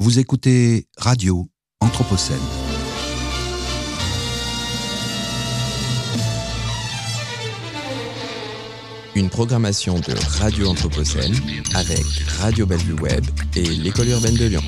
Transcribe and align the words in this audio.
Vous 0.00 0.20
écoutez 0.20 0.86
Radio 0.96 1.48
Anthropocène. 1.80 2.38
Une 9.16 9.28
programmation 9.28 9.94
de 9.98 10.14
Radio 10.38 10.68
Anthropocène 10.68 11.34
avec 11.74 12.04
Radio 12.38 12.64
Bellevue 12.64 12.92
Web 13.00 13.24
et 13.56 13.64
l'École 13.64 14.10
urbaine 14.10 14.36
de 14.36 14.46
Lyon. 14.46 14.62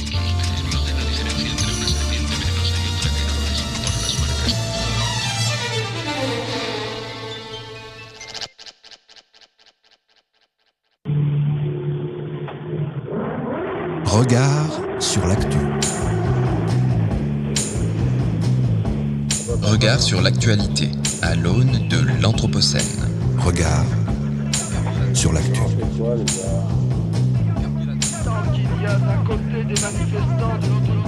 Regard 14.06 14.69
sur 15.00 15.26
l'actu. 15.26 15.58
Regard 19.62 20.00
sur 20.00 20.20
l'actualité 20.20 20.90
à 21.22 21.34
l'aune 21.34 21.88
de 21.88 22.22
l'Anthropocène. 22.22 22.82
Regard 23.38 23.84
sur 25.14 25.32
l'actu. 25.32 25.60
Qu'il 28.52 28.82
y 28.82 28.86
a 28.86 28.94
d'un 28.94 29.24
côté 29.24 29.64
des 29.64 29.80
manifestants, 29.80 30.58
de 30.60 30.66
l'autre 30.66 30.99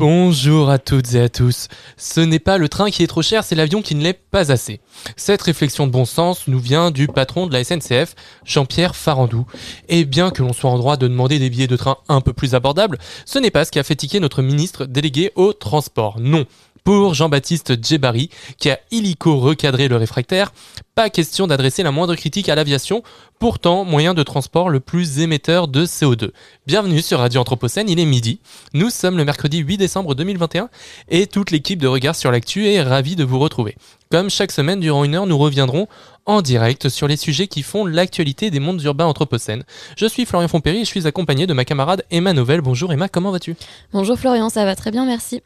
Bonjour 0.00 0.70
à 0.70 0.78
toutes 0.78 1.12
et 1.12 1.20
à 1.20 1.28
tous. 1.28 1.68
Ce 1.98 2.20
n'est 2.20 2.38
pas 2.38 2.56
le 2.56 2.70
train 2.70 2.88
qui 2.88 3.02
est 3.02 3.06
trop 3.06 3.20
cher, 3.20 3.44
c'est 3.44 3.54
l'avion 3.54 3.82
qui 3.82 3.94
ne 3.94 4.02
l'est 4.02 4.14
pas 4.14 4.50
assez. 4.50 4.80
Cette 5.14 5.42
réflexion 5.42 5.86
de 5.86 5.92
bon 5.92 6.06
sens 6.06 6.48
nous 6.48 6.58
vient 6.58 6.90
du 6.90 7.06
patron 7.06 7.46
de 7.46 7.52
la 7.52 7.62
SNCF, 7.62 8.14
Jean-Pierre 8.46 8.96
Farandou. 8.96 9.44
Et 9.90 10.06
bien 10.06 10.30
que 10.30 10.40
l'on 10.40 10.54
soit 10.54 10.70
en 10.70 10.78
droit 10.78 10.96
de 10.96 11.06
demander 11.06 11.38
des 11.38 11.50
billets 11.50 11.66
de 11.66 11.76
train 11.76 11.98
un 12.08 12.22
peu 12.22 12.32
plus 12.32 12.54
abordables, 12.54 12.96
ce 13.26 13.38
n'est 13.38 13.50
pas 13.50 13.66
ce 13.66 13.72
qui 13.72 13.78
a 13.78 13.82
fait 13.82 13.94
tiquer 13.94 14.20
notre 14.20 14.40
ministre 14.40 14.86
délégué 14.86 15.32
au 15.34 15.52
transport. 15.52 16.18
Non. 16.18 16.46
Pour 16.90 17.14
Jean-Baptiste 17.14 17.80
Djebari, 17.80 18.30
qui 18.58 18.68
a 18.68 18.80
illico 18.90 19.38
recadré 19.38 19.86
le 19.86 19.94
réfractaire, 19.94 20.52
pas 20.96 21.08
question 21.08 21.46
d'adresser 21.46 21.84
la 21.84 21.92
moindre 21.92 22.16
critique 22.16 22.48
à 22.48 22.56
l'aviation, 22.56 23.04
pourtant 23.38 23.84
moyen 23.84 24.12
de 24.12 24.24
transport 24.24 24.68
le 24.70 24.80
plus 24.80 25.20
émetteur 25.20 25.68
de 25.68 25.86
CO2. 25.86 26.32
Bienvenue 26.66 27.00
sur 27.00 27.20
Radio 27.20 27.40
Anthropocène, 27.42 27.88
il 27.88 28.00
est 28.00 28.04
midi. 28.04 28.40
Nous 28.74 28.90
sommes 28.90 29.16
le 29.16 29.24
mercredi 29.24 29.58
8 29.58 29.76
décembre 29.76 30.16
2021 30.16 30.68
et 31.08 31.28
toute 31.28 31.52
l'équipe 31.52 31.80
de 31.80 31.86
Regard 31.86 32.16
sur 32.16 32.32
l'actu 32.32 32.66
est 32.66 32.82
ravie 32.82 33.14
de 33.14 33.22
vous 33.22 33.38
retrouver. 33.38 33.76
Comme 34.10 34.28
chaque 34.28 34.50
semaine, 34.50 34.80
durant 34.80 35.04
une 35.04 35.14
heure, 35.14 35.26
nous 35.28 35.38
reviendrons 35.38 35.86
en 36.26 36.42
direct 36.42 36.88
sur 36.88 37.06
les 37.06 37.16
sujets 37.16 37.46
qui 37.46 37.62
font 37.62 37.86
l'actualité 37.86 38.50
des 38.50 38.58
mondes 38.58 38.82
urbains 38.82 39.06
anthropocènes. 39.06 39.62
Je 39.96 40.06
suis 40.06 40.26
Florian 40.26 40.48
Fompéry 40.48 40.78
et 40.78 40.84
je 40.84 40.90
suis 40.90 41.06
accompagné 41.06 41.46
de 41.46 41.52
ma 41.52 41.64
camarade 41.64 42.04
Emma 42.10 42.32
Novelle. 42.32 42.62
Bonjour 42.62 42.92
Emma, 42.92 43.08
comment 43.08 43.30
vas-tu? 43.30 43.54
Bonjour 43.92 44.18
Florian, 44.18 44.48
ça 44.48 44.64
va 44.64 44.74
très 44.74 44.90
bien, 44.90 45.06
merci. 45.06 45.40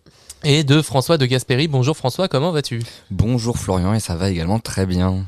Et 0.46 0.62
de 0.62 0.82
François 0.82 1.16
de 1.16 1.24
Gasperi. 1.24 1.68
Bonjour 1.68 1.96
François, 1.96 2.28
comment 2.28 2.50
vas-tu? 2.50 2.82
Bonjour 3.10 3.56
Florian 3.56 3.94
et 3.94 4.00
ça 4.00 4.14
va 4.14 4.28
également 4.28 4.58
très 4.58 4.84
bien. 4.84 5.24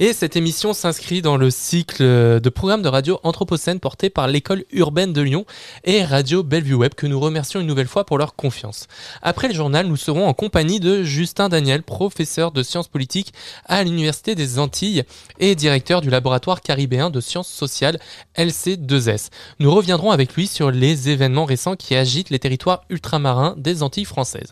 Et 0.00 0.12
cette 0.12 0.36
émission 0.36 0.74
s'inscrit 0.74 1.22
dans 1.22 1.38
le 1.38 1.50
cycle 1.50 2.02
de 2.02 2.48
programmes 2.50 2.82
de 2.82 2.88
radio 2.88 3.18
Anthropocène 3.22 3.80
porté 3.80 4.10
par 4.10 4.28
l'école 4.28 4.64
urbaine 4.70 5.14
de 5.14 5.22
Lyon 5.22 5.46
et 5.84 6.04
Radio 6.04 6.42
Bellevue 6.42 6.74
Web 6.74 6.92
que 6.92 7.06
nous 7.06 7.18
remercions 7.18 7.60
une 7.60 7.66
nouvelle 7.66 7.86
fois 7.86 8.04
pour 8.04 8.18
leur 8.18 8.34
confiance. 8.34 8.86
Après 9.22 9.48
le 9.48 9.54
journal, 9.54 9.86
nous 9.86 9.96
serons 9.96 10.26
en 10.28 10.34
compagnie 10.34 10.78
de 10.78 11.04
Justin 11.04 11.48
Daniel, 11.48 11.82
professeur 11.82 12.52
de 12.52 12.62
sciences 12.62 12.88
politiques 12.88 13.32
à 13.64 13.82
l'Université 13.82 14.34
des 14.34 14.58
Antilles 14.58 15.04
et 15.38 15.54
directeur 15.54 16.02
du 16.02 16.10
laboratoire 16.10 16.60
caribéen 16.60 17.08
de 17.08 17.22
sciences 17.22 17.48
sociales 17.48 17.98
LC2S. 18.36 19.30
Nous 19.58 19.74
reviendrons 19.74 20.10
avec 20.10 20.34
lui 20.34 20.46
sur 20.46 20.70
les 20.70 21.08
événements 21.08 21.46
récents 21.46 21.76
qui 21.76 21.94
agitent 21.94 22.28
les 22.28 22.38
territoires 22.38 22.82
ultramarins 22.90 23.54
des 23.56 23.82
Antilles 23.82 24.04
françaises. 24.04 24.49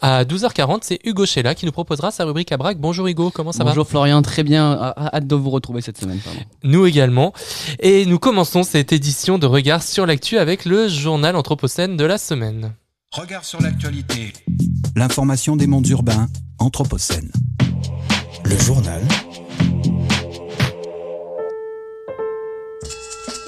À 0.00 0.24
12h40, 0.24 0.78
c'est 0.82 1.00
Hugo 1.04 1.26
Sheila 1.26 1.54
qui 1.54 1.66
nous 1.66 1.72
proposera 1.72 2.10
sa 2.10 2.24
rubrique 2.24 2.52
à 2.52 2.56
braque. 2.56 2.78
Bonjour 2.78 3.06
Hugo, 3.08 3.30
comment 3.30 3.52
ça 3.52 3.64
va 3.64 3.70
Bonjour 3.70 3.88
Florian, 3.88 4.22
très 4.22 4.44
bien. 4.44 4.78
Ah, 4.80 5.10
Hâte 5.16 5.26
de 5.26 5.34
vous 5.34 5.50
retrouver 5.50 5.80
cette 5.80 5.98
semaine. 5.98 6.18
pardon. 6.24 6.40
Nous 6.62 6.86
également. 6.86 7.32
Et 7.80 8.06
nous 8.06 8.18
commençons 8.18 8.62
cette 8.62 8.92
édition 8.92 9.38
de 9.38 9.46
Regard 9.46 9.82
sur 9.82 10.06
l'actu 10.06 10.38
avec 10.38 10.64
le 10.64 10.88
journal 10.88 11.34
Anthropocène 11.36 11.96
de 11.96 12.04
la 12.04 12.18
semaine. 12.18 12.74
Regard 13.12 13.44
sur 13.44 13.60
l'actualité. 13.60 14.32
L'information 14.94 15.56
des 15.56 15.66
mondes 15.66 15.88
urbains. 15.88 16.28
Anthropocène. 16.58 17.30
Le 18.44 18.56
journal 18.58 19.02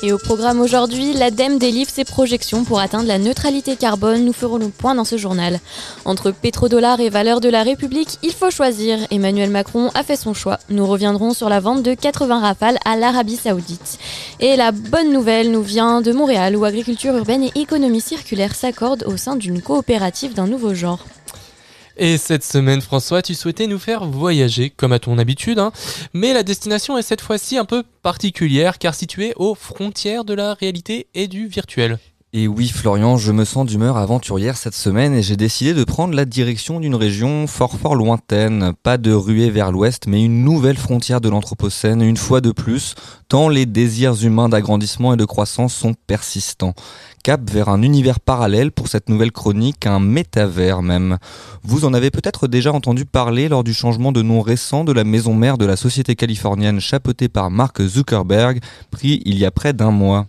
Et 0.02 0.12
au 0.12 0.18
programme 0.18 0.60
aujourd'hui, 0.60 1.12
l'ADEME 1.12 1.58
délivre 1.58 1.90
ses 1.90 2.04
projections 2.04 2.64
pour 2.64 2.80
atteindre 2.80 3.06
la 3.06 3.18
neutralité 3.18 3.76
carbone. 3.76 4.24
Nous 4.24 4.32
ferons 4.32 4.56
le 4.56 4.68
point 4.68 4.94
dans 4.94 5.04
ce 5.04 5.18
journal. 5.18 5.60
Entre 6.06 6.30
pétrodollars 6.30 7.00
et 7.00 7.10
valeurs 7.10 7.42
de 7.42 7.50
la 7.50 7.62
République, 7.62 8.18
il 8.22 8.32
faut 8.32 8.50
choisir. 8.50 8.98
Emmanuel 9.10 9.50
Macron 9.50 9.90
a 9.94 10.02
fait 10.02 10.16
son 10.16 10.32
choix. 10.32 10.58
Nous 10.70 10.86
reviendrons 10.86 11.34
sur 11.34 11.50
la 11.50 11.60
vente 11.60 11.82
de 11.82 11.92
80 11.92 12.40
rafales 12.40 12.78
à 12.86 12.96
l'Arabie 12.96 13.36
Saoudite. 13.36 13.98
Et 14.40 14.56
la 14.56 14.72
bonne 14.72 15.12
nouvelle 15.12 15.50
nous 15.50 15.62
vient 15.62 16.00
de 16.00 16.12
Montréal 16.12 16.56
où 16.56 16.64
agriculture 16.64 17.14
urbaine 17.14 17.42
et 17.44 17.52
économie 17.60 18.00
circulaire 18.00 18.54
s'accordent 18.54 19.04
au 19.06 19.18
sein 19.18 19.36
d'une 19.36 19.60
coopérative 19.60 20.32
d'un 20.32 20.46
nouveau 20.46 20.72
genre. 20.72 21.04
Et 22.02 22.16
cette 22.16 22.44
semaine, 22.44 22.80
François, 22.80 23.20
tu 23.20 23.34
souhaitais 23.34 23.66
nous 23.66 23.78
faire 23.78 24.06
voyager, 24.06 24.70
comme 24.70 24.92
à 24.92 24.98
ton 24.98 25.18
habitude, 25.18 25.58
hein. 25.58 25.70
mais 26.14 26.32
la 26.32 26.42
destination 26.42 26.96
est 26.96 27.02
cette 27.02 27.20
fois-ci 27.20 27.58
un 27.58 27.66
peu 27.66 27.82
particulière, 28.02 28.78
car 28.78 28.94
située 28.94 29.34
aux 29.36 29.54
frontières 29.54 30.24
de 30.24 30.32
la 30.32 30.54
réalité 30.54 31.08
et 31.12 31.28
du 31.28 31.46
virtuel. 31.46 31.98
Et 32.32 32.46
oui 32.46 32.68
Florian, 32.68 33.16
je 33.16 33.32
me 33.32 33.44
sens 33.44 33.66
d'humeur 33.66 33.96
aventurière 33.96 34.56
cette 34.56 34.76
semaine 34.76 35.14
et 35.14 35.22
j'ai 35.22 35.34
décidé 35.34 35.74
de 35.74 35.82
prendre 35.82 36.14
la 36.14 36.24
direction 36.24 36.78
d'une 36.78 36.94
région 36.94 37.48
fort 37.48 37.76
fort 37.76 37.96
lointaine. 37.96 38.72
Pas 38.84 38.98
de 38.98 39.12
ruée 39.12 39.50
vers 39.50 39.72
l'ouest, 39.72 40.06
mais 40.06 40.24
une 40.24 40.44
nouvelle 40.44 40.78
frontière 40.78 41.20
de 41.20 41.28
l'Anthropocène, 41.28 42.02
une 42.02 42.16
fois 42.16 42.41
de 42.41 42.52
plus, 42.52 42.94
tant 43.26 43.48
les 43.48 43.66
désirs 43.66 44.24
humains 44.24 44.48
d'agrandissement 44.48 45.12
et 45.14 45.16
de 45.16 45.24
croissance 45.24 45.74
sont 45.74 45.94
persistants. 46.06 46.74
Cap 47.22 47.50
vers 47.50 47.68
un 47.68 47.82
univers 47.82 48.18
parallèle 48.18 48.72
pour 48.72 48.88
cette 48.88 49.08
nouvelle 49.08 49.32
chronique, 49.32 49.86
un 49.86 50.00
métavers 50.00 50.80
même. 50.80 51.18
Vous 51.62 51.84
en 51.84 51.92
avez 51.92 52.10
peut-être 52.10 52.48
déjà 52.48 52.72
entendu 52.72 53.04
parler 53.04 53.48
lors 53.48 53.62
du 53.62 53.74
changement 53.74 54.10
de 54.10 54.22
nom 54.22 54.41
récent 54.41 54.84
de 54.84 54.92
la 54.92 55.04
maison 55.04 55.34
mère 55.34 55.58
de 55.58 55.66
la 55.66 55.76
société 55.76 56.14
californienne 56.14 56.80
chapeautée 56.80 57.28
par 57.28 57.50
Mark 57.50 57.82
Zuckerberg, 57.82 58.60
pris 58.91 59.20
il 59.26 59.36
y 59.36 59.44
a 59.44 59.50
près 59.50 59.74
d'un 59.74 59.91
mois. 59.91 60.26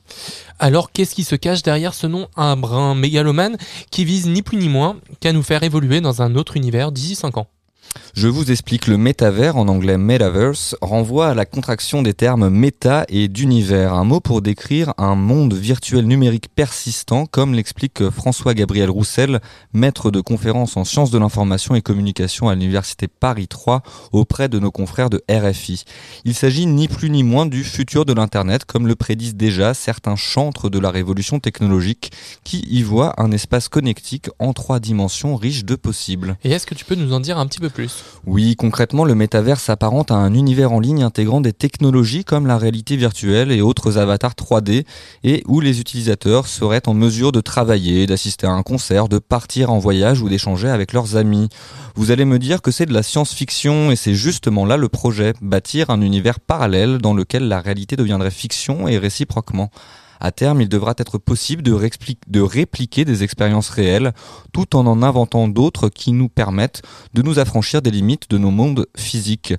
Alors 0.60 0.92
qu'est-ce 0.92 1.16
qui 1.16 1.24
se 1.24 1.36
cache 1.36 1.64
derrière 1.64 1.91
ce 1.94 2.08
nom 2.08 2.28
un 2.36 2.56
brin 2.56 2.96
mégalomane 2.96 3.58
qui 3.90 4.06
vise 4.06 4.28
ni 4.28 4.42
plus 4.42 4.58
ni 4.58 4.70
moins 4.70 4.98
qu'à 5.20 5.34
nous 5.34 5.44
faire 5.44 5.64
évoluer 5.64 6.02
dans 6.02 6.22
un 6.22 6.36
autre 6.36 6.58
univers 6.58 6.92
d'ici 6.92 7.16
5 7.16 7.38
ans 7.38 7.48
Je 8.14 8.28
vous 8.28 8.52
explique, 8.52 8.88
le 8.88 8.98
métavers, 8.98 9.56
en 9.56 9.68
anglais 9.70 9.98
metaverse, 9.98 10.76
renvoie 10.82 11.30
à 11.30 11.34
la 11.34 11.46
contraction 11.46 12.02
des 12.02 12.14
termes 12.14 12.50
méta 12.50 13.06
et 13.08 13.30
d'univers, 13.30 13.94
un 13.94 14.04
mot 14.04 14.20
pour 14.20 14.42
décrire 14.42 14.94
un 14.98 15.16
monde 15.16 15.54
virtuel 15.54 16.06
numérique 16.06 16.50
persistant, 16.54 17.26
comme 17.26 17.54
l'explique 17.54 18.10
François-Gabriel 18.10 18.90
Roussel, 18.90 19.40
maître 19.74 20.12
de 20.12 20.20
conférences 20.20 20.76
en 20.76 20.84
sciences 20.84 21.10
de 21.10 21.18
l'information 21.18 21.74
et 21.74 21.82
communication 21.82 22.50
à 22.50 22.56
l'université 22.56 23.08
Paris 23.08 23.48
3 23.48 23.82
auprès 24.12 24.50
de 24.50 24.60
nos 24.60 24.72
confrères 24.72 25.10
de 25.10 25.24
RFI. 25.30 25.86
Il 26.26 26.36
s'agit 26.36 26.66
ni 26.66 26.90
plus 26.90 27.10
ni 27.10 27.24
moins 27.24 27.46
du 27.46 27.64
futur 27.64 28.06
de 28.06 28.14
l'Internet, 28.14 28.66
comme 28.66 28.88
le 28.88 28.96
prédisent 28.96 29.36
déjà 29.36 29.74
certains 29.74 30.18
chantres 30.18 30.70
de 30.70 30.80
la 30.80 30.92
révolution 30.92 31.40
technologique, 31.40 32.12
qui 32.44 32.60
y 32.70 32.84
voient 32.84 33.14
un 33.18 33.32
espace 33.32 33.70
connectique 33.70 34.30
en 34.38 34.52
trois 34.52 34.80
dimensions 34.80 35.38
riche 35.38 35.64
de 35.64 35.76
possibles. 35.76 36.38
Et 36.44 36.52
est-ce 36.52 36.68
que 36.68 36.76
tu 36.76 36.84
peux 36.84 36.96
nous 36.96 37.14
en 37.14 37.22
dire 37.22 37.38
un 37.38 37.48
petit 37.48 37.60
peu 37.60 37.70
plus? 37.70 37.81
Oui, 38.26 38.56
concrètement, 38.56 39.04
le 39.04 39.16
métavers 39.16 39.60
s'apparente 39.60 40.12
à 40.12 40.16
un 40.16 40.34
univers 40.34 40.72
en 40.72 40.80
ligne 40.80 41.04
intégrant 41.04 41.42
des 41.42 41.54
technologies 41.54 42.24
comme 42.24 42.48
la 42.48 42.58
réalité 42.58 42.96
virtuelle 42.96 43.52
et 43.52 43.62
autres 43.62 43.98
avatars 43.98 44.34
3D 44.34 44.86
et 45.24 45.44
où 45.48 45.60
les 45.60 45.80
utilisateurs 45.80 46.48
seraient 46.48 46.88
en 46.88 46.94
mesure 46.94 47.32
de 47.32 47.42
travailler, 47.42 48.06
d'assister 48.08 48.48
à 48.48 48.52
un 48.52 48.64
concert, 48.64 49.08
de 49.08 49.20
partir 49.20 49.72
en 49.72 49.80
voyage 49.80 50.22
ou 50.22 50.30
d'échanger 50.30 50.70
avec 50.70 50.94
leurs 50.94 51.16
amis. 51.16 51.50
Vous 51.96 52.12
allez 52.12 52.26
me 52.26 52.40
dire 52.40 52.62
que 52.62 52.72
c'est 52.72 52.86
de 52.86 52.94
la 52.94 53.04
science-fiction 53.04 53.92
et 53.92 53.96
c'est 53.96 54.16
justement 54.16 54.66
là 54.66 54.78
le 54.78 54.88
projet, 54.88 55.34
bâtir 55.42 55.90
un 55.90 56.02
univers 56.02 56.40
parallèle 56.40 57.00
dans 57.00 57.14
lequel 57.14 57.48
la 57.48 57.60
réalité 57.60 57.96
deviendrait 57.96 58.32
fiction 58.32 58.88
et 58.88 58.98
réciproquement. 58.98 59.72
À 60.24 60.32
terme, 60.32 60.62
il 60.62 60.70
devra 60.70 60.94
être 61.00 61.18
possible 61.18 61.64
de, 61.64 62.42
répliquer 62.42 63.06
des 63.06 63.24
expériences 63.24 63.70
réelles 63.70 64.14
tout 64.54 64.76
en 64.76 64.86
en 64.86 65.02
inventant 65.02 65.48
d'autres 65.48 65.90
qui 65.90 66.12
nous 66.12 66.30
permettent 66.30 66.84
de 67.16 67.24
nous 67.24 67.40
affranchir 67.40 67.82
des 67.82 67.90
limites 67.90 68.30
de 68.30 68.38
nos 68.38 68.52
mondes 68.52 68.86
physiques. 68.96 69.56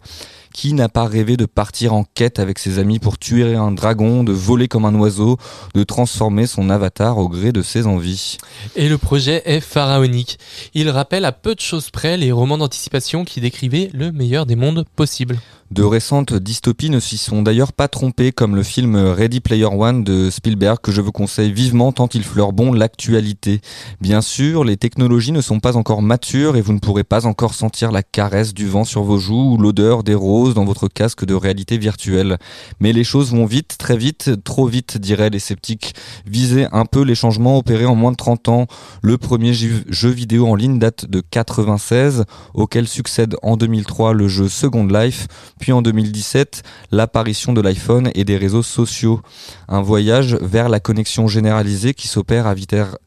Qui 0.52 0.74
n'a 0.74 0.88
pas 0.88 1.06
rêvé 1.06 1.36
de 1.36 1.46
partir 1.46 1.94
en 1.94 2.04
quête 2.04 2.38
avec 2.38 2.58
ses 2.58 2.78
amis 2.78 2.98
pour 2.98 3.18
tuer 3.18 3.54
un 3.54 3.72
dragon, 3.72 4.22
de 4.22 4.32
voler 4.32 4.68
comme 4.68 4.84
un 4.84 4.94
oiseau, 4.94 5.38
de 5.74 5.82
transformer 5.82 6.46
son 6.46 6.70
avatar 6.70 7.18
au 7.18 7.28
gré 7.28 7.52
de 7.52 7.62
ses 7.62 7.86
envies? 7.86 8.36
Et 8.76 8.88
le 8.88 8.98
projet 8.98 9.42
est 9.46 9.60
pharaonique. 9.60 10.38
Il 10.74 10.90
rappelle 10.90 11.24
à 11.24 11.32
peu 11.32 11.54
de 11.54 11.60
choses 11.60 11.90
près 11.90 12.16
les 12.16 12.32
romans 12.32 12.58
d'anticipation 12.58 13.24
qui 13.24 13.40
décrivaient 13.40 13.90
le 13.94 14.12
meilleur 14.12 14.46
des 14.46 14.56
mondes 14.56 14.84
possibles. 14.96 15.38
De 15.72 15.82
récentes 15.82 16.34
dystopies 16.34 16.90
ne 16.90 17.00
s'y 17.00 17.16
sont 17.16 17.40
d'ailleurs 17.40 17.72
pas 17.72 17.88
trompées, 17.88 18.30
comme 18.30 18.54
le 18.54 18.62
film 18.62 18.94
Ready 18.94 19.40
Player 19.40 19.64
One 19.64 20.04
de 20.04 20.28
Spielberg, 20.28 20.76
que 20.82 20.92
je 20.92 21.00
vous 21.00 21.12
conseille 21.12 21.50
vivement 21.50 21.92
tant 21.92 22.08
il 22.12 22.24
fleure 22.24 22.52
bon 22.52 22.74
l'actualité. 22.74 23.62
Bien 23.98 24.20
sûr, 24.20 24.64
les 24.64 24.76
technologies 24.76 25.32
ne 25.32 25.40
sont 25.40 25.60
pas 25.60 25.78
encore 25.78 26.02
matures 26.02 26.56
et 26.56 26.60
vous 26.60 26.74
ne 26.74 26.78
pourrez 26.78 27.04
pas 27.04 27.24
encore 27.24 27.54
sentir 27.54 27.90
la 27.90 28.02
caresse 28.02 28.52
du 28.52 28.68
vent 28.68 28.84
sur 28.84 29.02
vos 29.02 29.16
joues 29.16 29.54
ou 29.54 29.56
l'odeur 29.56 30.02
des 30.02 30.14
roses 30.14 30.41
dans 30.50 30.64
votre 30.64 30.88
casque 30.88 31.24
de 31.24 31.34
réalité 31.34 31.78
virtuelle. 31.78 32.38
Mais 32.80 32.92
les 32.92 33.04
choses 33.04 33.32
vont 33.32 33.46
vite, 33.46 33.76
très 33.78 33.96
vite, 33.96 34.42
trop 34.44 34.66
vite, 34.66 34.98
diraient 34.98 35.30
les 35.30 35.38
sceptiques. 35.38 35.94
Visez 36.26 36.66
un 36.72 36.84
peu 36.84 37.02
les 37.02 37.14
changements 37.14 37.58
opérés 37.58 37.86
en 37.86 37.94
moins 37.94 38.12
de 38.12 38.16
30 38.16 38.48
ans. 38.48 38.66
Le 39.02 39.18
premier 39.18 39.52
jeu 39.54 40.10
vidéo 40.10 40.46
en 40.46 40.54
ligne 40.54 40.78
date 40.78 41.06
de 41.06 41.20
96, 41.20 42.24
auquel 42.54 42.88
succède 42.88 43.36
en 43.42 43.56
2003 43.56 44.12
le 44.12 44.28
jeu 44.28 44.48
Second 44.48 44.86
Life, 44.86 45.26
puis 45.60 45.72
en 45.72 45.82
2017 45.82 46.62
l'apparition 46.90 47.52
de 47.52 47.60
l'iPhone 47.60 48.10
et 48.14 48.24
des 48.24 48.36
réseaux 48.36 48.62
sociaux. 48.62 49.20
Un 49.68 49.82
voyage 49.82 50.36
vers 50.40 50.68
la 50.68 50.80
connexion 50.80 51.28
généralisée 51.28 51.94
qui 51.94 52.08
s'opère 52.08 52.46
à, 52.46 52.54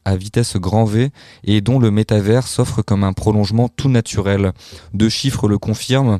à 0.04 0.16
vitesse 0.16 0.56
grand 0.56 0.84
V 0.84 1.10
et 1.44 1.60
dont 1.60 1.78
le 1.78 1.90
métavers 1.90 2.46
s'offre 2.46 2.82
comme 2.82 3.04
un 3.04 3.12
prolongement 3.12 3.68
tout 3.68 3.88
naturel. 3.88 4.52
Deux 4.94 5.08
chiffres 5.08 5.48
le 5.48 5.58
confirment. 5.58 6.18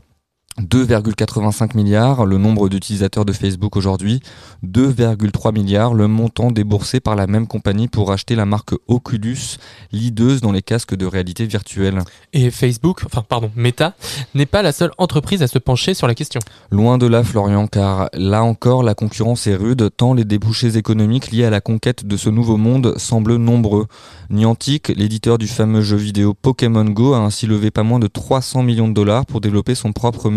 2,85 0.60 1.76
milliards, 1.76 2.24
le 2.24 2.38
nombre 2.38 2.68
d'utilisateurs 2.68 3.24
de 3.24 3.32
Facebook 3.32 3.76
aujourd'hui, 3.76 4.20
2,3 4.64 5.52
milliards, 5.52 5.92
le 5.92 6.08
montant 6.08 6.50
déboursé 6.50 7.00
par 7.00 7.14
la 7.14 7.26
même 7.26 7.46
compagnie 7.46 7.88
pour 7.88 8.10
acheter 8.10 8.34
la 8.34 8.46
marque 8.46 8.74
Oculus, 8.88 9.58
leaduse 9.92 10.40
dans 10.40 10.52
les 10.52 10.62
casques 10.62 10.94
de 10.94 11.04
réalité 11.04 11.44
virtuelle. 11.46 12.02
Et 12.32 12.50
Facebook, 12.50 13.02
enfin 13.04 13.22
pardon, 13.28 13.50
Meta, 13.54 13.94
n'est 14.34 14.46
pas 14.46 14.62
la 14.62 14.72
seule 14.72 14.92
entreprise 14.96 15.42
à 15.42 15.46
se 15.46 15.58
pencher 15.58 15.92
sur 15.92 16.06
la 16.06 16.14
question. 16.14 16.40
Loin 16.70 16.96
de 16.96 17.06
là, 17.06 17.22
Florian, 17.22 17.66
car 17.66 18.08
là 18.14 18.42
encore, 18.42 18.82
la 18.82 18.94
concurrence 18.94 19.46
est 19.46 19.56
rude, 19.56 19.90
tant 19.94 20.14
les 20.14 20.24
débouchés 20.24 20.76
économiques 20.76 21.30
liés 21.32 21.44
à 21.44 21.50
la 21.50 21.60
conquête 21.60 22.06
de 22.06 22.16
ce 22.16 22.30
nouveau 22.30 22.56
monde 22.56 22.94
semblent 22.96 23.36
nombreux. 23.36 23.86
Niantic, 24.30 24.88
l'éditeur 24.88 25.38
du 25.38 25.48
fameux 25.48 25.82
jeu 25.82 25.96
vidéo 25.96 26.34
Pokémon 26.34 26.84
Go, 26.84 27.12
a 27.12 27.18
ainsi 27.18 27.46
levé 27.46 27.70
pas 27.70 27.82
moins 27.82 27.98
de 27.98 28.06
300 28.06 28.62
millions 28.62 28.88
de 28.88 28.94
dollars 28.94 29.26
pour 29.26 29.40
développer 29.40 29.74
son 29.74 29.92
propre 29.92 30.30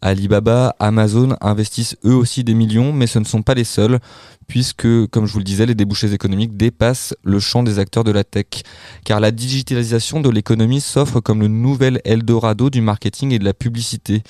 Alibaba, 0.00 0.74
Amazon 0.78 1.36
investissent 1.40 1.96
eux 2.04 2.14
aussi 2.14 2.44
des 2.44 2.54
millions, 2.54 2.92
mais 2.92 3.06
ce 3.06 3.18
ne 3.18 3.24
sont 3.24 3.42
pas 3.42 3.54
les 3.54 3.64
seuls, 3.64 3.98
puisque, 4.46 5.06
comme 5.08 5.26
je 5.26 5.32
vous 5.32 5.38
le 5.38 5.44
disais, 5.44 5.66
les 5.66 5.74
débouchés 5.74 6.12
économiques 6.12 6.56
dépassent 6.56 7.14
le 7.22 7.40
champ 7.40 7.62
des 7.62 7.78
acteurs 7.78 8.04
de 8.04 8.10
la 8.10 8.24
tech. 8.24 8.46
Car 9.04 9.20
la 9.20 9.30
digitalisation 9.30 10.20
de 10.20 10.30
l'économie 10.30 10.80
s'offre 10.80 11.20
comme 11.20 11.40
le 11.40 11.48
nouvel 11.48 12.00
Eldorado 12.04 12.70
du 12.70 12.80
marketing 12.80 13.32
et 13.32 13.38
de 13.38 13.44
la 13.44 13.54
publicité. 13.54 14.22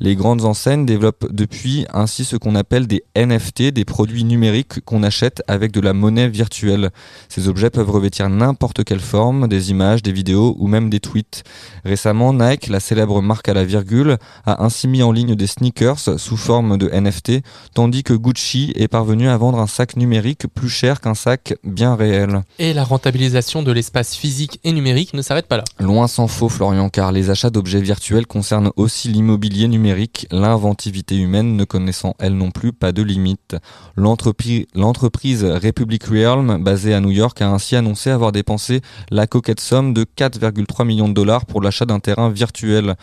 Les 0.00 0.16
grandes 0.16 0.44
enseignes 0.44 0.86
développent 0.86 1.26
depuis 1.30 1.86
ainsi 1.92 2.24
ce 2.24 2.36
qu'on 2.36 2.54
appelle 2.54 2.86
des 2.86 3.04
NFT, 3.16 3.70
des 3.72 3.84
produits 3.84 4.24
numériques 4.24 4.80
qu'on 4.84 5.02
achète 5.02 5.42
avec 5.48 5.72
de 5.72 5.80
la 5.80 5.92
monnaie 5.92 6.28
virtuelle. 6.28 6.90
Ces 7.28 7.48
objets 7.48 7.70
peuvent 7.70 7.90
revêtir 7.90 8.28
n'importe 8.28 8.84
quelle 8.84 9.00
forme, 9.00 9.48
des 9.48 9.70
images, 9.70 10.02
des 10.02 10.12
vidéos 10.12 10.56
ou 10.58 10.66
même 10.66 10.90
des 10.90 11.00
tweets. 11.00 11.44
Récemment, 11.84 12.32
Nike, 12.32 12.68
la 12.68 12.80
célèbre 12.80 13.20
marque 13.22 13.48
à 13.48 13.54
la 13.54 13.64
virgule, 13.64 14.18
a 14.46 14.64
ainsi 14.64 14.88
mis 14.88 15.02
en 15.02 15.12
ligne 15.12 15.34
des 15.34 15.46
sneakers 15.46 16.18
sous 16.18 16.36
forme 16.36 16.78
de 16.78 16.88
NFT, 16.88 17.42
tandis 17.74 18.02
que 18.02 18.14
Gucci 18.14 18.72
est 18.76 18.88
parvenu 18.88 19.28
à 19.28 19.36
vendre 19.36 19.58
sac 19.66 19.96
numérique 19.96 20.46
plus 20.52 20.68
cher 20.68 21.00
qu'un 21.00 21.14
sac 21.14 21.54
bien 21.64 21.94
réel. 21.94 22.42
Et 22.58 22.72
la 22.72 22.84
rentabilisation 22.84 23.62
de 23.62 23.72
l'espace 23.72 24.14
physique 24.14 24.60
et 24.64 24.72
numérique 24.72 25.14
ne 25.14 25.22
s'arrête 25.22 25.46
pas 25.46 25.56
là. 25.56 25.64
Loin 25.80 26.06
s'en 26.08 26.26
faut, 26.28 26.48
Florian, 26.48 26.88
car 26.88 27.12
les 27.12 27.30
achats 27.30 27.50
d'objets 27.50 27.80
virtuels 27.80 28.26
concernent 28.26 28.70
aussi 28.76 29.08
l'immobilier 29.08 29.68
numérique, 29.68 30.26
l'inventivité 30.30 31.16
humaine 31.16 31.56
ne 31.56 31.64
connaissant 31.64 32.14
elle 32.18 32.36
non 32.36 32.50
plus 32.50 32.72
pas 32.72 32.92
de 32.92 33.02
limite. 33.02 33.56
L'entrepri- 33.96 34.66
L'entreprise 34.74 35.44
Republic 35.44 36.04
Realm, 36.04 36.62
basée 36.62 36.94
à 36.94 37.00
New 37.00 37.10
York, 37.10 37.40
a 37.42 37.48
ainsi 37.48 37.76
annoncé 37.76 38.10
avoir 38.10 38.32
dépensé 38.32 38.80
la 39.10 39.26
coquette 39.26 39.60
somme 39.60 39.94
de 39.94 40.04
4,3 40.04 40.84
millions 40.86 41.08
de 41.08 41.14
dollars 41.14 41.46
pour 41.46 41.60
l'achat 41.62 41.86
d'un 41.86 42.00
terrain 42.00 42.28
virtuel. 42.30 42.94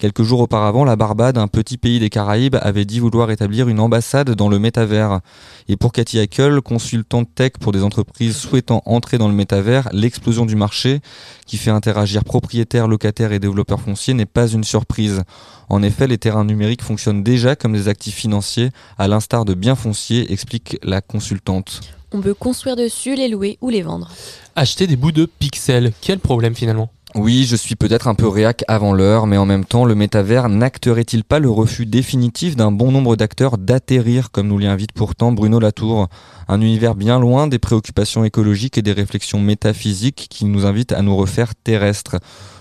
Quelques 0.00 0.22
jours 0.22 0.40
auparavant, 0.40 0.86
la 0.86 0.96
Barbade, 0.96 1.36
un 1.36 1.46
petit 1.46 1.76
pays 1.76 2.00
des 2.00 2.08
Caraïbes, 2.08 2.56
avait 2.62 2.86
dit 2.86 3.00
vouloir 3.00 3.30
établir 3.30 3.68
une 3.68 3.78
ambassade 3.80 4.30
dans 4.30 4.48
le 4.48 4.58
métavers. 4.58 5.20
Et 5.68 5.76
pour 5.76 5.92
Cathy 5.92 6.18
Hackel, 6.18 6.62
consultante 6.62 7.28
tech 7.34 7.52
pour 7.60 7.70
des 7.70 7.82
entreprises 7.82 8.34
souhaitant 8.34 8.80
entrer 8.86 9.18
dans 9.18 9.28
le 9.28 9.34
métavers, 9.34 9.90
l'explosion 9.92 10.46
du 10.46 10.56
marché, 10.56 11.00
qui 11.44 11.58
fait 11.58 11.70
interagir 11.70 12.24
propriétaires, 12.24 12.88
locataires 12.88 13.32
et 13.32 13.38
développeurs 13.38 13.82
fonciers, 13.82 14.14
n'est 14.14 14.24
pas 14.24 14.48
une 14.48 14.64
surprise. 14.64 15.22
En 15.68 15.82
effet, 15.82 16.06
les 16.06 16.16
terrains 16.16 16.46
numériques 16.46 16.82
fonctionnent 16.82 17.22
déjà 17.22 17.54
comme 17.54 17.74
des 17.74 17.88
actifs 17.88 18.14
financiers, 18.14 18.70
à 18.96 19.06
l'instar 19.06 19.44
de 19.44 19.52
biens 19.52 19.76
fonciers, 19.76 20.32
explique 20.32 20.78
la 20.82 21.02
consultante. 21.02 21.82
On 22.12 22.22
peut 22.22 22.32
construire 22.32 22.74
dessus, 22.74 23.16
les 23.16 23.28
louer 23.28 23.58
ou 23.60 23.68
les 23.68 23.82
vendre. 23.82 24.10
Acheter 24.56 24.86
des 24.86 24.96
bouts 24.96 25.12
de 25.12 25.26
pixels, 25.26 25.92
quel 26.00 26.20
problème 26.20 26.54
finalement? 26.54 26.90
Oui, 27.16 27.44
je 27.44 27.56
suis 27.56 27.74
peut-être 27.74 28.06
un 28.06 28.14
peu 28.14 28.28
réac 28.28 28.62
avant 28.68 28.92
l'heure, 28.92 29.26
mais 29.26 29.36
en 29.36 29.44
même 29.44 29.64
temps, 29.64 29.84
le 29.84 29.96
métavers 29.96 30.48
n'acterait-il 30.48 31.24
pas 31.24 31.40
le 31.40 31.50
refus 31.50 31.84
définitif 31.84 32.54
d'un 32.54 32.70
bon 32.70 32.92
nombre 32.92 33.16
d'acteurs 33.16 33.58
d'atterrir, 33.58 34.30
comme 34.30 34.46
nous 34.46 34.58
l'y 34.58 34.68
invite 34.68 34.92
pourtant 34.92 35.32
Bruno 35.32 35.58
Latour? 35.58 36.06
Un 36.46 36.60
univers 36.60 36.94
bien 36.94 37.18
loin 37.18 37.48
des 37.48 37.58
préoccupations 37.58 38.22
écologiques 38.22 38.78
et 38.78 38.82
des 38.82 38.92
réflexions 38.92 39.40
métaphysiques 39.40 40.28
qui 40.30 40.44
nous 40.44 40.66
invitent 40.66 40.92
à 40.92 41.02
nous 41.02 41.16
refaire 41.16 41.56
terrestres. 41.56 42.16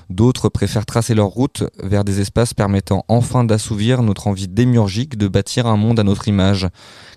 D'autres 0.09 0.49
préfèrent 0.49 0.87
tracer 0.87 1.13
leur 1.13 1.27
route 1.27 1.63
vers 1.83 2.03
des 2.03 2.19
espaces 2.19 2.55
permettant 2.55 3.05
enfin 3.07 3.43
d'assouvir 3.43 4.01
notre 4.01 4.25
envie 4.25 4.47
démiurgique 4.47 5.17
de 5.17 5.27
bâtir 5.27 5.67
un 5.67 5.77
monde 5.77 5.99
à 5.99 6.03
notre 6.03 6.27
image. 6.27 6.67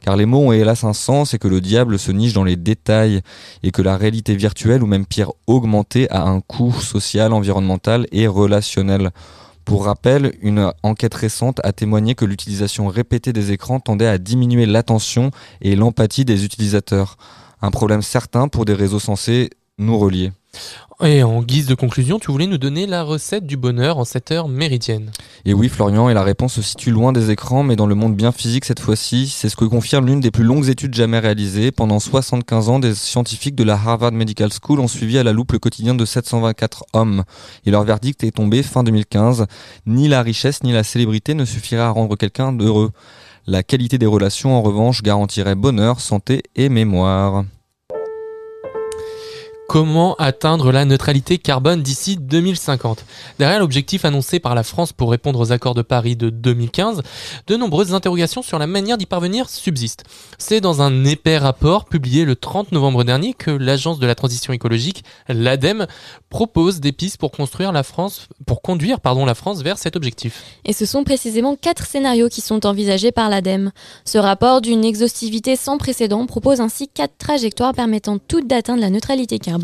Car 0.03 0.17
les 0.17 0.27
mots 0.27 0.49
ont 0.49 0.53
hélas 0.53 0.85
un 0.85 0.93
sens 0.93 1.33
et 1.33 1.39
que 1.39 1.49
le 1.49 1.63
diable 1.63 1.99
se 1.99 2.13
niche 2.13 2.35
dans 2.35 2.45
les 2.45 2.57
détails 2.57 3.23
et 3.63 3.71
que 3.71 3.81
la 3.81 3.97
réalité 3.97 4.37
virtuelle 4.37 4.83
ou 4.83 4.87
même 4.87 5.07
pire 5.07 5.33
augmentée 5.47 6.11
a 6.11 6.23
un 6.23 6.41
coût 6.41 6.73
social, 6.73 7.33
environnemental 7.33 8.07
et 8.13 8.27
relationnel. 8.27 9.11
Pour 9.65 9.87
rappel, 9.87 10.37
une 10.43 10.71
enquête 10.83 11.15
récente 11.15 11.61
a 11.65 11.73
témoigné 11.73 12.15
que 12.15 12.27
l'utilisation 12.27 12.89
répétée 12.89 13.33
des 13.33 13.53
écrans 13.53 13.81
tendait 13.81 14.09
à 14.09 14.19
diminuer 14.19 14.67
l'attention 14.67 15.31
et 15.63 15.77
l'empathie 15.77 16.27
des 16.27 16.45
utilisateurs. 16.45 17.17
Un 17.63 17.71
problème 17.71 18.03
certain 18.03 18.49
pour 18.49 18.67
des 18.67 18.75
réseaux 18.75 18.99
censés 18.99 19.51
nous 19.79 19.99
relier. 19.99 20.33
Et 21.05 21.25
en 21.25 21.43
guise 21.43 21.67
de 21.67 21.75
conclusion, 21.75 22.21
tu 22.21 22.31
voulais 22.31 22.47
nous 22.47 22.59
donner 22.59 22.87
la 22.87 23.03
recette 23.03 23.45
du 23.45 23.57
bonheur 23.57 23.99
en 23.99 24.05
cette 24.05 24.31
heure 24.31 24.47
méridienne. 24.47 25.11
Et 25.45 25.53
oui, 25.53 25.69
Florian, 25.69 26.09
et 26.09 26.15
la 26.15 26.23
réponse 26.23 26.55
se 26.55 26.63
situe 26.63 26.93
loin 26.93 27.13
des 27.13 27.33
écrans, 27.33 27.65
mais 27.65 27.75
dans 27.75 27.87
le 27.87 27.97
monde 27.97 28.15
bien 28.15 28.31
physique 28.31 28.65
cette 28.65 28.79
fois-ci. 28.79 29.27
C'est 29.27 29.49
ce 29.49 29.57
que 29.57 29.65
confirme 29.65 30.07
l'une 30.07 30.21
des 30.21 30.31
plus 30.31 30.45
longues 30.45 30.69
études 30.69 30.95
jamais 30.95 31.19
réalisées. 31.19 31.73
Pendant 31.73 31.99
75 31.99 32.69
ans, 32.69 32.79
des 32.79 32.95
scientifiques 32.95 33.57
de 33.57 33.65
la 33.65 33.75
Harvard 33.75 34.13
Medical 34.13 34.51
School 34.53 34.79
ont 34.79 34.87
suivi 34.87 35.19
à 35.19 35.25
la 35.25 35.33
loupe 35.33 35.51
le 35.51 35.59
quotidien 35.59 35.97
de 35.97 36.05
724 36.05 36.85
hommes. 36.93 37.25
Et 37.67 37.73
leur 37.73 37.83
verdict 37.83 38.23
est 38.23 38.37
tombé 38.37 38.63
fin 38.63 38.85
2015. 38.85 39.47
Ni 39.87 40.07
la 40.07 40.23
richesse 40.23 40.63
ni 40.63 40.73
la 40.73 40.85
célébrité 40.85 41.35
ne 41.35 41.45
suffiraient 41.45 41.83
à 41.83 41.91
rendre 41.91 42.15
quelqu'un 42.15 42.57
heureux. 42.61 42.93
La 43.49 43.65
qualité 43.65 43.99
des 43.99 44.07
relations, 44.07 44.57
en 44.57 44.63
revanche, 44.63 45.03
garantirait 45.03 45.57
bonheur, 45.57 45.99
santé 45.99 46.45
et 46.55 46.69
mémoire. 46.69 47.43
Comment 49.73 50.15
atteindre 50.17 50.71
la 50.71 50.85
neutralité 50.85 51.39
carbone 51.39 51.81
d'ici 51.81 52.19
2050 52.19 53.07
Derrière 53.39 53.59
l'objectif 53.59 54.05
annoncé 54.05 54.39
par 54.39 54.55
la 54.55 54.65
France 54.65 54.93
pour 54.93 55.11
répondre 55.11 55.41
aux 55.41 55.51
accords 55.51 55.73
de 55.73 55.81
Paris 55.81 56.15
de 56.15 56.29
2015, 56.29 57.01
de 57.47 57.57
nombreuses 57.57 57.95
interrogations 57.95 58.43
sur 58.43 58.59
la 58.59 58.67
manière 58.67 58.99
d'y 58.99 59.07
parvenir 59.07 59.49
subsistent. 59.49 60.05
C'est 60.37 60.61
dans 60.61 60.83
un 60.83 61.07
épais 61.07 61.39
rapport 61.39 61.87
publié 61.87 62.27
le 62.27 62.37
30 62.37 62.73
novembre 62.73 63.03
dernier 63.03 63.33
que 63.33 63.51
l'agence 63.51 63.99
de 63.99 64.07
la 64.07 64.15
transition 64.15 64.53
écologique, 64.53 65.05
l'ADEME, 65.27 65.87
propose 66.29 66.81
des 66.81 66.93
pistes 66.93 67.17
pour 67.17 67.31
construire 67.31 67.73
la 67.73 67.83
France, 67.83 68.29
pour 68.45 68.61
conduire 68.61 68.99
la 69.03 69.35
France 69.35 69.63
vers 69.63 69.79
cet 69.79 69.97
objectif. 69.97 70.43
Et 70.67 70.75
ce 70.75 70.85
sont 70.85 71.03
précisément 71.03 71.57
quatre 71.57 71.87
scénarios 71.87 72.29
qui 72.29 72.43
sont 72.43 72.67
envisagés 72.67 73.11
par 73.11 73.31
l'ADEME. 73.31 73.71
Ce 74.05 74.19
rapport 74.19 74.61
d'une 74.61 74.85
exhaustivité 74.85 75.57
sans 75.57 75.79
précédent 75.79 76.27
propose 76.27 76.61
ainsi 76.61 76.89
quatre 76.89 77.17
trajectoires 77.17 77.73
permettant 77.73 78.19
toutes 78.19 78.47
d'atteindre 78.47 78.83
la 78.83 78.91
neutralité 78.91 79.39
carbone 79.39 79.62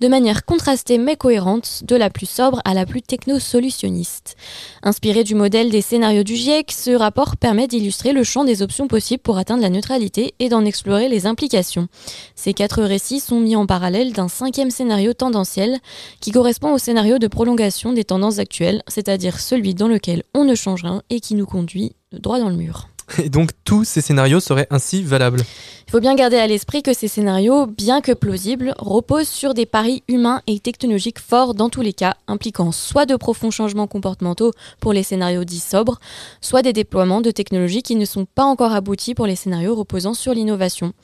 de 0.00 0.08
manière 0.08 0.44
contrastée 0.44 0.98
mais 0.98 1.16
cohérente, 1.16 1.82
de 1.84 1.96
la 1.96 2.10
plus 2.10 2.28
sobre 2.28 2.60
à 2.64 2.74
la 2.74 2.86
plus 2.86 3.02
techno-solutionniste. 3.02 4.36
Inspiré 4.82 5.24
du 5.24 5.34
modèle 5.34 5.70
des 5.70 5.80
scénarios 5.80 6.22
du 6.22 6.36
GIEC, 6.36 6.70
ce 6.72 6.90
rapport 6.90 7.36
permet 7.36 7.66
d'illustrer 7.66 8.12
le 8.12 8.24
champ 8.24 8.44
des 8.44 8.62
options 8.62 8.88
possibles 8.88 9.22
pour 9.22 9.38
atteindre 9.38 9.62
la 9.62 9.70
neutralité 9.70 10.34
et 10.38 10.48
d'en 10.48 10.64
explorer 10.64 11.08
les 11.08 11.26
implications. 11.26 11.88
Ces 12.34 12.54
quatre 12.54 12.82
récits 12.82 13.20
sont 13.20 13.40
mis 13.40 13.56
en 13.56 13.66
parallèle 13.66 14.12
d'un 14.12 14.28
cinquième 14.28 14.70
scénario 14.70 15.14
tendanciel 15.14 15.78
qui 16.20 16.30
correspond 16.30 16.74
au 16.74 16.78
scénario 16.78 17.18
de 17.18 17.26
prolongation 17.26 17.92
des 17.92 18.04
tendances 18.04 18.38
actuelles, 18.38 18.82
c'est-à-dire 18.88 19.40
celui 19.40 19.74
dans 19.74 19.88
lequel 19.88 20.22
on 20.34 20.44
ne 20.44 20.54
change 20.54 20.82
rien 20.82 21.02
et 21.10 21.20
qui 21.20 21.34
nous 21.34 21.46
conduit 21.46 21.92
droit 22.12 22.38
dans 22.38 22.50
le 22.50 22.56
mur. 22.56 22.91
Et 23.18 23.28
donc 23.28 23.50
tous 23.64 23.84
ces 23.84 24.00
scénarios 24.00 24.40
seraient 24.40 24.66
ainsi 24.70 25.02
valables. 25.02 25.42
Il 25.86 25.90
faut 25.90 26.00
bien 26.00 26.14
garder 26.14 26.36
à 26.36 26.46
l'esprit 26.46 26.82
que 26.82 26.94
ces 26.94 27.08
scénarios, 27.08 27.66
bien 27.66 28.00
que 28.00 28.12
plausibles, 28.12 28.74
reposent 28.78 29.28
sur 29.28 29.52
des 29.52 29.66
paris 29.66 30.02
humains 30.08 30.40
et 30.46 30.58
technologiques 30.58 31.18
forts 31.18 31.52
dans 31.52 31.68
tous 31.68 31.82
les 31.82 31.92
cas, 31.92 32.14
impliquant 32.28 32.72
soit 32.72 33.04
de 33.04 33.14
profonds 33.14 33.50
changements 33.50 33.86
comportementaux 33.86 34.52
pour 34.80 34.94
les 34.94 35.02
scénarios 35.02 35.44
dits 35.44 35.60
sobres, 35.60 36.00
soit 36.40 36.62
des 36.62 36.72
déploiements 36.72 37.20
de 37.20 37.30
technologies 37.30 37.82
qui 37.82 37.96
ne 37.96 38.06
sont 38.06 38.24
pas 38.24 38.44
encore 38.44 38.72
aboutis 38.72 39.14
pour 39.14 39.26
les 39.26 39.36
scénarios 39.36 39.74
reposant 39.74 40.14
sur 40.14 40.32
l'innovation. 40.32 40.94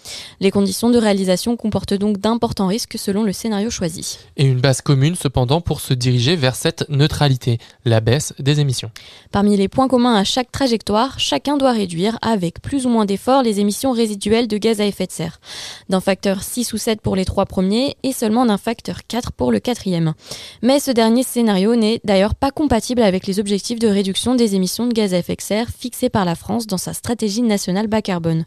Les 0.40 0.50
conditions 0.50 0.88
de 0.88 0.98
réalisation 0.98 1.56
comportent 1.56 1.92
donc 1.92 2.16
d'importants 2.18 2.68
risques 2.68 2.96
selon 2.98 3.24
le 3.24 3.32
scénario 3.32 3.68
choisi. 3.68 4.18
Et 4.38 4.46
une 4.46 4.60
base 4.60 4.80
commune 4.80 5.16
cependant 5.16 5.60
pour 5.60 5.80
se 5.80 5.92
diriger 5.92 6.34
vers 6.34 6.56
cette 6.56 6.88
neutralité, 6.88 7.58
la 7.84 8.00
baisse 8.00 8.32
des 8.38 8.60
émissions. 8.60 8.90
Parmi 9.32 9.56
les 9.56 9.68
points 9.68 9.88
communs 9.88 10.14
à 10.14 10.24
chaque 10.24 10.50
trajectoire, 10.50 11.20
chacun 11.20 11.58
doit 11.58 11.72
réduire, 11.72 11.97
avec 12.22 12.60
plus 12.62 12.86
ou 12.86 12.88
moins 12.88 13.04
d'efforts, 13.04 13.42
les 13.42 13.60
émissions 13.60 13.92
résiduelles 13.92 14.48
de 14.48 14.58
gaz 14.58 14.80
à 14.80 14.86
effet 14.86 15.06
de 15.06 15.12
serre, 15.12 15.40
d'un 15.88 16.00
facteur 16.00 16.42
6 16.42 16.72
ou 16.72 16.78
7 16.78 17.00
pour 17.00 17.16
les 17.16 17.24
trois 17.24 17.46
premiers 17.46 17.96
et 18.02 18.12
seulement 18.12 18.46
d'un 18.46 18.58
facteur 18.58 19.06
4 19.06 19.32
pour 19.32 19.52
le 19.52 19.60
quatrième. 19.60 20.14
Mais 20.62 20.80
ce 20.80 20.90
dernier 20.90 21.22
scénario 21.22 21.76
n'est 21.76 22.00
d'ailleurs 22.04 22.34
pas 22.34 22.50
compatible 22.50 23.02
avec 23.02 23.26
les 23.26 23.40
objectifs 23.40 23.78
de 23.78 23.88
réduction 23.88 24.34
des 24.34 24.54
émissions 24.54 24.86
de 24.86 24.92
gaz 24.92 25.14
à 25.14 25.18
effet 25.18 25.36
de 25.36 25.40
serre 25.40 25.68
fixés 25.68 26.08
par 26.08 26.24
la 26.24 26.34
France 26.34 26.66
dans 26.66 26.78
sa 26.78 26.92
stratégie 26.92 27.42
nationale 27.42 27.86
bas 27.86 28.02
carbone. 28.02 28.44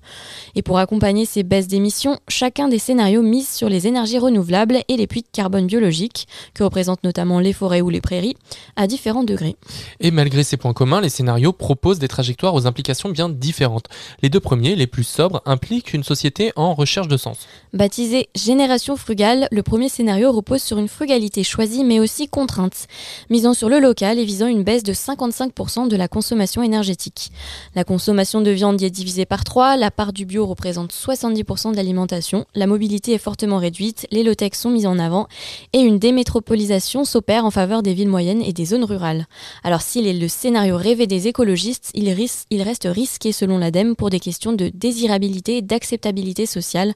Et 0.56 0.62
pour 0.62 0.78
accompagner 0.78 1.26
ces 1.26 1.44
baisses 1.44 1.68
d'émissions, 1.68 2.20
chacun 2.28 2.68
des 2.68 2.80
scénarios 2.80 3.22
mise 3.22 3.50
sur 3.50 3.70
les 3.70 3.88
énergies 3.88 4.20
renouvelables 4.20 4.80
et 4.88 4.98
les 4.98 5.08
puits 5.08 5.22
de 5.22 5.28
carbone 5.32 5.68
biologiques, 5.68 6.28
que 6.54 6.64
représentent 6.64 7.04
notamment 7.04 7.40
les 7.40 7.54
forêts 7.54 7.82
ou 7.82 7.90
les 7.90 8.02
prairies, 8.02 8.36
à 8.76 8.88
différents 8.88 9.24
degrés. 9.24 9.56
Et 10.00 10.12
malgré 10.12 10.44
ces 10.44 10.58
points 10.58 10.74
communs, 10.74 11.02
les 11.02 11.10
scénarios 11.10 11.54
proposent 11.54 12.00
des 12.00 12.08
trajectoires 12.08 12.54
aux 12.54 12.68
implications 12.68 13.10
bien 13.10 13.30
différentes. 13.42 13.88
Les 14.22 14.30
deux 14.30 14.40
premiers, 14.40 14.78
les 14.78 14.88
plus 14.88 15.04
sobres, 15.04 15.42
impliquent 15.46 15.94
une 15.94 16.06
société 16.06 16.54
en 16.56 16.74
recherche 16.74 17.10
de 17.10 17.18
sens. 17.18 17.48
Baptisé 17.74 18.30
Génération 18.36 18.96
frugale, 18.96 19.50
le 19.52 19.64
premier 19.64 19.90
scénario 19.90 20.32
repose 20.32 20.62
sur 20.62 20.78
une 20.78 20.88
frugalité 20.88 21.44
choisie 21.44 21.84
mais 21.84 22.00
aussi 22.00 22.30
contrainte, 22.30 22.88
misant 23.30 23.54
sur 23.54 23.68
le 23.68 23.80
local 23.80 24.20
et 24.20 24.26
visant 24.26 24.48
une 24.48 24.64
baisse 24.64 24.84
de 24.84 24.94
55% 24.94 25.88
de 25.88 25.96
la 25.96 26.08
consommation 26.08 26.64
énergétique. 26.64 27.32
La 27.76 27.84
consommation 27.84 28.42
de 28.42 28.52
viande 28.52 28.80
y 28.80 28.86
est 28.86 28.90
divisée 28.90 29.26
par 29.26 29.44
3, 29.44 29.78
la 29.78 29.92
part 29.92 30.14
du 30.14 30.26
bio 30.26 30.46
représente 30.46 30.94
70% 30.94 31.72
de 31.72 31.76
l'alimentation, 31.76 32.46
la 32.56 32.68
mobilité 32.68 33.14
est 33.14 33.18
fortement 33.18 33.58
réduite, 33.58 34.08
les 34.12 34.24
low-tech 34.24 34.54
sont 34.54 34.70
mis 34.70 34.86
en 34.86 35.00
avant 35.00 35.28
et 35.74 35.80
une 35.80 36.00
démétropolisation 36.00 37.04
s'opère 37.04 37.46
en 37.46 37.52
faveur 37.52 37.82
des 37.84 37.94
villes 37.94 38.10
moyennes 38.10 38.42
et 38.42 38.54
des 38.54 38.66
zones 38.66 38.86
rurales. 38.86 39.28
Alors 39.64 39.82
s'il 39.82 40.08
est 40.08 40.14
le 40.14 40.28
scénario 40.28 40.78
rêvé 40.78 41.08
des 41.08 41.28
écologistes, 41.28 41.92
il, 41.94 42.14
il 42.50 42.62
reste 42.62 42.86
selon 43.32 43.60
l'ADEME 43.60 43.96
pour 43.96 44.10
des 44.10 44.20
questions 44.20 44.54
de 44.54 44.72
désirabilité 44.74 45.58
et 45.58 45.62
d'acceptabilité 45.62 46.48
sociale, 46.48 46.94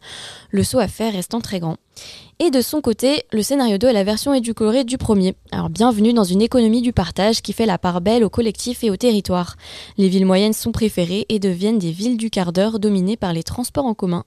le 0.49 0.63
saut 0.63 0.79
à 0.79 0.87
faire 0.87 1.13
restant 1.13 1.41
très 1.41 1.59
grand. 1.59 1.77
Et 2.39 2.49
de 2.49 2.61
son 2.61 2.81
côté, 2.81 3.23
le 3.31 3.43
scénario 3.43 3.77
2 3.77 3.87
est 3.87 3.93
la 3.93 4.03
version 4.03 4.33
édulcorée 4.33 4.83
du 4.83 4.97
premier. 4.97 5.35
Alors 5.51 5.69
bienvenue 5.69 6.13
dans 6.13 6.23
une 6.23 6.41
économie 6.41 6.81
du 6.81 6.91
partage 6.91 7.41
qui 7.41 7.53
fait 7.53 7.67
la 7.67 7.77
part 7.77 8.01
belle 8.01 8.23
au 8.23 8.29
collectif 8.29 8.83
et 8.83 8.89
au 8.89 8.97
territoire. 8.97 9.55
Les 9.97 10.09
villes 10.09 10.25
moyennes 10.25 10.53
sont 10.53 10.71
préférées 10.71 11.27
et 11.29 11.39
deviennent 11.39 11.79
des 11.79 11.91
villes 11.91 12.17
du 12.17 12.29
quart 12.31 12.51
d'heure 12.51 12.79
dominées 12.79 13.17
par 13.17 13.31
les 13.31 13.43
transports 13.43 13.85
en 13.85 13.93
commun. 13.93 14.25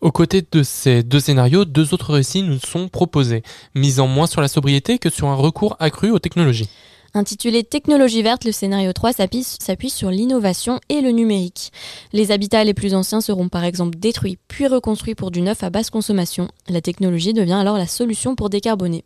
Aux 0.00 0.12
côtés 0.12 0.44
de 0.50 0.62
ces 0.62 1.02
deux 1.02 1.20
scénarios, 1.20 1.64
deux 1.64 1.94
autres 1.94 2.12
récits 2.12 2.42
nous 2.42 2.58
sont 2.58 2.88
proposés, 2.88 3.42
misant 3.74 4.06
moins 4.06 4.26
sur 4.26 4.40
la 4.40 4.48
sobriété 4.48 4.98
que 4.98 5.10
sur 5.10 5.28
un 5.28 5.34
recours 5.34 5.76
accru 5.78 6.10
aux 6.10 6.18
technologies. 6.18 6.68
Intitulé 7.14 7.64
Technologie 7.64 8.22
verte, 8.22 8.44
le 8.44 8.52
scénario 8.52 8.92
3 8.92 9.12
s'appuie 9.12 9.90
sur 9.90 10.10
l'innovation 10.10 10.80
et 10.88 11.00
le 11.00 11.10
numérique. 11.10 11.72
Les 12.12 12.30
habitats 12.30 12.64
les 12.64 12.74
plus 12.74 12.94
anciens 12.94 13.20
seront 13.20 13.48
par 13.48 13.64
exemple 13.64 13.98
détruits 13.98 14.38
puis 14.48 14.66
reconstruits 14.66 15.14
pour 15.14 15.30
du 15.30 15.40
neuf 15.40 15.62
à 15.62 15.70
basse 15.70 15.90
consommation. 15.90 16.48
La 16.68 16.80
technologie 16.80 17.32
devient 17.32 17.52
alors 17.54 17.78
la 17.78 17.86
solution 17.86 18.34
pour 18.34 18.50
décarboner. 18.50 19.04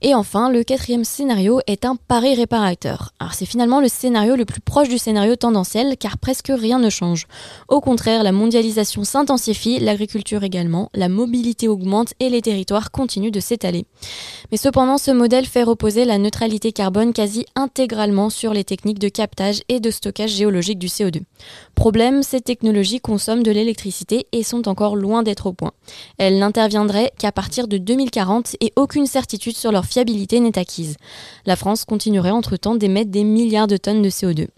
Et 0.00 0.14
enfin, 0.14 0.48
le 0.48 0.62
quatrième 0.62 1.04
scénario 1.04 1.60
est 1.66 1.84
un 1.84 1.96
pari 1.96 2.36
réparateur. 2.36 3.10
Alors 3.18 3.34
c'est 3.34 3.46
finalement 3.46 3.80
le 3.80 3.88
scénario 3.88 4.36
le 4.36 4.44
plus 4.44 4.60
proche 4.60 4.88
du 4.88 4.96
scénario 4.96 5.34
tendanciel 5.34 5.96
car 5.96 6.18
presque 6.18 6.52
rien 6.54 6.78
ne 6.78 6.88
change. 6.88 7.26
Au 7.66 7.80
contraire, 7.80 8.22
la 8.22 8.30
mondialisation 8.30 9.02
s'intensifie, 9.02 9.80
l'agriculture 9.80 10.44
également, 10.44 10.88
la 10.94 11.08
mobilité 11.08 11.66
augmente 11.66 12.14
et 12.20 12.28
les 12.28 12.42
territoires 12.42 12.92
continuent 12.92 13.32
de 13.32 13.40
s'étaler. 13.40 13.86
Mais 14.52 14.56
cependant, 14.56 14.98
ce 14.98 15.10
modèle 15.10 15.46
fait 15.46 15.64
reposer 15.64 16.04
la 16.04 16.18
neutralité 16.18 16.70
carbone 16.70 17.12
quasi 17.12 17.44
intégralement 17.56 18.30
sur 18.30 18.54
les 18.54 18.62
techniques 18.62 19.00
de 19.00 19.08
captage 19.08 19.62
et 19.68 19.80
de 19.80 19.90
stockage 19.90 20.30
géologique 20.30 20.78
du 20.78 20.86
CO2. 20.86 21.22
Problème, 21.74 22.22
ces 22.22 22.40
technologies 22.40 23.00
consomment 23.00 23.42
de 23.42 23.50
l'électricité 23.50 24.28
et 24.30 24.44
sont 24.44 24.68
encore 24.68 24.94
loin 24.94 25.24
d'être 25.24 25.46
au 25.46 25.52
point. 25.52 25.72
Elles 26.18 26.38
n'interviendraient 26.38 27.12
qu'à 27.18 27.32
partir 27.32 27.66
de 27.66 27.78
2040 27.78 28.54
et 28.60 28.72
aucune 28.76 29.06
certitude 29.06 29.56
sur 29.56 29.72
leur 29.72 29.87
fiabilité 29.88 30.40
n'est 30.40 30.58
acquise. 30.58 30.96
La 31.46 31.56
France 31.56 31.84
continuerait 31.84 32.30
entre-temps 32.30 32.74
d'émettre 32.74 33.10
des 33.10 33.24
milliards 33.24 33.66
de 33.66 33.76
tonnes 33.76 34.02
de 34.02 34.10
CO2. 34.10 34.48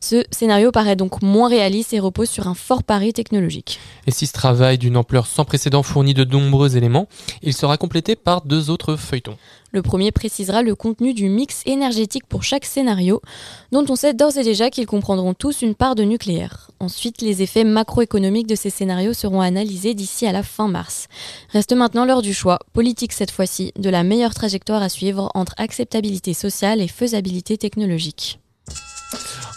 Ce 0.00 0.24
scénario 0.30 0.72
paraît 0.72 0.96
donc 0.96 1.22
moins 1.22 1.48
réaliste 1.48 1.92
et 1.92 2.00
repose 2.00 2.30
sur 2.30 2.48
un 2.48 2.54
fort 2.54 2.82
pari 2.82 3.12
technologique. 3.12 3.78
Et 4.06 4.10
si 4.10 4.26
ce 4.26 4.32
travail 4.32 4.78
d'une 4.78 4.96
ampleur 4.96 5.26
sans 5.26 5.44
précédent 5.44 5.82
fournit 5.82 6.14
de 6.14 6.24
nombreux 6.24 6.76
éléments, 6.76 7.08
il 7.42 7.54
sera 7.54 7.76
complété 7.76 8.16
par 8.16 8.42
deux 8.42 8.70
autres 8.70 8.96
feuilletons. 8.96 9.36
Le 9.70 9.82
premier 9.82 10.12
précisera 10.12 10.62
le 10.62 10.74
contenu 10.74 11.12
du 11.12 11.28
mix 11.28 11.62
énergétique 11.66 12.26
pour 12.26 12.42
chaque 12.42 12.64
scénario, 12.64 13.20
dont 13.70 13.84
on 13.88 13.96
sait 13.96 14.14
d'ores 14.14 14.38
et 14.38 14.42
déjà 14.42 14.70
qu'ils 14.70 14.86
comprendront 14.86 15.34
tous 15.34 15.62
une 15.62 15.74
part 15.74 15.94
de 15.94 16.04
nucléaire. 16.04 16.70
Ensuite, 16.80 17.20
les 17.20 17.42
effets 17.42 17.64
macroéconomiques 17.64 18.46
de 18.46 18.54
ces 18.54 18.70
scénarios 18.70 19.12
seront 19.12 19.40
analysés 19.40 19.94
d'ici 19.94 20.26
à 20.26 20.32
la 20.32 20.42
fin 20.42 20.68
mars. 20.68 21.08
Reste 21.52 21.72
maintenant 21.74 22.04
l'heure 22.04 22.22
du 22.22 22.32
choix, 22.32 22.58
politique 22.72 23.12
cette 23.12 23.30
fois-ci, 23.30 23.72
de 23.78 23.90
la 23.90 24.04
meilleure 24.04 24.34
trajectoire 24.34 24.82
à 24.82 24.88
suivre 24.88 25.30
entre 25.34 25.54
acceptabilité 25.58 26.34
sociale 26.34 26.80
et 26.80 26.88
faisabilité 26.88 27.58
technologique. 27.58 28.38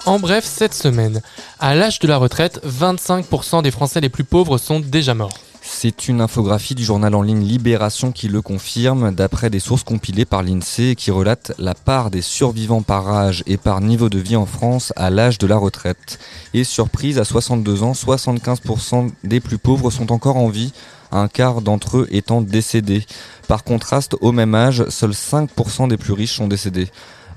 En 0.06 0.20
bref, 0.20 0.46
cette 0.46 0.74
semaine, 0.74 1.22
à 1.60 1.76
l'âge 1.76 2.00
de 2.00 2.08
la 2.08 2.18
retraite, 2.18 2.60
25% 2.66 3.62
des 3.62 3.72
Français 3.72 4.02
les 4.02 4.10
plus 4.10 4.24
pauvres 4.24 4.58
sont 4.58 4.80
déjà 4.80 5.14
morts. 5.14 5.38
C'est 5.74 6.10
une 6.10 6.22
infographie 6.22 6.76
du 6.76 6.84
journal 6.84 7.16
en 7.16 7.24
ligne 7.24 7.44
Libération 7.44 8.12
qui 8.12 8.28
le 8.28 8.42
confirme, 8.44 9.16
d'après 9.16 9.50
des 9.50 9.60
sources 9.60 9.84
compilées 9.84 10.26
par 10.26 10.44
l'INSEE 10.44 10.96
qui 10.96 11.10
relatent 11.10 11.54
la 11.58 11.74
part 11.74 12.12
des 12.12 12.22
survivants 12.22 12.84
par 12.84 13.10
âge 13.10 13.42
et 13.48 13.58
par 13.58 13.82
niveau 13.82 14.08
de 14.08 14.20
vie 14.20 14.36
en 14.36 14.46
France 14.46 14.94
à 14.96 15.10
l'âge 15.10 15.40
de 15.40 15.48
la 15.48 15.58
retraite. 15.58 16.20
Et 16.54 16.66
surprise, 16.66 17.18
à 17.18 17.24
62 17.24 17.82
ans, 17.82 17.94
75% 17.94 19.12
des 19.24 19.40
plus 19.40 19.58
pauvres 19.58 19.90
sont 19.90 20.12
encore 20.12 20.38
en 20.38 20.50
vie, 20.50 20.74
un 21.12 21.28
quart 21.28 21.62
d'entre 21.62 22.00
eux 22.00 22.08
étant 22.12 22.42
décédés. 22.42 23.06
Par 23.48 23.64
contraste, 23.64 24.16
au 24.22 24.34
même 24.34 24.54
âge, 24.54 24.88
seuls 24.90 25.12
5% 25.12 25.88
des 25.88 25.98
plus 25.98 26.14
riches 26.14 26.36
sont 26.36 26.48
décédés. 26.48 26.90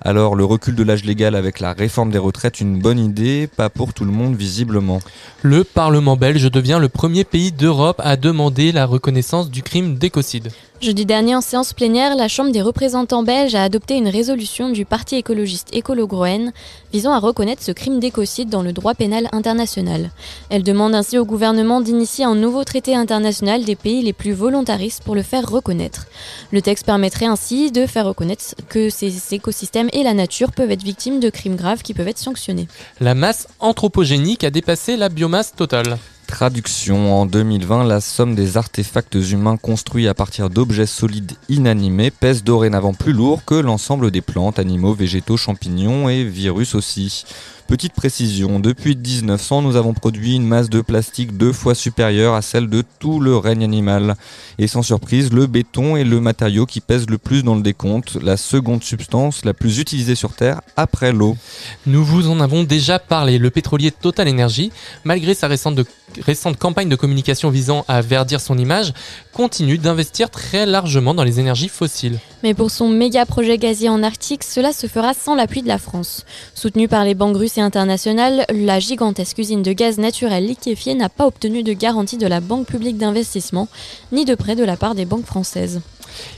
Alors 0.07 0.35
le 0.35 0.45
recul 0.45 0.75
de 0.75 0.83
l'âge 0.83 1.03
légal 1.03 1.35
avec 1.35 1.61
la 1.61 1.73
réforme 1.73 2.11
des 2.11 2.19
retraites, 2.19 2.61
une 2.61 2.79
bonne 2.79 2.99
idée, 2.99 3.47
pas 3.47 3.71
pour 3.71 3.95
tout 3.95 4.05
le 4.05 4.11
monde 4.11 4.37
visiblement. 4.37 5.01
Le 5.41 5.65
Parlement 5.65 6.15
belge 6.19 6.51
devient 6.51 6.77
le 6.79 6.91
premier 6.91 7.25
pays 7.25 7.53
d'Europe 7.53 8.03
à 8.05 8.19
demander 8.19 8.71
la 8.71 8.85
reconnaissance 8.85 9.51
du 9.51 9.63
crime 9.63 9.97
d'écocide. 9.97 10.51
Jeudi 10.81 11.07
dernier, 11.07 11.35
en 11.35 11.41
séance 11.41 11.73
plénière, 11.73 12.15
la 12.15 12.29
Chambre 12.29 12.51
des 12.51 12.61
représentants 12.61 13.23
belges 13.23 13.55
a 13.55 13.63
adopté 13.63 13.95
une 13.95 14.09
résolution 14.09 14.69
du 14.69 14.85
parti 14.85 15.17
écologiste 15.17 15.69
Écolo 15.73 16.07
Groen 16.07 16.53
visant 16.93 17.13
à 17.13 17.21
reconnaître 17.21 17.63
ce 17.63 17.73
crime 17.73 18.01
d'écocide 18.01 18.51
dans 18.51 18.63
le 18.63 18.73
droit 18.73 18.95
pénal 18.95 19.29
international. 19.33 20.11
Elle 20.51 20.63
demande 20.63 20.95
ainsi 20.95 21.17
au 21.17 21.25
gouvernement 21.25 21.81
d'initier 21.81 22.25
un 22.25 22.35
nouveau 22.35 22.65
traité 22.65 22.95
international 22.95 23.65
des 23.65 23.77
pays 23.77 24.03
les 24.03 24.13
plus 24.13 24.33
volontaristes 24.33 25.03
pour 25.05 25.15
le 25.15 25.23
faire 25.23 25.49
reconnaître. 25.49 26.07
Le 26.51 26.61
texte 26.61 26.85
permettrait 26.85 27.27
ainsi 27.27 27.71
de 27.71 27.87
faire 27.87 28.07
reconnaître 28.07 28.45
que 28.69 28.91
ces 28.91 29.33
écosystèmes 29.33 29.89
et 29.93 30.03
la 30.03 30.13
nature 30.13 30.53
peuvent 30.53 30.73
être 30.73 30.83
victimes 30.83 31.21
de 31.21 31.31
crimes 31.31 31.57
graves 31.57 31.83
qui 31.83 31.95
peuvent 31.95 32.09
être 32.09 32.19
sanctionnés. 32.19 32.69
La 33.01 33.15
masse 33.15 33.49
anthropogénique 33.61 34.45
a 34.45 34.51
dépassé 34.51 34.97
la 34.97 35.09
biomasse 35.09 35.55
totale. 35.55 35.99
Traduction 36.27 37.21
en 37.21 37.27
2020, 37.27 37.85
la 37.85 38.01
somme 38.01 38.35
des 38.35 38.57
artefacts 38.57 39.15
humains 39.15 39.57
construits 39.57 40.09
à 40.09 40.15
partir 40.15 40.51
d'objets 40.51 40.87
solides 40.87 41.33
inanimés 41.49 42.11
pèse 42.11 42.43
dorénavant 42.43 42.95
plus 42.95 43.13
lourd 43.13 43.45
que 43.45 43.55
l'ensemble 43.55 44.11
des 44.11 44.21
plantes, 44.21 44.59
animaux, 44.59 44.95
végétaux, 44.95 45.37
champignons 45.37 46.09
et 46.09 46.25
virus 46.25 46.75
aussi. 46.75 47.25
Petite 47.67 47.95
précision, 47.95 48.61
depuis 48.61 48.95
1900, 48.95 49.63
nous 49.63 49.77
avons 49.77 49.95
produit 49.95 50.37
une 50.37 50.47
masse 50.47 50.69
de 50.69 50.83
plastique 50.83 51.35
deux 51.35 51.53
fois 51.53 51.75
supérieure 51.75 52.35
à 52.35 52.43
celle 52.43 52.69
de 52.69 52.85
tout 52.99 53.21
le 53.21 53.39
règne 53.39 53.65
animal. 53.65 54.17
Et 54.59 54.67
sans 54.67 54.83
surprise, 54.83 55.33
le 55.33 55.47
béton 55.47 55.97
est 55.97 56.05
le 56.05 56.21
matériau 56.21 56.67
qui 56.67 56.81
pèse 56.81 57.09
le 57.09 57.17
plus 57.17 57.43
dans 57.43 57.55
le 57.55 57.63
décompte, 57.63 58.19
la 58.23 58.37
seconde 58.37 58.85
substance 58.85 59.47
la 59.47 59.55
plus 59.55 59.79
utilisée 59.79 60.15
sur 60.15 60.35
Terre 60.35 60.61
après 60.77 61.13
l'eau. 61.13 61.39
Nous 61.87 62.05
vous 62.05 62.29
en 62.29 62.39
avons 62.39 62.65
déjà 62.65 62.99
parlé. 62.99 63.39
Le 63.39 63.49
pétrolier 63.49 63.91
Total 63.91 64.29
Energy, 64.29 64.71
malgré 65.05 65.33
sa 65.33 65.49
récente, 65.49 65.81
récente 66.21 66.59
campagne 66.59 66.91
de 66.91 66.97
communication 66.97 67.49
visant 67.49 67.87
à 67.89 68.03
verdir 68.03 68.43
son 68.43 68.59
image, 68.59 68.93
continue 69.35 69.79
d'investir 69.79 70.31
très 70.31 70.65
largement 70.65 71.13
dans 71.13 71.25
les 71.25 71.41
énergies 71.41 71.69
fossiles. 71.69 72.19
Mais 72.43 72.55
pour 72.55 72.71
son 72.71 72.89
méga 72.89 73.27
projet 73.27 73.59
gazier 73.59 73.89
en 73.89 74.03
Arctique, 74.03 74.45
cela 74.45 74.73
se 74.73 74.87
fera 74.87 75.13
sans 75.13 75.35
l'appui 75.35 75.63
de 75.63 75.69
la 75.69 75.79
France. 75.79 76.25
Soutenue 76.55 76.89
par 76.89 77.05
les 77.05 77.15
banques 77.15 77.37
russes 77.37 77.59
et 77.59 77.61
internationales, 77.61 78.47
la 78.51 78.79
gigantesque 78.79 79.39
usine 79.39 79.63
de 79.63 79.73
gaz 79.73 79.99
naturel 79.99 80.47
liquéfié 80.47 80.95
n'a 80.95 81.09
pas 81.09 81.27
obtenu 81.27 81.63
de 81.63 81.73
garantie 81.73 82.17
de 82.17 82.27
la 82.27 82.41
Banque 82.41 82.67
publique 82.67 82.97
d'investissement, 82.97 83.69
ni 84.13 84.25
de 84.25 84.35
prêt 84.35 84.55
de 84.55 84.65
la 84.65 84.77
part 84.77 84.95
des 84.95 85.05
banques 85.05 85.27
françaises. 85.27 85.81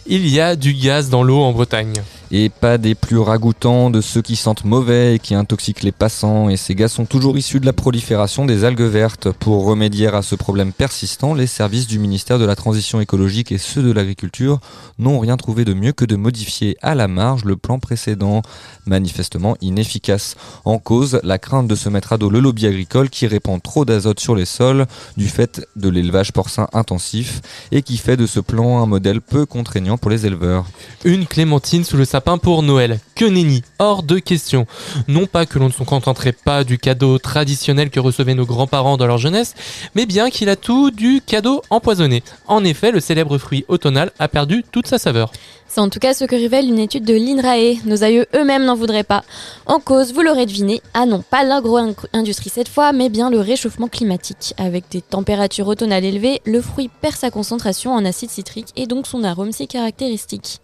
Il 0.07 0.29
y 0.29 0.41
a 0.41 0.57
du 0.57 0.73
gaz 0.73 1.11
dans 1.11 1.23
l'eau 1.23 1.41
en 1.41 1.53
Bretagne. 1.53 1.95
Et 2.33 2.49
pas 2.49 2.77
des 2.77 2.97
plus 2.97 3.19
ragoûtants 3.19 3.89
de 3.89 4.01
ceux 4.01 4.21
qui 4.21 4.35
sentent 4.35 4.65
mauvais 4.65 5.15
et 5.15 5.19
qui 5.21 5.35
intoxiquent 5.37 5.85
les 5.85 5.93
passants. 5.93 6.49
Et 6.49 6.57
ces 6.57 6.75
gaz 6.75 6.91
sont 6.93 7.05
toujours 7.05 7.39
issus 7.39 7.61
de 7.61 7.67
la 7.67 7.73
prolifération 7.73 8.47
des 8.47 8.65
algues 8.65 8.81
vertes. 8.81 9.31
Pour 9.31 9.65
remédier 9.65 10.09
à 10.09 10.23
ce 10.23 10.35
problème 10.35 10.73
persistant, 10.73 11.35
les 11.35 11.47
services 11.47 11.87
du 11.87 12.01
ministère 12.01 12.41
de 12.41 12.45
la 12.45 12.57
Transition 12.57 13.01
écologique 13.01 13.53
et 13.53 13.59
ceux 13.59 13.83
de 13.83 13.93
l'agriculture 13.93 14.59
n'ont 14.99 15.21
rien 15.21 15.37
trouvé 15.37 15.65
de 15.65 15.73
mieux 15.73 15.93
que 15.93 16.05
de 16.05 16.17
modifier 16.17 16.77
à 16.83 16.97
la 16.97 17.07
marge 17.07 17.45
le 17.45 17.57
plan 17.57 17.79
précédent, 17.79 18.43
manifestement 18.87 19.57
inefficace. 19.61 20.35
En 20.65 20.79
cause, 20.79 21.21
la 21.23 21.39
crainte 21.39 21.69
de 21.69 21.77
se 21.77 21.89
mettre 21.89 22.13
à 22.13 22.19
dos 22.19 22.31
le 22.31 22.41
lobby 22.41 22.67
agricole 22.67 23.09
qui 23.09 23.29
répand 23.29 23.63
trop 23.63 23.85
d'azote 23.85 24.19
sur 24.19 24.35
les 24.35 24.47
sols 24.47 24.87
du 25.17 25.29
fait 25.29 25.67
de 25.77 25.89
l'élevage 25.89 26.33
porcin 26.33 26.67
intensif 26.73 27.41
et 27.71 27.83
qui 27.83 27.99
fait 27.99 28.17
de 28.17 28.27
ce 28.27 28.41
plan 28.41 28.83
un 28.83 28.87
modèle 28.87 29.21
peu 29.21 29.47
contraignant 29.67 29.99
pour 29.99 30.13
les 30.13 30.27
éleveurs. 30.27 30.65
Une 31.05 31.27
clémentine 31.27 31.83
sous 31.83 31.97
le 31.97 32.05
sapin 32.05 32.39
pour 32.39 32.63
Noël. 32.63 33.01
Que 33.17 33.25
nenni, 33.25 33.65
hors 33.81 34.05
de 34.05 34.21
question. 34.21 34.65
Non 35.09 35.27
pas 35.27 35.45
que 35.45 35.59
l'on 35.59 35.67
ne 35.67 35.73
se 35.73 35.83
contenterait 35.83 36.31
pas 36.31 36.63
du 36.63 36.79
cadeau 36.79 37.19
traditionnel 37.19 37.91
que 37.91 37.99
recevaient 37.99 38.37
nos 38.37 38.47
grands-parents 38.47 38.97
dans 38.97 39.09
leur 39.09 39.19
jeunesse, 39.19 39.55
mais 39.97 40.07
bien 40.07 40.31
qu'il 40.31 40.51
a 40.51 40.55
tout 40.55 40.93
du 40.93 41.21
cadeau 41.21 41.63
empoisonné. 41.69 42.23
En 42.47 42.63
effet, 42.63 42.93
le 42.93 43.01
célèbre 43.01 43.39
fruit 43.39 43.65
automnal 43.67 44.13
a 44.21 44.29
perdu 44.29 44.63
toute 44.71 44.87
sa 44.87 44.99
saveur. 44.99 45.33
C'est 45.69 45.81
en 45.81 45.89
tout 45.89 45.99
cas 45.99 46.15
ce 46.15 46.25
que 46.25 46.37
révèle 46.37 46.69
une 46.69 46.79
étude 46.79 47.05
de 47.05 47.15
l'INRAE. 47.15 47.81
Nos 47.85 48.05
aïeux 48.05 48.27
eux-mêmes 48.35 48.65
n'en 48.65 48.77
voudraient 48.77 49.03
pas. 49.03 49.25
En 49.67 49.81
cause, 49.81 50.13
vous 50.13 50.23
l'aurez 50.23 50.47
deviné, 50.47 50.81
ah 50.95 51.07
non, 51.07 51.23
pas 51.29 51.43
l'agro-industrie 51.45 52.51
cette 52.51 52.69
fois, 52.69 52.93
mais 52.93 53.09
bien 53.09 53.31
le 53.31 53.41
réchauffement 53.41 53.89
climatique. 53.89 54.55
Avec 54.59 54.85
des 54.91 55.03
températures 55.03 55.67
automnales 55.67 56.05
élevées, 56.05 56.41
le 56.45 56.61
fruit 56.61 56.89
perd 57.01 57.17
sa 57.17 57.31
concentration 57.31 57.93
en 57.93 58.05
acide 58.05 58.31
citrique 58.31 58.69
et 58.77 58.87
donc 58.87 59.07
son 59.07 59.25
arôme 59.25 59.53
si 59.57 59.67
caractéristique. 59.67 60.61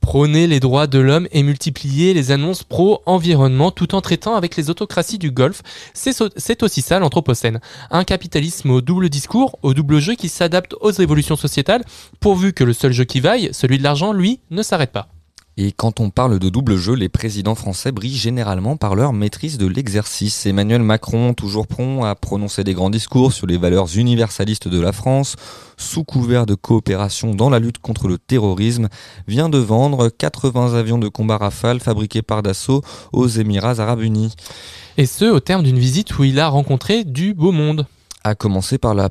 Prôner 0.00 0.46
les 0.46 0.60
droits 0.60 0.86
de 0.86 0.98
l'homme 0.98 1.28
et 1.30 1.42
multiplier 1.42 2.14
les 2.14 2.30
annonces 2.30 2.64
pro-environnement 2.64 3.70
tout 3.70 3.94
en 3.94 4.00
traitant 4.00 4.34
avec 4.34 4.56
les 4.56 4.70
autocraties 4.70 5.18
du 5.18 5.30
Golfe, 5.30 5.60
c'est 5.92 6.62
aussi 6.62 6.80
ça 6.80 6.98
l'Anthropocène. 6.98 7.60
Un 7.90 8.04
capitalisme 8.04 8.70
au 8.70 8.80
double 8.80 9.10
discours, 9.10 9.58
au 9.62 9.74
double 9.74 9.98
jeu 9.98 10.14
qui 10.14 10.30
s'adapte 10.30 10.74
aux 10.80 10.90
évolutions 10.90 11.36
sociétales, 11.36 11.84
pourvu 12.18 12.54
que 12.54 12.64
le 12.64 12.72
seul 12.72 12.92
jeu 12.92 13.04
qui 13.04 13.20
vaille, 13.20 13.50
celui 13.52 13.76
de 13.76 13.82
l'argent, 13.82 14.14
lui, 14.14 14.40
ne 14.50 14.62
s'arrête 14.62 14.92
pas. 14.92 15.08
Et 15.62 15.72
quand 15.72 16.00
on 16.00 16.08
parle 16.08 16.38
de 16.38 16.48
double 16.48 16.78
jeu, 16.78 16.94
les 16.94 17.10
présidents 17.10 17.54
français 17.54 17.92
brillent 17.92 18.16
généralement 18.16 18.78
par 18.78 18.94
leur 18.94 19.12
maîtrise 19.12 19.58
de 19.58 19.66
l'exercice. 19.66 20.46
Emmanuel 20.46 20.80
Macron, 20.80 21.34
toujours 21.34 21.66
prompt 21.66 22.02
à 22.02 22.14
prononcer 22.14 22.64
des 22.64 22.72
grands 22.72 22.88
discours 22.88 23.34
sur 23.34 23.46
les 23.46 23.58
valeurs 23.58 23.94
universalistes 23.94 24.68
de 24.68 24.80
la 24.80 24.92
France, 24.92 25.36
sous 25.76 26.02
couvert 26.02 26.46
de 26.46 26.54
coopération 26.54 27.34
dans 27.34 27.50
la 27.50 27.58
lutte 27.58 27.76
contre 27.76 28.08
le 28.08 28.16
terrorisme, 28.16 28.88
vient 29.28 29.50
de 29.50 29.58
vendre 29.58 30.08
80 30.08 30.72
avions 30.72 30.96
de 30.96 31.08
combat 31.08 31.36
Rafale 31.36 31.80
fabriqués 31.80 32.22
par 32.22 32.42
Dassault 32.42 32.80
aux 33.12 33.28
Émirats 33.28 33.80
arabes 33.80 34.00
unis. 34.00 34.34
Et 34.96 35.04
ce, 35.04 35.26
au 35.26 35.40
terme 35.40 35.62
d'une 35.62 35.78
visite 35.78 36.18
où 36.18 36.24
il 36.24 36.40
a 36.40 36.48
rencontré 36.48 37.04
du 37.04 37.34
beau 37.34 37.52
monde. 37.52 37.86
À 38.24 38.34
commencer 38.34 38.78
par 38.78 38.94
la 38.94 39.10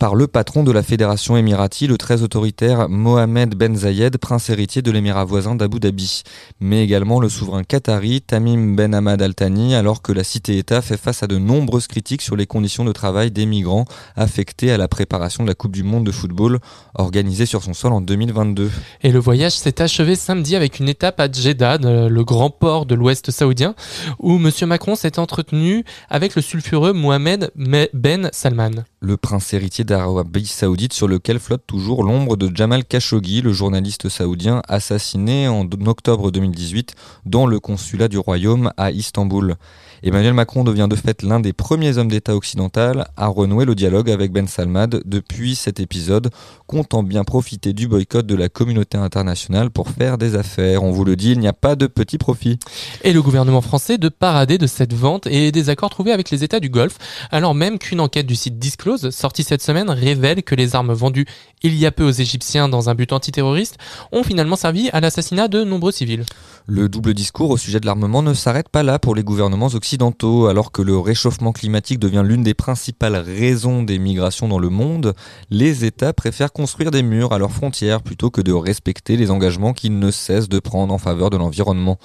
par 0.00 0.14
le 0.14 0.26
patron 0.26 0.64
de 0.64 0.72
la 0.72 0.82
fédération 0.82 1.36
émirati, 1.36 1.86
le 1.86 1.98
très 1.98 2.22
autoritaire 2.22 2.88
Mohamed 2.88 3.54
Ben 3.54 3.76
Zayed, 3.76 4.16
prince 4.16 4.48
héritier 4.48 4.80
de 4.80 4.90
l'émirat 4.90 5.26
voisin 5.26 5.54
d'Abu 5.54 5.78
Dhabi, 5.78 6.22
mais 6.58 6.82
également 6.82 7.20
le 7.20 7.28
souverain 7.28 7.64
qatari 7.64 8.22
Tamim 8.22 8.74
Ben 8.74 8.94
Hamad 8.94 9.20
Al 9.20 9.34
Thani, 9.34 9.74
alors 9.74 10.00
que 10.00 10.12
la 10.12 10.24
cité-État 10.24 10.80
fait 10.80 10.96
face 10.96 11.22
à 11.22 11.26
de 11.26 11.36
nombreuses 11.36 11.86
critiques 11.86 12.22
sur 12.22 12.34
les 12.34 12.46
conditions 12.46 12.86
de 12.86 12.92
travail 12.92 13.30
des 13.30 13.44
migrants 13.44 13.84
affectés 14.16 14.72
à 14.72 14.78
la 14.78 14.88
préparation 14.88 15.44
de 15.44 15.48
la 15.48 15.54
Coupe 15.54 15.72
du 15.72 15.82
monde 15.82 16.06
de 16.06 16.12
football 16.12 16.60
organisée 16.94 17.44
sur 17.44 17.62
son 17.62 17.74
sol 17.74 17.92
en 17.92 18.00
2022. 18.00 18.70
Et 19.02 19.12
le 19.12 19.18
voyage 19.18 19.52
s'est 19.52 19.82
achevé 19.82 20.14
samedi 20.16 20.56
avec 20.56 20.80
une 20.80 20.88
étape 20.88 21.20
à 21.20 21.30
Jeddah, 21.30 21.76
le 21.76 22.24
grand 22.24 22.48
port 22.48 22.86
de 22.86 22.94
l'ouest 22.94 23.30
saoudien, 23.30 23.74
où 24.18 24.36
M. 24.36 24.50
Macron 24.66 24.94
s'est 24.94 25.18
entretenu 25.18 25.84
avec 26.08 26.36
le 26.36 26.40
sulfureux 26.40 26.94
Mohamed 26.94 27.50
Me- 27.54 27.90
Ben 27.92 28.30
Salman. 28.32 28.70
Le 29.02 29.16
prince 29.16 29.54
héritier 29.54 29.82
d'Arabie 29.82 30.44
Saoudite 30.44 30.92
sur 30.92 31.08
lequel 31.08 31.38
flotte 31.38 31.66
toujours 31.66 32.04
l'ombre 32.04 32.36
de 32.36 32.54
Jamal 32.54 32.84
Khashoggi, 32.84 33.40
le 33.40 33.50
journaliste 33.50 34.10
saoudien 34.10 34.60
assassiné 34.68 35.48
en 35.48 35.66
octobre 35.86 36.30
2018 36.30 36.94
dans 37.24 37.46
le 37.46 37.60
consulat 37.60 38.08
du 38.08 38.18
royaume 38.18 38.74
à 38.76 38.90
Istanbul. 38.90 39.56
Emmanuel 40.02 40.34
Macron 40.34 40.64
devient 40.64 40.86
de 40.88 40.96
fait 40.96 41.22
l'un 41.22 41.40
des 41.40 41.54
premiers 41.54 41.96
hommes 41.96 42.10
d'État 42.10 42.36
occidental 42.36 43.08
à 43.16 43.26
renouer 43.28 43.64
le 43.64 43.74
dialogue 43.74 44.10
avec 44.10 44.32
Ben 44.32 44.46
Salmad 44.46 45.02
depuis 45.06 45.54
cet 45.54 45.80
épisode, 45.80 46.30
comptant 46.66 47.02
bien 47.02 47.24
profiter 47.24 47.72
du 47.72 47.88
boycott 47.88 48.26
de 48.26 48.34
la 48.34 48.50
communauté 48.50 48.98
internationale 48.98 49.70
pour 49.70 49.88
faire 49.88 50.18
des 50.18 50.36
affaires. 50.36 50.84
On 50.84 50.90
vous 50.90 51.04
le 51.04 51.16
dit, 51.16 51.32
il 51.32 51.38
n'y 51.38 51.48
a 51.48 51.54
pas 51.54 51.74
de 51.74 51.86
petit 51.86 52.18
profit. 52.18 52.58
Et 53.02 53.14
le 53.14 53.22
gouvernement 53.22 53.62
français 53.62 53.96
de 53.96 54.10
parader 54.10 54.58
de 54.58 54.66
cette 54.66 54.92
vente 54.92 55.26
et 55.26 55.52
des 55.52 55.70
accords 55.70 55.90
trouvés 55.90 56.12
avec 56.12 56.30
les 56.30 56.44
États 56.44 56.60
du 56.60 56.68
Golfe, 56.68 56.98
alors 57.30 57.54
même 57.54 57.78
qu'une 57.78 58.00
enquête 58.00 58.26
du 58.26 58.36
site 58.36 58.58
Disclose, 58.58 58.89
sortie 58.96 59.44
cette 59.44 59.62
semaine, 59.62 59.90
révèle 59.90 60.42
que 60.42 60.54
les 60.54 60.74
armes 60.74 60.92
vendues 60.92 61.26
il 61.62 61.74
y 61.74 61.86
a 61.86 61.92
peu 61.92 62.04
aux 62.04 62.10
Égyptiens 62.10 62.68
dans 62.68 62.88
un 62.88 62.94
but 62.94 63.12
antiterroriste 63.12 63.76
ont 64.12 64.22
finalement 64.22 64.56
servi 64.56 64.88
à 64.90 65.00
l'assassinat 65.00 65.48
de 65.48 65.64
nombreux 65.64 65.92
civils. 65.92 66.24
Le 66.66 66.88
double 66.88 67.14
discours 67.14 67.50
au 67.50 67.56
sujet 67.56 67.80
de 67.80 67.86
l'armement 67.86 68.22
ne 68.22 68.34
s'arrête 68.34 68.68
pas 68.68 68.82
là 68.82 68.98
pour 68.98 69.14
les 69.14 69.24
gouvernements 69.24 69.66
occidentaux. 69.66 70.46
Alors 70.46 70.72
que 70.72 70.82
le 70.82 70.96
réchauffement 70.98 71.52
climatique 71.52 71.98
devient 71.98 72.22
l'une 72.24 72.42
des 72.42 72.54
principales 72.54 73.16
raisons 73.16 73.82
des 73.82 73.98
migrations 73.98 74.48
dans 74.48 74.58
le 74.58 74.68
monde, 74.68 75.14
les 75.50 75.84
États 75.84 76.12
préfèrent 76.12 76.52
construire 76.52 76.90
des 76.90 77.02
murs 77.02 77.32
à 77.32 77.38
leurs 77.38 77.52
frontières 77.52 78.02
plutôt 78.02 78.30
que 78.30 78.40
de 78.40 78.52
respecter 78.52 79.16
les 79.16 79.30
engagements 79.30 79.72
qu'ils 79.72 79.98
ne 79.98 80.10
cessent 80.10 80.48
de 80.48 80.58
prendre 80.58 80.94
en 80.94 80.98
faveur 80.98 81.30
de 81.30 81.36
l'environnement. 81.36 81.98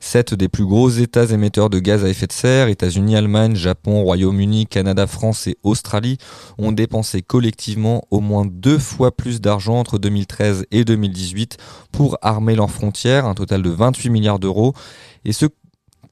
Sept 0.00 0.34
des 0.34 0.48
plus 0.48 0.64
gros 0.64 0.88
États 0.90 1.26
émetteurs 1.26 1.70
de 1.70 1.80
gaz 1.80 2.04
à 2.04 2.08
effet 2.08 2.26
de 2.26 2.32
serre, 2.32 2.68
États-Unis, 2.68 3.16
Allemagne, 3.16 3.56
Japon, 3.56 4.02
Royaume-Uni, 4.02 4.66
Canada, 4.66 5.06
France 5.06 5.46
et 5.48 5.58
Australie, 5.62 6.18
ont 6.58 6.72
dépensé 6.72 7.22
collectivement 7.22 8.02
au 8.10 8.20
moins 8.20 8.46
deux 8.46 8.78
fois 8.78 9.14
plus 9.16 9.40
d'argent 9.40 9.78
entre 9.78 9.98
2013 9.98 10.66
et 10.70 10.84
2018 10.84 11.56
pour 11.92 12.18
armer 12.22 12.54
leurs 12.54 12.70
frontières, 12.70 13.26
un 13.26 13.34
total 13.34 13.62
de 13.62 13.70
28 13.70 14.10
milliards 14.10 14.38
d'euros, 14.38 14.72
et 15.24 15.32
ce 15.32 15.46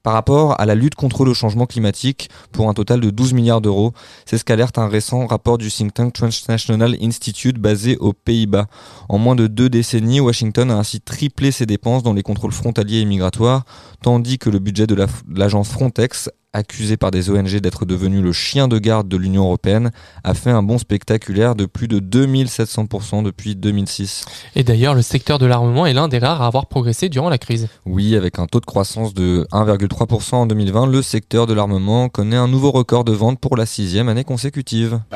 par 0.03 0.13
rapport 0.13 0.57
à 0.61 0.65
la 0.65 0.73
lutte 0.73 0.95
contre 0.95 1.25
le 1.25 1.33
changement 1.33 1.65
climatique 1.65 2.29
pour 2.53 2.69
un 2.69 2.73
total 2.73 3.01
de 3.01 3.09
12 3.09 3.33
milliards 3.33 3.59
d'euros. 3.59 3.91
C'est 4.25 4.37
ce 4.37 4.45
qu'alerte 4.45 4.77
un 4.77 4.87
récent 4.87 5.27
rapport 5.27 5.57
du 5.57 5.69
think 5.69 5.93
tank 5.93 6.13
Transnational 6.13 6.95
Institute 7.01 7.57
basé 7.57 7.97
aux 7.97 8.13
Pays-Bas. 8.13 8.67
En 9.09 9.17
moins 9.17 9.35
de 9.35 9.47
deux 9.47 9.67
décennies, 9.67 10.21
Washington 10.21 10.71
a 10.71 10.75
ainsi 10.77 11.01
triplé 11.01 11.51
ses 11.51 11.65
dépenses 11.65 12.03
dans 12.03 12.13
les 12.13 12.23
contrôles 12.23 12.53
frontaliers 12.53 12.99
et 12.99 13.05
migratoires, 13.05 13.65
tandis 14.01 14.37
que 14.37 14.49
le 14.49 14.59
budget 14.59 14.87
de 14.87 14.95
la- 14.95 15.07
de 15.07 15.39
l'agence 15.39 15.67
Frontex, 15.69 16.29
accusé 16.57 16.97
par 16.97 17.11
des 17.11 17.29
ONG 17.29 17.55
d'être 17.59 17.85
devenu 17.85 18.21
le 18.21 18.33
chien 18.33 18.67
de 18.67 18.79
garde 18.79 19.07
de 19.07 19.15
l'Union 19.17 19.43
européenne, 19.43 19.91
a 20.23 20.33
fait 20.33 20.49
un 20.49 20.63
bond 20.63 20.77
spectaculaire 20.77 21.55
de 21.55 21.65
plus 21.65 21.87
de 21.87 21.99
2700% 21.99 23.23
depuis 23.23 23.55
2006. 23.55 24.25
Et 24.55 24.63
d'ailleurs, 24.63 24.93
le 24.93 25.01
secteur 25.01 25.39
de 25.39 25.45
l'armement 25.45 25.85
est 25.85 25.93
l'un 25.93 26.07
des 26.07 26.17
rares 26.17 26.41
à 26.41 26.47
avoir 26.47 26.65
progressé 26.67 27.09
durant 27.09 27.29
la 27.29 27.37
crise. 27.37 27.67
Oui, 27.85 28.15
avec 28.15 28.39
un 28.39 28.47
taux 28.47 28.59
de 28.59 28.65
croissance 28.65 29.13
de 29.13 29.47
1,3% 29.51 30.35
en 30.35 30.45
2020, 30.45 30.87
le 30.87 31.01
secteur 31.01 31.47
de 31.47 31.53
l'armement 31.53 32.09
connaît 32.09 32.35
un 32.35 32.47
nouveau 32.47 32.71
record 32.71 33.03
de 33.03 33.13
vente 33.13 33.39
pour 33.39 33.55
la 33.55 33.65
sixième 33.65 34.09
année 34.09 34.23
consécutive. 34.23 34.99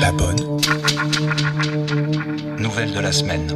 La 0.00 0.12
bonne. 0.12 0.36
Nouvelle 2.58 2.92
de 2.92 3.00
la 3.00 3.12
semaine. 3.12 3.46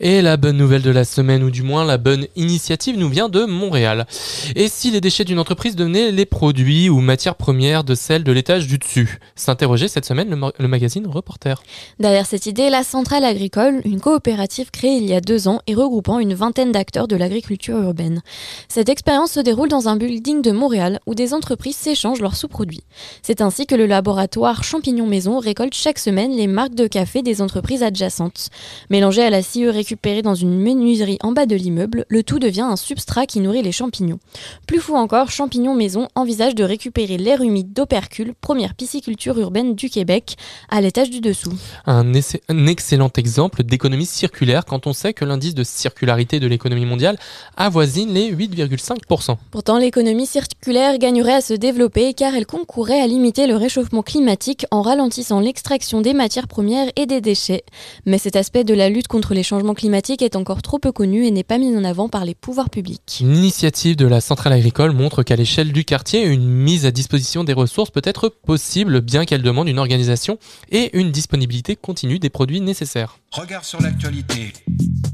Et 0.00 0.22
la 0.22 0.36
bonne 0.36 0.56
nouvelle 0.56 0.82
de 0.82 0.90
la 0.90 1.04
semaine, 1.04 1.42
ou 1.42 1.50
du 1.50 1.64
moins 1.64 1.84
la 1.84 1.98
bonne 1.98 2.26
initiative, 2.36 2.96
nous 2.96 3.08
vient 3.08 3.28
de 3.28 3.44
Montréal. 3.44 4.06
Et 4.54 4.68
si 4.68 4.92
les 4.92 5.00
déchets 5.00 5.24
d'une 5.24 5.40
entreprise 5.40 5.74
devenaient 5.74 6.12
les 6.12 6.24
produits 6.24 6.88
ou 6.88 7.00
matières 7.00 7.34
premières 7.34 7.82
de 7.82 7.96
celles 7.96 8.22
de 8.22 8.30
l'étage 8.30 8.68
du 8.68 8.78
dessus 8.78 9.18
S'interrogeait 9.34 9.88
cette 9.88 10.04
semaine 10.04 10.30
le, 10.30 10.52
le 10.56 10.68
magazine 10.68 11.06
Reporter. 11.08 11.60
Derrière 11.98 12.26
cette 12.26 12.46
idée, 12.46 12.70
la 12.70 12.84
Centrale 12.84 13.24
Agricole, 13.24 13.80
une 13.84 14.00
coopérative 14.00 14.70
créée 14.70 14.98
il 14.98 15.04
y 15.04 15.14
a 15.14 15.20
deux 15.20 15.48
ans 15.48 15.60
et 15.66 15.74
regroupant 15.74 16.20
une 16.20 16.34
vingtaine 16.34 16.70
d'acteurs 16.70 17.08
de 17.08 17.16
l'agriculture 17.16 17.78
urbaine. 17.78 18.22
Cette 18.68 18.88
expérience 18.88 19.32
se 19.32 19.40
déroule 19.40 19.68
dans 19.68 19.88
un 19.88 19.96
building 19.96 20.42
de 20.42 20.52
Montréal 20.52 21.00
où 21.06 21.16
des 21.16 21.34
entreprises 21.34 21.76
s'échangent 21.76 22.20
leurs 22.20 22.36
sous-produits. 22.36 22.84
C'est 23.22 23.40
ainsi 23.40 23.66
que 23.66 23.74
le 23.74 23.86
laboratoire 23.86 24.62
Champignons 24.62 25.06
Maison 25.06 25.40
récolte 25.40 25.74
chaque 25.74 25.98
semaine 25.98 26.36
les 26.36 26.46
marques 26.46 26.76
de 26.76 26.86
café 26.86 27.22
des 27.22 27.42
entreprises 27.42 27.82
adjacentes. 27.82 28.50
Mélangé 28.90 29.22
à 29.22 29.30
la 29.30 29.42
scie 29.42 29.66
récupérée 29.88 30.20
dans 30.20 30.34
une 30.34 30.60
menuiserie 30.60 31.16
en 31.22 31.32
bas 31.32 31.46
de 31.46 31.56
l'immeuble, 31.56 32.04
le 32.10 32.22
tout 32.22 32.38
devient 32.38 32.60
un 32.60 32.76
substrat 32.76 33.24
qui 33.24 33.40
nourrit 33.40 33.62
les 33.62 33.72
champignons. 33.72 34.18
Plus 34.66 34.80
fou 34.80 34.94
encore, 34.96 35.30
Champignons 35.30 35.74
Maison 35.74 36.08
envisage 36.14 36.54
de 36.54 36.62
récupérer 36.62 37.16
l'air 37.16 37.40
humide 37.40 37.72
d'Opercule, 37.72 38.34
première 38.38 38.74
pisciculture 38.74 39.38
urbaine 39.38 39.74
du 39.74 39.88
Québec, 39.88 40.36
à 40.68 40.82
l'étage 40.82 41.08
du 41.08 41.22
dessous. 41.22 41.54
Un, 41.86 42.12
essai- 42.12 42.42
un 42.50 42.66
excellent 42.66 43.08
exemple 43.16 43.62
d'économie 43.62 44.04
circulaire 44.04 44.66
quand 44.66 44.86
on 44.86 44.92
sait 44.92 45.14
que 45.14 45.24
l'indice 45.24 45.54
de 45.54 45.64
circularité 45.64 46.38
de 46.38 46.46
l'économie 46.46 46.84
mondiale 46.84 47.16
avoisine 47.56 48.12
les 48.12 48.30
8,5%. 48.30 49.36
Pourtant, 49.50 49.78
l'économie 49.78 50.26
circulaire 50.26 50.98
gagnerait 50.98 51.32
à 51.36 51.40
se 51.40 51.54
développer 51.54 52.12
car 52.12 52.34
elle 52.34 52.44
concourrait 52.44 53.00
à 53.00 53.06
limiter 53.06 53.46
le 53.46 53.56
réchauffement 53.56 54.02
climatique 54.02 54.66
en 54.70 54.82
ralentissant 54.82 55.40
l'extraction 55.40 56.02
des 56.02 56.12
matières 56.12 56.46
premières 56.46 56.90
et 56.96 57.06
des 57.06 57.22
déchets. 57.22 57.64
Mais 58.04 58.18
cet 58.18 58.36
aspect 58.36 58.64
de 58.64 58.74
la 58.74 58.90
lutte 58.90 59.08
contre 59.08 59.32
les 59.32 59.42
changements 59.42 59.74
climatiques 59.78 60.22
est 60.22 60.36
encore 60.36 60.60
trop 60.60 60.78
peu 60.78 60.92
connu 60.92 61.24
et 61.24 61.30
n'est 61.30 61.44
pas 61.44 61.56
mis 61.56 61.74
en 61.74 61.84
avant 61.84 62.08
par 62.08 62.24
les 62.24 62.34
pouvoirs 62.34 62.68
publics. 62.68 63.20
L'initiative 63.20 63.96
de 63.96 64.06
la 64.06 64.20
centrale 64.20 64.52
agricole 64.52 64.92
montre 64.92 65.22
qu'à 65.22 65.36
l'échelle 65.36 65.72
du 65.72 65.84
quartier, 65.84 66.26
une 66.26 66.46
mise 66.46 66.84
à 66.84 66.90
disposition 66.90 67.44
des 67.44 67.52
ressources 67.52 67.90
peut 67.90 68.02
être 68.04 68.28
possible, 68.28 69.00
bien 69.00 69.24
qu'elle 69.24 69.42
demande 69.42 69.68
une 69.68 69.78
organisation 69.78 70.38
et 70.70 70.98
une 70.98 71.12
disponibilité 71.12 71.76
continue 71.76 72.18
des 72.18 72.28
produits 72.28 72.60
nécessaires. 72.60 73.18
Regard 73.30 73.64
sur 73.64 73.80
l'actualité. 73.80 74.52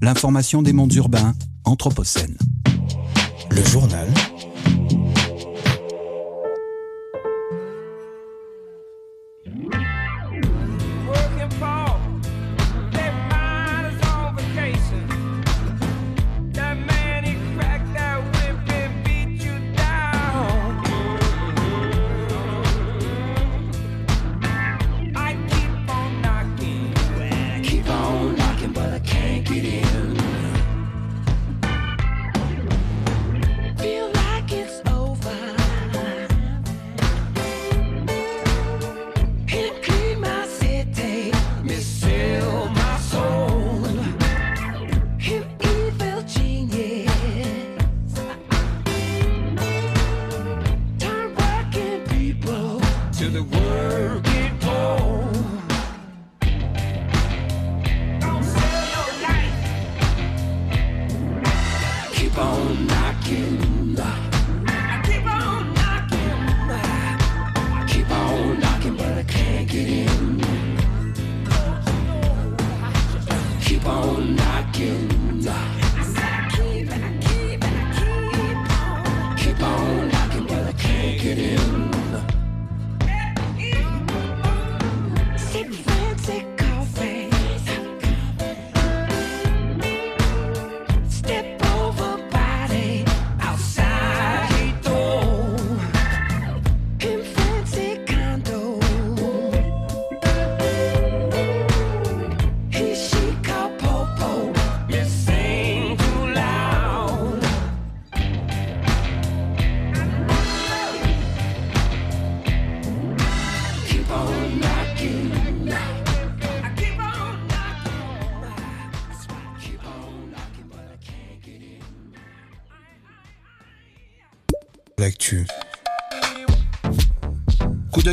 L'information 0.01 0.63
des 0.63 0.73
mondes 0.73 0.95
urbains, 0.95 1.35
Anthropocène. 1.65 2.37
Le 3.51 3.63
journal 3.63 4.09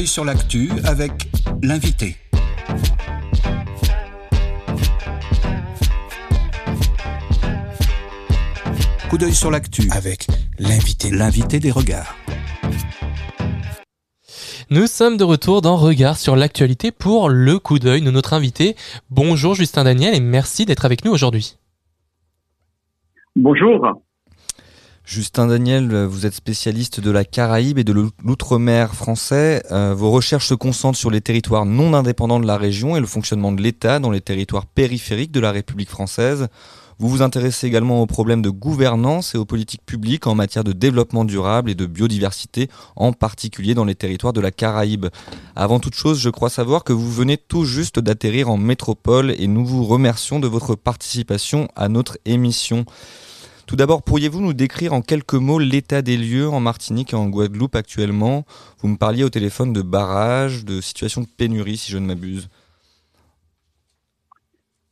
d'œil 0.02 0.08
sur 0.08 0.26
l'actu 0.26 0.72
avec 0.86 1.12
l'invité. 1.62 2.16
Coup 9.10 9.18
d'œil 9.20 9.34
sur 9.36 9.52
l'actu 9.52 9.88
Avec 9.92 10.26
l'invité. 10.58 11.12
l'invité 11.12 11.60
des 11.60 11.70
regards. 11.70 12.16
Nous 14.72 14.88
sommes 14.88 15.18
de 15.18 15.24
retour 15.24 15.62
dans 15.62 15.76
Regard 15.76 16.18
sur 16.18 16.36
l'actualité 16.36 16.92
pour 16.92 17.30
le 17.30 17.60
coup 17.60 17.78
d'œil 17.78 18.02
de 18.02 18.10
notre 18.10 18.34
invité. 18.34 18.76
Bonjour 19.12 19.54
Justin 19.54 19.84
Daniel 19.84 20.16
et 20.16 20.20
merci 20.20 20.66
d'être 20.66 20.86
avec 20.86 21.06
nous 21.06 21.12
aujourd'hui. 21.12 21.58
Bonjour. 23.36 24.02
Justin 25.04 25.48
Daniel, 25.48 26.06
vous 26.06 26.26
êtes 26.26 26.34
spécialiste 26.36 27.00
de 27.00 27.12
la 27.12 27.26
Caraïbe 27.26 27.80
et 27.80 27.84
de 27.84 27.92
l'ou- 27.92 28.12
l'outre-mer 28.24 28.94
français. 28.96 29.64
Euh, 29.72 29.94
vos 29.96 30.12
recherches 30.12 30.48
se 30.48 30.54
concentrent 30.54 30.98
sur 30.98 31.10
les 31.12 31.22
territoires 31.22 31.66
non 31.66 31.94
indépendants 31.94 32.40
de 32.40 32.48
la 32.48 32.58
région 32.58 32.96
et 32.96 33.00
le 33.00 33.08
fonctionnement 33.08 33.52
de 33.52 33.62
l'État 33.62 34.00
dans 34.00 34.12
les 34.12 34.22
territoires 34.22 34.66
périphériques 34.68 35.32
de 35.32 35.40
la 35.40 35.52
République 35.52 35.90
française. 35.90 36.48
Vous 37.00 37.10
vous 37.10 37.24
intéressez 37.24 37.66
également 37.66 38.02
aux 38.02 38.06
problèmes 38.06 38.44
de 38.44 38.52
gouvernance 38.52 39.34
et 39.34 39.40
aux 39.40 39.44
politiques 39.44 39.84
publiques 39.88 40.28
en 40.28 40.36
matière 40.36 40.64
de 40.64 40.72
développement 40.72 41.26
durable 41.26 41.72
et 41.72 41.76
de 41.76 41.88
biodiversité, 41.88 42.70
en 42.96 43.12
particulier 43.12 43.74
dans 43.74 43.86
les 43.86 43.96
territoires 43.96 44.34
de 44.34 44.40
la 44.40 44.52
Caraïbe. 44.52 45.08
Avant 45.56 45.80
toute 45.80 45.96
chose, 45.96 46.20
je 46.20 46.30
crois 46.30 46.52
savoir 46.52 46.84
que 46.84 46.94
vous 46.94 47.12
venez 47.12 47.38
tout 47.38 47.66
juste 47.66 48.00
d'atterrir 48.00 48.52
en 48.52 48.58
métropole 48.58 49.34
et 49.40 49.48
nous 49.48 49.66
vous 49.66 49.84
remercions 49.84 50.40
de 50.40 50.48
votre 50.48 50.76
participation 50.76 51.68
à 51.76 51.90
notre 51.90 52.20
émission. 52.26 52.86
Tout 53.72 53.78
d'abord, 53.78 54.04
pourriez-vous 54.04 54.42
nous 54.42 54.52
décrire 54.52 54.92
en 54.92 55.00
quelques 55.00 55.36
mots 55.36 55.58
l'état 55.58 56.02
des 56.02 56.18
lieux 56.18 56.50
en 56.50 56.60
Martinique 56.60 57.14
et 57.14 57.16
en 57.16 57.30
Guadeloupe 57.30 57.74
actuellement? 57.74 58.44
Vous 58.82 58.90
me 58.90 58.98
parliez 58.98 59.24
au 59.24 59.30
téléphone 59.30 59.72
de 59.72 59.82
barrages, 59.82 60.66
de 60.66 60.82
situation 60.82 61.22
de 61.22 61.28
pénurie, 61.38 61.78
si 61.78 61.90
je 61.90 61.98
ne 61.98 62.06
m'abuse. 62.06 62.50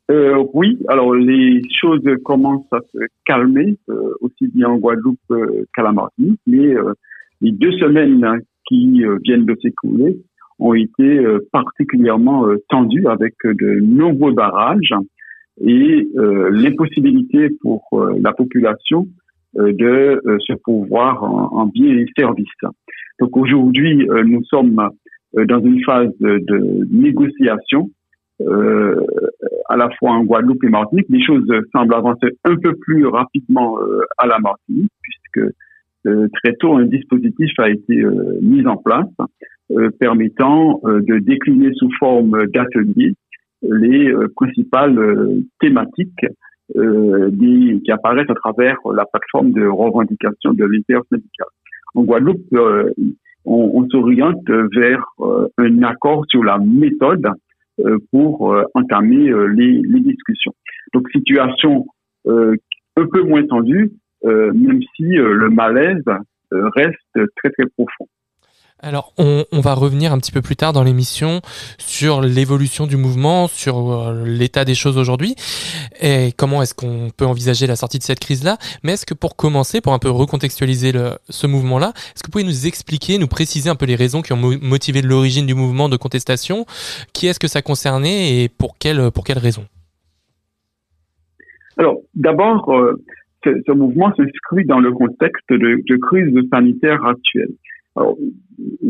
Euh, 0.09 0.45
oui, 0.53 0.79
alors 0.87 1.13
les 1.13 1.61
choses 1.69 1.99
commencent 2.23 2.71
à 2.71 2.79
se 2.93 2.99
calmer, 3.25 3.75
euh, 3.89 4.13
aussi 4.21 4.47
bien 4.47 4.69
en 4.69 4.77
Guadeloupe 4.77 5.19
euh, 5.31 5.65
qu'à 5.75 5.83
la 5.83 5.91
Martinique, 5.91 6.39
mais 6.47 6.73
les 7.41 7.51
deux 7.51 7.73
semaines 7.73 8.25
qui 8.65 9.03
viennent 9.25 9.45
de 9.45 9.57
s'écouler 9.61 10.21
ont 10.57 10.73
été 10.73 11.21
particulièrement 11.51 12.45
tendues 12.69 13.07
avec 13.07 13.35
de 13.43 13.81
nombreux 13.81 14.31
barrages 14.31 14.93
et 15.61 16.07
euh, 16.17 16.49
l'impossibilité 16.51 17.49
pour 17.61 17.83
euh, 17.93 18.15
la 18.21 18.33
population 18.33 19.07
euh, 19.57 19.73
de 19.73 20.21
se 20.39 20.53
pourvoir 20.63 21.23
en, 21.23 21.61
en 21.61 21.65
biens 21.65 21.97
et 21.97 22.05
services. 22.17 22.47
Donc 23.19 23.35
aujourd'hui, 23.35 24.07
nous 24.25 24.43
sommes 24.45 24.89
dans 25.33 25.59
une 25.59 25.83
phase 25.83 26.11
de, 26.19 26.87
négociation 26.89 27.89
euh, 28.41 28.95
à 29.67 29.75
la 29.75 29.89
fois 29.99 30.11
en 30.11 30.23
Guadeloupe 30.23 30.63
et 30.63 30.69
Martinique. 30.69 31.07
Les 31.09 31.23
choses 31.23 31.45
semblent 31.75 31.93
avancer 31.93 32.27
un 32.45 32.55
peu 32.55 32.73
plus 32.75 33.05
rapidement 33.05 33.77
euh, 33.81 34.01
à 34.17 34.27
la 34.27 34.39
Martinique, 34.39 34.91
puisque 35.01 35.53
euh, 36.05 36.29
très 36.41 36.53
tôt 36.55 36.77
un 36.77 36.85
dispositif 36.85 37.51
a 37.57 37.69
été 37.69 38.01
mis 38.41 38.65
en 38.65 38.77
place 38.77 39.07
permettant 39.99 40.81
de 40.83 41.19
décliner 41.19 41.71
sous 41.75 41.91
forme 41.99 42.47
d'ateliers 42.47 43.13
les 43.61 44.09
euh, 44.11 44.27
principales 44.35 44.97
euh, 44.97 45.41
thématiques 45.59 46.25
euh, 46.75 47.29
des- 47.31 47.81
qui 47.83 47.91
apparaissent 47.91 48.29
à 48.29 48.35
travers 48.35 48.77
la 48.93 49.05
plateforme 49.05 49.51
de 49.51 49.65
revendication 49.65 50.53
de 50.53 50.65
l'intersyndicale. 50.65 51.47
En 51.95 52.03
Guadeloupe, 52.03 52.45
on, 53.45 53.71
on 53.73 53.89
s'oriente 53.89 54.47
vers 54.75 55.03
un 55.57 55.83
accord 55.83 56.23
sur 56.29 56.43
la 56.43 56.59
méthode 56.59 57.27
pour 58.11 58.55
entamer 58.75 59.31
les, 59.55 59.81
les 59.81 59.99
discussions. 60.01 60.53
Donc 60.93 61.09
situation 61.09 61.87
euh, 62.27 62.55
un 62.97 63.05
peu 63.07 63.23
moins 63.23 63.43
tendue, 63.47 63.91
euh, 64.25 64.51
même 64.53 64.81
si 64.95 65.03
le 65.03 65.49
malaise 65.49 66.03
reste 66.51 67.13
très 67.37 67.49
très 67.51 67.65
profond. 67.75 68.07
Alors, 68.81 69.13
on, 69.17 69.43
va 69.59 69.73
revenir 69.73 70.13
un 70.13 70.19
petit 70.19 70.31
peu 70.31 70.41
plus 70.41 70.55
tard 70.55 70.71
dans 70.71 70.83
l'émission 70.83 71.41
sur 71.77 72.21
l'évolution 72.21 72.87
du 72.87 72.95
mouvement, 72.95 73.49
sur 73.49 73.91
euh, 73.91 74.23
l'état 74.25 74.63
des 74.63 74.73
choses 74.73 74.97
aujourd'hui, 74.97 75.35
et 75.99 76.31
comment 76.37 76.61
est-ce 76.61 76.73
qu'on 76.73 77.09
peut 77.15 77.25
envisager 77.25 77.67
la 77.67 77.75
sortie 77.75 77.97
de 77.97 78.03
cette 78.03 78.21
crise-là. 78.21 78.57
Mais 78.83 78.93
est-ce 78.93 79.05
que 79.05 79.13
pour 79.13 79.35
commencer, 79.35 79.81
pour 79.81 79.91
un 79.91 79.99
peu 79.99 80.09
recontextualiser 80.09 80.93
le, 80.93 81.17
ce 81.27 81.45
mouvement-là, 81.45 81.91
est-ce 82.15 82.23
que 82.23 82.27
vous 82.27 82.31
pouvez 82.31 82.45
nous 82.45 82.67
expliquer, 82.67 83.17
nous 83.17 83.27
préciser 83.27 83.69
un 83.69 83.75
peu 83.75 83.85
les 83.85 83.95
raisons 83.95 84.21
qui 84.21 84.31
ont 84.31 84.37
mo- 84.37 84.57
motivé 84.61 85.01
l'origine 85.01 85.45
du 85.45 85.55
mouvement 85.55 85.89
de 85.89 85.97
contestation? 85.97 86.65
Qui 87.11 87.27
est-ce 87.27 87.39
que 87.39 87.49
ça 87.49 87.61
concernait 87.61 88.43
et 88.43 88.47
pour 88.47 88.77
quelles 88.77 89.11
pour 89.11 89.25
quelles 89.25 89.39
raisons 89.39 89.65
Alors, 91.75 91.97
d'abord, 92.15 92.69
euh, 92.73 93.03
ce, 93.43 93.49
ce 93.67 93.73
mouvement 93.73 94.13
s'inscrit 94.15 94.65
dans 94.65 94.79
le 94.79 94.93
contexte 94.93 95.49
de 95.49 95.97
crise 95.97 96.33
sanitaire 96.49 97.03
actuelle. 97.05 97.51
Alors, 97.95 98.15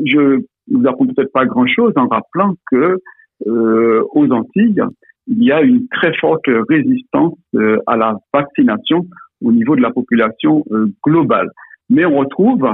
je 0.05 0.19
ne 0.19 0.77
vous 0.77 0.87
apprends 0.87 1.07
peut-être 1.07 1.31
pas 1.31 1.45
grand-chose 1.45 1.93
en 1.95 2.07
rappelant 2.07 2.55
que 2.71 2.99
euh, 3.47 4.03
aux 4.13 4.29
Antilles, 4.31 4.81
il 5.27 5.43
y 5.43 5.51
a 5.51 5.61
une 5.61 5.87
très 5.89 6.13
forte 6.17 6.45
résistance 6.69 7.37
euh, 7.55 7.77
à 7.87 7.95
la 7.95 8.17
vaccination 8.33 9.05
au 9.43 9.51
niveau 9.51 9.75
de 9.75 9.81
la 9.81 9.91
population 9.91 10.65
euh, 10.71 10.87
globale. 11.05 11.49
Mais 11.89 12.05
on 12.05 12.17
retrouve 12.17 12.67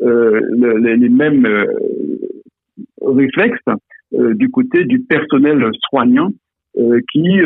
le- 0.00 0.94
les, 0.94 1.08
mêmes 1.08 1.46
réflexes 3.02 3.60
du 4.12 4.50
côté 4.50 4.84
du 4.84 5.00
personnel 5.00 5.68
soignant 5.90 6.30
qui 7.12 7.40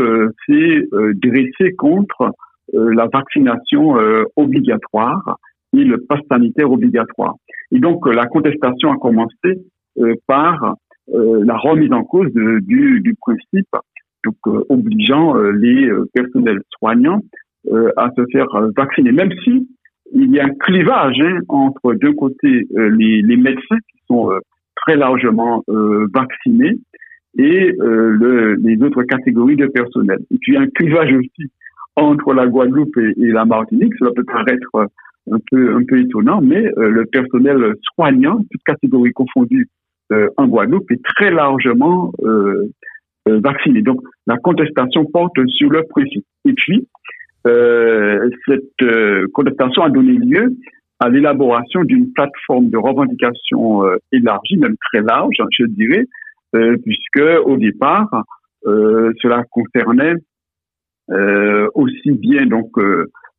s'est 0.47 0.89
dressé 1.15 1.75
contre 1.77 2.31
la 2.73 3.09
vaccination 3.13 3.97
obligatoire 4.37 5.37
et 5.75 5.85
le 5.85 5.99
pass 5.99 6.21
sanitaire 6.31 6.71
obligatoire. 6.71 7.35
Et 7.73 7.79
donc 7.79 8.07
euh, 8.07 8.13
la 8.13 8.27
contestation 8.27 8.93
a 8.93 8.97
commencé 8.97 9.51
euh, 9.99 10.15
par 10.27 10.77
euh, 11.15 11.45
la 11.45 11.57
remise 11.57 11.93
en 11.93 12.05
cause 12.05 12.33
de- 12.33 12.61
du, 12.61 13.01
du 13.01 13.15
principe, 13.15 13.69
donc 14.25 14.37
euh, 14.47 14.65
obligeant 14.69 15.37
euh, 15.37 15.53
les 15.53 15.87
euh, 15.89 16.05
personnels 16.13 16.61
soignants 16.79 17.21
à 17.97 18.11
se 18.17 18.23
faire 18.31 18.47
vacciner, 18.77 19.11
même 19.11 19.33
si 19.43 19.69
il 20.15 20.31
y 20.31 20.39
a 20.39 20.45
un 20.45 20.55
clivage 20.61 21.19
hein, 21.21 21.41
entre 21.49 21.95
d'un 21.95 22.13
côté 22.13 22.65
les, 22.77 23.23
les 23.23 23.37
médecins 23.37 23.79
qui 23.91 23.99
sont 24.07 24.31
très 24.77 24.95
largement 24.95 25.65
vaccinés 26.15 26.77
et 27.37 27.73
le, 27.77 28.55
les 28.55 28.81
autres 28.85 29.03
catégories 29.03 29.57
de 29.57 29.67
personnel. 29.67 30.19
Et 30.31 30.39
puis 30.39 30.53
il 30.53 30.55
y 30.55 30.59
a 30.59 30.61
un 30.61 30.69
clivage 30.69 31.13
aussi 31.13 31.51
entre 31.97 32.35
la 32.35 32.47
Guadeloupe 32.47 32.97
et, 32.99 33.15
et 33.21 33.33
la 33.33 33.45
Martinique. 33.45 33.95
Cela 33.99 34.13
peut 34.15 34.23
paraître 34.23 34.87
un 35.31 35.39
peu 35.51 35.75
un 35.75 35.85
peu 35.85 35.99
étonnant, 35.99 36.41
mais 36.41 36.67
euh, 36.79 36.89
le 36.89 37.05
personnel 37.07 37.75
soignant, 37.95 38.39
toutes 38.51 38.63
catégories 38.65 39.13
confondues 39.13 39.69
euh, 40.13 40.29
en 40.37 40.47
Guadeloupe, 40.47 40.91
est 40.91 41.05
très 41.17 41.31
largement 41.31 42.13
euh, 42.23 42.69
euh, 43.29 43.41
vacciné. 43.43 43.83
Donc 43.83 44.01
la 44.27 44.37
contestation 44.37 45.05
porte 45.05 45.37
sur 45.49 45.71
le 45.71 45.83
principe. 45.85 46.25
Et 46.45 46.53
puis 46.53 46.87
euh, 47.47 48.31
cette 48.47 48.83
euh, 48.83 49.27
contestation 49.33 49.83
a 49.83 49.91
donné 49.91 50.13
lieu 50.13 50.55
à 51.01 51.09
l'élaboration 51.09 51.83
d'une 51.85 52.13
plateforme 52.13 52.71
de 52.71 52.79
revendication 52.79 53.83
élargie, 54.13 54.57
même 54.57 54.77
très 54.91 55.03
large, 55.03 55.37
je 55.59 55.67
dirais, 55.67 56.07
puisque 56.55 57.23
au 57.45 57.59
départ, 57.59 58.09
cela 58.65 59.45
concernait 59.51 60.15
aussi 61.75 62.13
bien 62.13 62.47
donc 62.47 62.71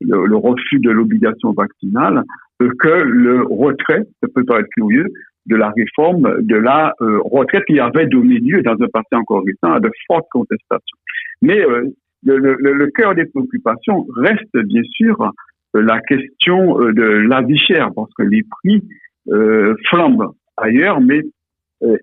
le, 0.01 0.25
le 0.25 0.35
refus 0.35 0.79
de 0.79 0.91
l'obligation 0.91 1.53
vaccinale 1.53 2.23
euh, 2.61 2.69
que 2.79 2.89
le 2.89 3.43
retrait, 3.43 4.03
ça 4.21 4.27
peut 4.33 4.43
paraître 4.43 4.69
curieux, 4.75 5.07
de 5.47 5.55
la 5.55 5.71
réforme 5.71 6.41
de 6.41 6.55
la 6.55 6.93
euh, 7.01 7.19
retraite 7.23 7.63
qui 7.67 7.79
avait 7.79 8.07
donné 8.07 8.39
lieu 8.39 8.61
dans 8.61 8.73
un 8.73 8.87
passé 8.91 9.13
encore 9.13 9.43
récent 9.45 9.73
à 9.73 9.79
de 9.79 9.89
fortes 10.07 10.27
contestations. 10.31 10.97
Mais 11.41 11.59
euh, 11.65 11.85
le, 12.23 12.37
le, 12.37 12.73
le 12.73 12.87
cœur 12.87 13.15
des 13.15 13.25
préoccupations 13.25 14.05
reste 14.15 14.57
bien 14.65 14.81
sûr 14.83 15.31
euh, 15.75 15.81
la 15.81 15.99
question 16.01 16.81
euh, 16.81 16.91
de 16.93 17.03
la 17.03 17.41
vie 17.41 17.57
chère, 17.57 17.89
parce 17.95 18.13
que 18.17 18.23
les 18.23 18.43
prix 18.43 18.83
euh, 19.31 19.75
flambent 19.89 20.33
ailleurs, 20.57 20.99
mais 21.01 21.21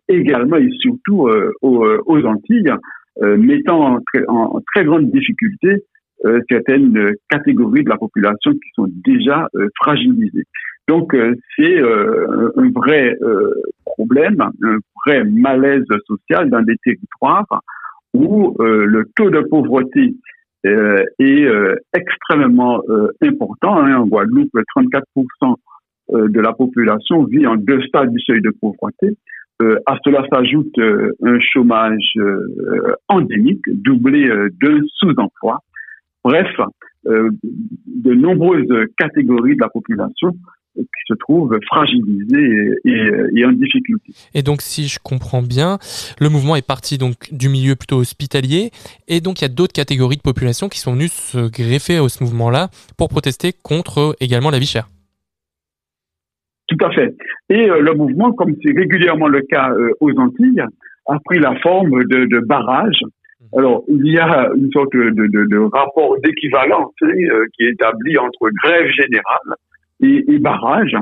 également 0.08 0.56
et 0.56 0.70
surtout 0.78 1.28
aux, 1.60 1.84
aux 2.06 2.24
Antilles, 2.24 2.72
mettant 3.20 3.94
en 3.94 4.00
très, 4.02 4.22
en 4.28 4.60
très 4.72 4.84
grande 4.84 5.10
difficulté 5.10 5.82
euh, 6.24 6.40
certaines 6.48 6.96
euh, 6.96 7.12
catégories 7.28 7.84
de 7.84 7.90
la 7.90 7.98
population 7.98 8.52
qui 8.52 8.70
sont 8.74 8.88
déjà 9.04 9.46
euh, 9.56 9.68
fragilisées. 9.82 10.44
Donc 10.88 11.16
c'est 11.56 11.80
un 11.80 12.70
vrai 12.74 13.16
problème, 13.86 14.36
un 14.62 14.76
vrai 15.06 15.24
malaise 15.24 15.86
social 16.06 16.50
dans 16.50 16.60
des 16.60 16.76
territoires 16.84 17.62
où 18.12 18.54
le 18.60 19.04
taux 19.16 19.30
de 19.30 19.40
pauvreté 19.48 20.14
est 20.62 21.48
extrêmement 21.96 22.82
important. 23.22 23.78
Hein. 23.78 23.96
En 23.96 24.06
Guadeloupe, 24.06 24.52
34% 24.76 25.54
euh, 26.12 26.28
de 26.28 26.40
la 26.40 26.52
population 26.52 27.24
vit 27.24 27.46
en 27.46 27.56
deçà 27.56 28.04
du 28.04 28.20
seuil 28.20 28.42
de 28.42 28.52
pauvreté. 28.60 29.16
À 29.86 29.96
cela 30.04 30.22
s'ajoute 30.30 30.78
un 31.22 31.38
chômage 31.40 32.12
endémique, 33.08 33.64
doublé 33.68 34.28
d'un 34.60 34.80
sous-emploi. 34.98 35.60
Bref, 36.24 36.48
euh, 37.06 37.30
de 37.86 38.14
nombreuses 38.14 38.66
catégories 38.98 39.56
de 39.56 39.60
la 39.60 39.68
population 39.68 40.30
qui 40.76 41.02
se 41.06 41.14
trouvent 41.14 41.56
fragilisées 41.66 42.80
et, 42.84 42.90
et, 42.90 43.10
et 43.36 43.44
en 43.44 43.52
difficulté. 43.52 44.12
Et 44.34 44.42
donc, 44.42 44.60
si 44.60 44.88
je 44.88 44.98
comprends 45.00 45.42
bien, 45.42 45.78
le 46.20 46.28
mouvement 46.28 46.56
est 46.56 46.66
parti 46.66 46.98
donc 46.98 47.32
du 47.32 47.48
milieu 47.48 47.76
plutôt 47.76 47.98
hospitalier, 47.98 48.70
et 49.06 49.20
donc 49.20 49.40
il 49.40 49.42
y 49.42 49.44
a 49.44 49.54
d'autres 49.54 49.72
catégories 49.72 50.16
de 50.16 50.22
population 50.22 50.68
qui 50.68 50.80
sont 50.80 50.94
venues 50.94 51.08
se 51.08 51.48
greffer 51.48 51.98
à 51.98 52.08
ce 52.08 52.24
mouvement-là 52.24 52.70
pour 52.98 53.08
protester 53.08 53.52
contre 53.62 54.16
également 54.20 54.50
la 54.50 54.58
vie 54.58 54.66
chère. 54.66 54.88
Tout 56.66 56.84
à 56.84 56.90
fait. 56.90 57.14
Et 57.50 57.70
euh, 57.70 57.80
le 57.80 57.94
mouvement, 57.94 58.32
comme 58.32 58.54
c'est 58.62 58.76
régulièrement 58.76 59.28
le 59.28 59.42
cas 59.42 59.70
euh, 59.70 59.90
aux 60.00 60.18
Antilles, 60.18 60.64
a 61.06 61.18
pris 61.24 61.38
la 61.38 61.54
forme 61.60 62.02
de, 62.04 62.24
de 62.24 62.40
barrage. 62.40 63.00
Alors, 63.56 63.84
il 63.88 64.06
y 64.06 64.18
a 64.18 64.50
une 64.56 64.70
sorte 64.72 64.92
de, 64.92 65.10
de, 65.10 65.44
de 65.44 65.58
rapport 65.72 66.16
d'équivalence 66.22 66.92
hein, 67.02 67.08
euh, 67.08 67.44
qui 67.54 67.64
est 67.64 67.70
établi 67.72 68.18
entre 68.18 68.50
grève 68.64 68.88
générale 68.90 69.54
et, 70.02 70.24
et 70.28 70.38
barrage, 70.38 70.96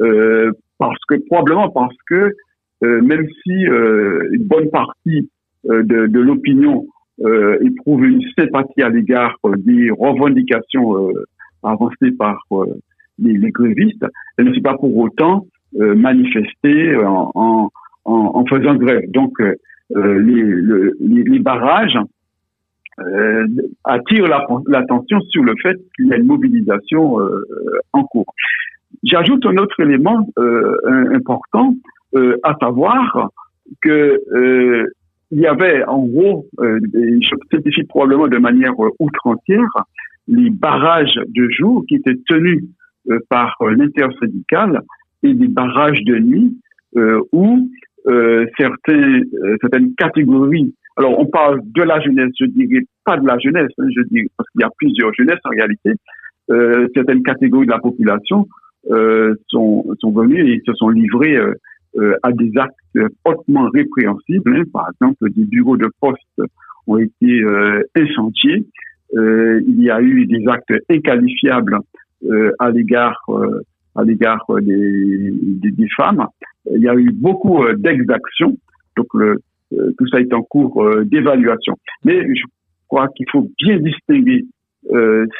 euh, 0.00 0.52
parce 0.78 0.98
que 1.08 1.14
probablement 1.26 1.70
parce 1.70 1.96
que 2.08 2.32
euh, 2.84 3.00
même 3.00 3.26
si 3.42 3.66
euh, 3.66 4.28
une 4.32 4.44
bonne 4.44 4.68
partie 4.70 5.30
euh, 5.70 5.82
de, 5.82 6.06
de 6.06 6.20
l'opinion 6.20 6.86
euh, 7.24 7.56
éprouve 7.64 8.04
une 8.04 8.22
sympathie 8.36 8.82
à 8.82 8.90
l'égard 8.90 9.36
des 9.58 9.90
revendications 9.90 11.08
avancées 11.62 12.10
par 12.18 12.38
les, 13.18 13.38
les 13.38 13.50
grévistes, 13.50 14.04
elle 14.36 14.46
ne 14.46 14.54
s'est 14.54 14.60
pas 14.60 14.76
pour 14.76 14.94
autant 14.96 15.46
manifestée 15.72 16.94
en, 16.96 17.30
en, 17.34 17.70
en, 18.04 18.44
faisant 18.46 18.74
grève. 18.74 19.10
Donc, 19.10 19.32
euh, 19.92 20.18
les, 20.18 20.42
le, 20.42 20.96
les, 20.98 21.22
les, 21.24 21.38
barrages 21.40 21.98
euh, 23.00 23.46
attirent 23.84 24.28
l'attention 24.28 25.18
la, 25.18 25.24
sur 25.28 25.44
le 25.44 25.54
fait 25.62 25.76
qu'il 25.94 26.06
y 26.06 26.12
a 26.14 26.16
une 26.16 26.26
mobilisation 26.26 27.20
euh, 27.20 27.44
en 27.92 28.02
cours. 28.04 28.32
J'ajoute 29.02 29.44
un 29.44 29.58
autre 29.58 29.78
élément 29.80 30.26
important, 31.12 31.74
à 32.42 32.54
savoir 32.60 33.28
que 33.82 34.18
il 35.30 35.40
y 35.40 35.46
avait 35.46 35.84
en 35.84 36.06
gros, 36.06 36.46
je 36.62 37.34
simplifie 37.50 37.82
probablement 37.84 38.28
de 38.28 38.38
manière 38.38 38.72
outrancière, 39.00 39.68
les 40.28 40.48
barrages 40.48 41.20
de 41.26 41.48
jour 41.50 41.84
qui 41.86 41.96
étaient 41.96 42.18
tenus 42.26 42.64
par 43.28 43.56
l'intersyndicale 43.60 44.80
et 45.22 45.34
des 45.34 45.48
barrages 45.48 46.02
de 46.04 46.18
nuit 46.20 46.56
où 47.32 47.68
certains, 48.58 49.22
certaines 49.60 49.94
catégories 49.94 50.74
Alors, 50.96 51.18
on 51.18 51.26
parle 51.26 51.60
de 51.64 51.82
la 51.82 52.00
jeunesse, 52.00 52.30
je 52.38 52.46
dirais 52.46 52.84
pas 53.04 53.16
de 53.16 53.26
la 53.26 53.38
jeunesse, 53.38 53.70
hein, 53.78 53.86
je 53.96 54.02
dirais, 54.02 54.28
parce 54.36 54.48
qu'il 54.50 54.60
y 54.60 54.64
a 54.64 54.70
plusieurs 54.76 55.12
jeunesses 55.14 55.40
en 55.44 55.50
réalité. 55.50 55.92
Euh, 56.50 56.86
certaines 56.94 57.22
catégories 57.22 57.66
de 57.66 57.72
la 57.72 57.78
population 57.78 58.46
euh, 58.90 59.34
sont, 59.48 59.84
sont 60.00 60.12
venues 60.12 60.52
et 60.52 60.62
se 60.66 60.72
sont 60.74 60.90
livrées 60.90 61.36
euh, 61.36 61.54
euh, 61.96 62.14
à 62.22 62.32
des 62.32 62.52
actes 62.58 62.76
hautement 63.24 63.68
répréhensibles. 63.70 64.56
hein. 64.56 64.62
Par 64.72 64.88
exemple, 64.92 65.30
des 65.30 65.44
bureaux 65.44 65.76
de 65.76 65.88
poste 66.00 66.40
ont 66.86 66.98
été 66.98 67.40
euh, 67.40 67.82
incendiés. 67.96 68.66
Euh, 69.16 69.60
il 69.66 69.82
y 69.82 69.90
a 69.90 70.00
eu 70.00 70.26
des 70.26 70.46
actes 70.48 70.74
inqualifiables 70.90 71.78
euh, 72.24 72.52
à 72.58 72.70
l'égard 72.70 73.20
euh, 73.28 73.60
à 73.96 74.02
l'égard 74.02 74.44
euh, 74.50 74.60
des, 74.60 75.70
des 75.70 75.88
femmes. 75.96 76.26
Il 76.70 76.82
y 76.82 76.88
a 76.88 76.94
eu 76.94 77.10
beaucoup 77.12 77.62
euh, 77.62 77.74
d'exactions. 77.74 78.56
Donc, 78.96 79.06
le, 79.14 79.40
euh, 79.72 79.92
tout 79.98 80.06
ça 80.08 80.20
est 80.20 80.32
en 80.32 80.42
cours 80.42 80.82
euh, 80.82 81.04
d'évaluation. 81.04 81.74
Mais 82.04 82.22
je 82.34 82.44
crois 82.88 83.08
qu'il 83.16 83.26
faut 83.30 83.48
bien 83.58 83.78
distinguer 83.78 84.46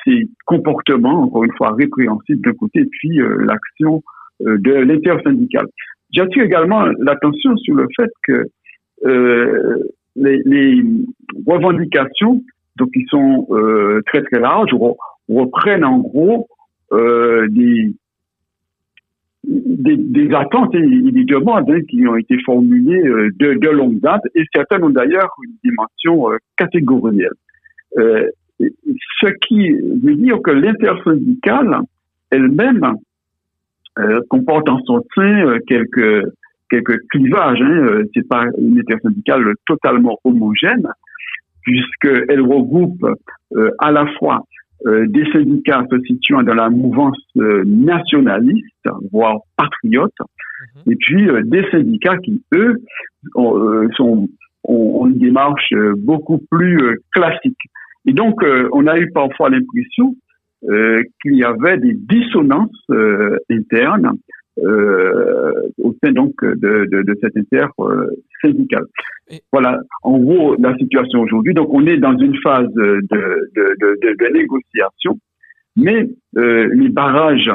ces 0.05 0.27
comportements, 0.47 1.25
encore 1.25 1.45
une 1.45 1.53
fois 1.53 1.75
répréhensibles 1.75 2.41
d'un 2.41 2.55
côté, 2.55 2.81
et 2.81 2.87
puis 2.87 3.19
l'action 3.41 4.03
de 4.41 4.73
l'intersyndicale. 4.73 5.67
J'attire 6.15 6.45
également 6.45 6.87
l'attention 7.01 7.55
sur 7.59 7.75
le 7.75 7.87
fait 7.95 8.11
que 8.23 8.47
euh, 9.05 9.85
les, 10.17 10.41
les 10.47 10.83
revendications, 11.47 12.43
donc 12.77 12.91
qui 12.93 13.05
sont 13.11 13.47
euh, 13.51 14.01
très 14.07 14.23
très 14.23 14.41
larges, 14.41 14.73
re- 14.73 14.97
reprennent 15.29 15.85
en 15.85 15.99
gros 15.99 16.49
euh, 16.93 17.47
des, 17.49 17.95
des, 19.47 20.35
attentes 20.35 20.75
et, 20.75 20.81
des 20.81 21.25
demandes 21.25 21.71
hein, 21.71 21.81
qui 21.89 22.07
ont 22.07 22.17
été 22.17 22.39
formulées 22.45 23.07
euh, 23.07 23.31
de, 23.39 23.69
longue 23.71 24.01
date 24.01 24.23
et 24.35 24.45
certaines 24.55 24.85
ont 24.85 24.91
d'ailleurs 24.91 25.31
une 25.45 25.55
dimension 25.63 26.31
euh, 26.31 26.37
catégorielle. 26.57 27.33
Euh, 27.99 28.29
ce 28.61 29.27
qui 29.47 29.71
veut 29.71 30.15
dire 30.15 30.39
que 30.43 30.51
l'intersyndicale 30.51 31.81
elle-même 32.31 32.95
comporte 34.29 34.69
en 34.69 34.79
son 34.85 35.05
sein 35.15 35.59
quelques 35.69 36.27
quelques 36.71 36.99
clivages. 37.11 37.61
Hein. 37.61 38.03
C'est 38.13 38.27
pas 38.27 38.45
une 38.59 38.79
intersyndicale 38.79 39.55
totalement 39.67 40.19
homogène 40.25 40.89
puisqu'elle 41.63 42.41
regroupe 42.41 43.07
à 43.79 43.91
la 43.93 44.07
fois 44.19 44.45
euh, 44.87 45.07
des 45.09 45.25
syndicats 45.33 45.85
se 45.91 45.99
situant 46.01 46.43
dans 46.43 46.55
la 46.55 46.69
mouvance 46.71 47.19
euh, 47.39 47.63
nationaliste, 47.65 48.89
voire 49.13 49.39
patriote, 49.57 50.13
et 50.87 50.97
puis 50.97 51.29
euh, 51.29 51.43
des 51.45 51.65
syndicats 51.71 52.19
qui, 52.19 52.43
eux, 52.55 52.77
ont, 53.35 53.59
euh, 53.59 53.89
sont, 53.97 54.29
ont, 54.65 55.03
ont 55.03 55.07
une 55.07 55.19
démarche 55.19 55.73
beaucoup 55.97 56.41
plus 56.51 56.79
euh, 56.79 56.97
classique. 57.13 57.59
Et 58.07 58.13
donc, 58.13 58.43
euh, 58.43 58.69
on 58.73 58.87
a 58.87 58.99
eu 58.99 59.11
parfois 59.13 59.49
l'impression 59.49 60.15
euh, 60.69 61.03
qu'il 61.23 61.37
y 61.37 61.45
avait 61.45 61.79
des 61.79 61.95
dissonances 61.95 62.71
euh, 62.91 63.39
internes 63.51 64.13
euh, 64.59 65.53
au 65.83 65.95
sein 66.03 66.13
donc 66.13 66.33
de, 66.45 66.87
de, 66.91 67.03
de 67.03 67.19
cette 67.21 67.37
inter 67.37 67.67
euh, 67.81 68.11
Voilà, 69.53 69.81
en 70.03 70.19
gros, 70.19 70.55
la 70.57 70.77
situation 70.77 71.21
aujourd'hui. 71.21 71.55
Donc, 71.55 71.73
on 71.73 71.87
est 71.87 71.97
dans 71.97 72.17
une 72.19 72.37
phase 72.43 72.69
de, 72.75 73.01
de, 73.11 74.33
négociation, 74.33 75.19
mais 75.77 76.09
euh, 76.37 76.69
les 76.75 76.89
barrages 76.89 77.51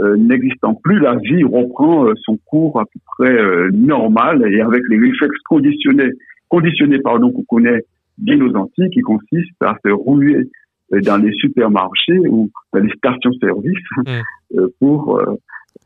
euh, 0.00 0.16
n'existant 0.16 0.74
plus, 0.74 0.98
la 0.98 1.16
vie 1.16 1.44
reprend 1.44 2.06
son 2.22 2.38
cours 2.46 2.80
à 2.80 2.84
peu 2.86 3.00
près 3.18 3.36
normal 3.72 4.42
et 4.50 4.60
avec 4.60 4.82
les 4.88 4.98
réflexes 4.98 5.38
conditionnés, 5.48 6.10
conditionnés 6.48 6.98
pardon, 7.00 7.30
qu'on 7.30 7.44
connaît 7.44 7.82
bien 8.18 8.40
aux 8.40 8.54
Antilles, 8.56 8.90
qui 8.90 9.00
consistent 9.00 9.62
à 9.62 9.76
se 9.84 9.90
rouler 9.90 10.48
dans 10.90 11.16
les 11.16 11.32
supermarchés 11.32 12.18
ou 12.18 12.50
dans 12.72 12.80
les 12.80 12.92
stations-service 12.96 13.78
Mm. 14.06 14.58
euh, 14.58 14.68
pour 14.80 15.20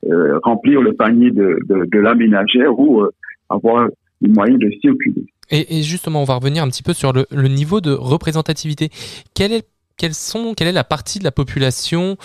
euh, 0.04 0.38
remplir 0.42 0.82
le 0.82 0.92
panier 0.92 1.30
de, 1.30 1.58
de, 1.68 1.84
de 1.84 2.14
ménagère 2.14 2.78
ou 2.78 3.00
euh, 3.00 3.10
avoir 3.48 3.88
les 4.20 4.28
moyens 4.28 4.58
de 4.58 4.70
circuler. 4.80 5.26
Et, 5.50 5.78
et 5.78 5.82
justement, 5.82 6.22
on 6.22 6.24
va 6.24 6.34
revenir 6.34 6.62
un 6.62 6.68
petit 6.68 6.82
peu 6.82 6.92
sur 6.92 7.12
le, 7.12 7.48
niveau 7.48 7.80
de 7.80 7.92
représentativité. 7.92 8.90
Quel 9.34 9.52
est, 9.52 9.66
quels 9.96 10.14
sont, 10.14 10.54
quelle 10.54 10.68
est 10.68 10.72
la 10.72 10.84
partie 10.84 11.18
de 11.18 11.24
la 11.24 11.30
population, 11.30 12.16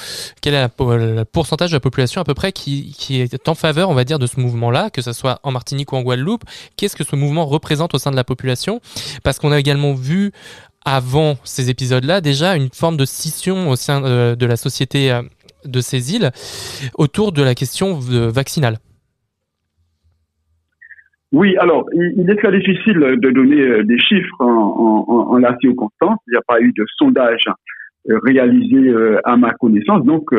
quel 0.42 0.54
est 0.54 0.68
le 0.80 1.24
pourcentage 1.24 1.72
de 1.72 1.76
la 1.76 1.80
population 1.80 2.20
à 2.20 2.24
peu 2.24 2.34
près 2.34 2.52
qui, 2.52 2.96
est 3.10 3.48
en 3.48 3.56
faveur, 3.56 3.90
on 3.90 3.94
va 3.94 4.04
dire, 4.04 4.20
de 4.20 4.28
ce 4.28 4.40
mouvement-là, 4.40 4.90
que 4.90 5.02
ce 5.02 5.14
soit 5.14 5.40
en 5.44 5.52
Martinique 5.52 5.94
ou 5.94 5.96
en 5.96 6.02
Guadeloupe? 6.02 6.44
Qu'est-ce 6.78 6.96
que 6.96 7.04
ce 7.04 7.16
mouvement 7.16 7.46
représente 7.46 7.94
au 7.94 7.98
sein 7.98 8.12
de 8.12 8.16
la 8.16 8.24
population? 8.24 8.82
Parce 9.24 9.40
qu'on 9.40 9.52
a 9.52 9.60
également 9.60 9.94
vu, 9.94 10.32
avant 10.84 11.38
ces 11.44 11.70
épisodes-là, 11.70 12.22
déjà 12.22 12.56
une 12.56 12.70
forme 12.74 12.98
de 12.98 13.06
scission 13.06 13.70
au 13.70 13.76
sein 13.76 14.04
euh, 14.04 14.36
de 14.36 14.46
la 14.48 14.58
société 14.58 15.12
de 15.66 15.80
ces 15.82 16.16
îles 16.16 16.32
autour 16.98 17.32
de 17.32 17.42
la 17.42 17.56
question 17.56 18.00
vaccinale. 18.00 18.78
Oui, 21.34 21.56
alors, 21.58 21.86
il, 21.94 22.30
est 22.30 22.36
très 22.36 22.52
difficile 22.52 23.00
de 23.00 23.30
donner 23.30 23.62
euh, 23.62 23.84
des 23.84 23.98
chiffres 24.00 24.36
en, 24.42 25.06
en, 25.08 25.34
en, 25.34 25.38
la 25.38 25.56
circonstance. 25.62 26.20
Il 26.28 26.32
n'y 26.32 26.38
a 26.38 26.42
pas 26.46 26.60
eu 26.60 26.74
de 26.74 26.86
sondage 26.98 27.46
euh, 28.10 28.20
réalisé 28.26 28.90
euh, 28.90 29.18
à 29.24 29.38
ma 29.38 29.52
connaissance, 29.52 30.04
donc 30.04 30.30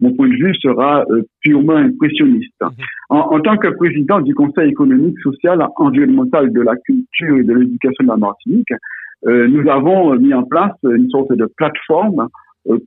mon 0.00 0.14
point 0.14 0.28
de 0.28 0.34
vue 0.34 0.54
sera 0.62 1.04
purement 1.42 1.76
impressionniste. 1.76 2.62
En, 3.10 3.18
en 3.18 3.40
tant 3.40 3.56
que 3.58 3.68
président 3.68 4.20
du 4.20 4.34
Conseil 4.34 4.70
économique, 4.70 5.18
social, 5.20 5.66
environnemental 5.76 6.50
de 6.52 6.60
la 6.62 6.76
culture 6.76 7.36
et 7.36 7.42
de 7.42 7.52
l'éducation 7.52 8.04
de 8.04 8.08
la 8.08 8.16
Martinique, 8.16 8.72
euh, 9.26 9.48
nous 9.48 9.68
avons 9.68 10.14
mis 10.16 10.32
en 10.32 10.44
place 10.44 10.76
une 10.84 11.10
sorte 11.10 11.32
de 11.32 11.46
plateforme 11.56 12.28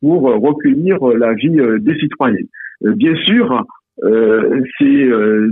pour 0.02 0.22
recueillir 0.24 0.98
euh, 1.08 1.17
l'avis 1.17 1.60
euh, 1.60 1.80
des 1.80 1.98
citoyens. 2.00 2.46
Euh, 2.86 2.94
bien 2.96 3.15
sûr, 3.15 3.63
euh, 4.04 4.62
ces 4.80 5.10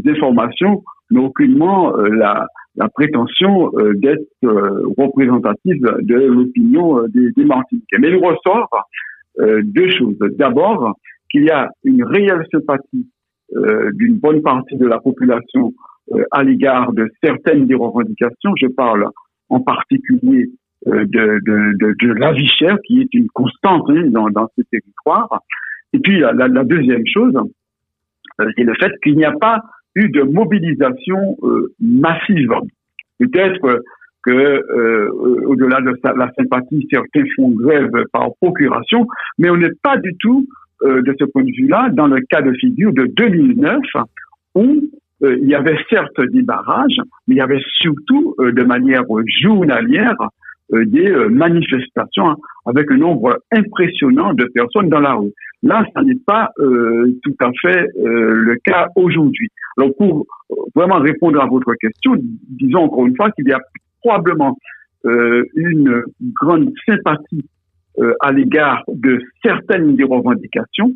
informations 0.09 0.83
n'ont 1.11 1.25
aucunement 1.25 1.95
la, 1.97 2.47
la 2.75 2.89
prétention 2.89 3.71
d'être 3.95 4.27
euh, 4.43 4.81
représentative 4.97 5.81
de 6.01 6.15
l'opinion 6.15 7.03
des, 7.07 7.31
des. 7.31 7.45
Mais 7.99 8.09
il 8.09 8.17
ressort 8.17 8.69
deux 9.37 9.89
choses. 9.91 10.17
D'abord, 10.37 10.95
qu'il 11.31 11.45
y 11.45 11.49
a 11.49 11.69
une 11.83 12.03
réelle 12.03 12.45
sympathie 12.51 13.07
d'une 13.93 14.17
bonne 14.17 14.41
partie 14.41 14.77
de 14.77 14.85
la 14.85 14.99
population 14.99 15.73
à 16.31 16.43
l'égard 16.43 16.93
de 16.93 17.07
certaines 17.23 17.65
des 17.65 17.75
revendications. 17.75 18.53
Je 18.61 18.67
parle 18.67 19.07
en 19.49 19.61
particulier 19.61 20.49
de, 20.85 21.03
de, 21.03 21.77
de, 21.77 21.95
de 21.99 22.45
chère, 22.57 22.77
qui 22.85 23.01
est 23.01 23.13
une 23.13 23.27
constante 23.29 23.89
hein, 23.89 24.03
dans, 24.07 24.29
dans 24.29 24.47
ces 24.55 24.63
territoires. 24.65 25.41
Et 25.93 25.99
puis 25.99 26.19
la, 26.19 26.33
la, 26.33 26.63
deuxième 26.63 27.05
chose, 27.05 27.33
euh, 28.41 28.51
c'est 28.55 28.63
le 28.63 28.73
fait 28.75 28.91
qu'il 29.03 29.15
n'y 29.15 29.25
a 29.25 29.33
pas 29.33 29.61
eu 29.95 30.09
de 30.09 30.21
mobilisation 30.21 31.37
euh, 31.43 31.73
massive. 31.79 32.53
Peut-être 33.19 33.65
euh, 33.65 33.79
que 34.23 34.31
euh, 34.31 35.09
au-delà 35.45 35.81
de 35.81 35.97
sa- 36.03 36.13
la 36.13 36.31
sympathie, 36.37 36.87
certains 36.91 37.23
font 37.35 37.49
grève 37.51 37.89
par 38.11 38.29
procuration, 38.41 39.07
mais 39.37 39.49
on 39.49 39.57
n'est 39.57 39.73
pas 39.81 39.97
du 39.97 40.15
tout 40.19 40.47
euh, 40.83 41.01
de 41.01 41.15
ce 41.19 41.25
point 41.25 41.43
de 41.43 41.51
vue-là 41.51 41.89
dans 41.91 42.07
le 42.07 42.21
cas 42.29 42.41
de 42.41 42.53
figure 42.53 42.93
de 42.93 43.05
2009 43.05 43.81
où 44.55 44.81
euh, 45.23 45.37
il 45.41 45.47
y 45.47 45.55
avait 45.55 45.77
certes 45.89 46.21
des 46.31 46.41
barrages, 46.41 46.99
mais 47.27 47.35
il 47.35 47.37
y 47.37 47.41
avait 47.41 47.61
surtout 47.81 48.35
euh, 48.39 48.51
de 48.51 48.63
manière 48.63 49.03
journalière 49.41 50.15
euh, 50.21 50.27
des 50.71 51.09
euh, 51.09 51.29
manifestations 51.29 52.29
hein, 52.29 52.35
avec 52.65 52.91
un 52.91 52.97
nombre 52.97 53.39
impressionnant 53.51 54.33
de 54.33 54.45
personnes 54.53 54.89
dans 54.89 54.99
la 54.99 55.13
rue. 55.13 55.31
Là, 55.63 55.83
ça 55.93 56.01
n'est 56.03 56.19
pas 56.25 56.51
euh, 56.59 57.11
tout 57.23 57.35
à 57.39 57.49
fait 57.61 57.85
euh, 57.99 58.33
le 58.33 58.55
cas 58.63 58.87
aujourd'hui. 58.95 59.49
Alors, 59.77 59.91
pour 59.97 60.25
euh, 60.51 60.55
vraiment 60.75 60.99
répondre 60.99 61.41
à 61.41 61.47
votre 61.47 61.73
question, 61.75 62.15
disons 62.49 62.83
encore 62.83 63.07
une 63.07 63.15
fois 63.15 63.31
qu'il 63.31 63.47
y 63.47 63.51
a 63.51 63.59
probablement 64.01 64.57
euh, 65.05 65.43
une 65.55 66.03
grande 66.39 66.71
sympathie 66.87 67.45
euh, 67.99 68.13
à 68.21 68.31
l'égard 68.31 68.83
de 68.87 69.19
certaines 69.43 69.95
des 69.95 70.03
revendications. 70.03 70.93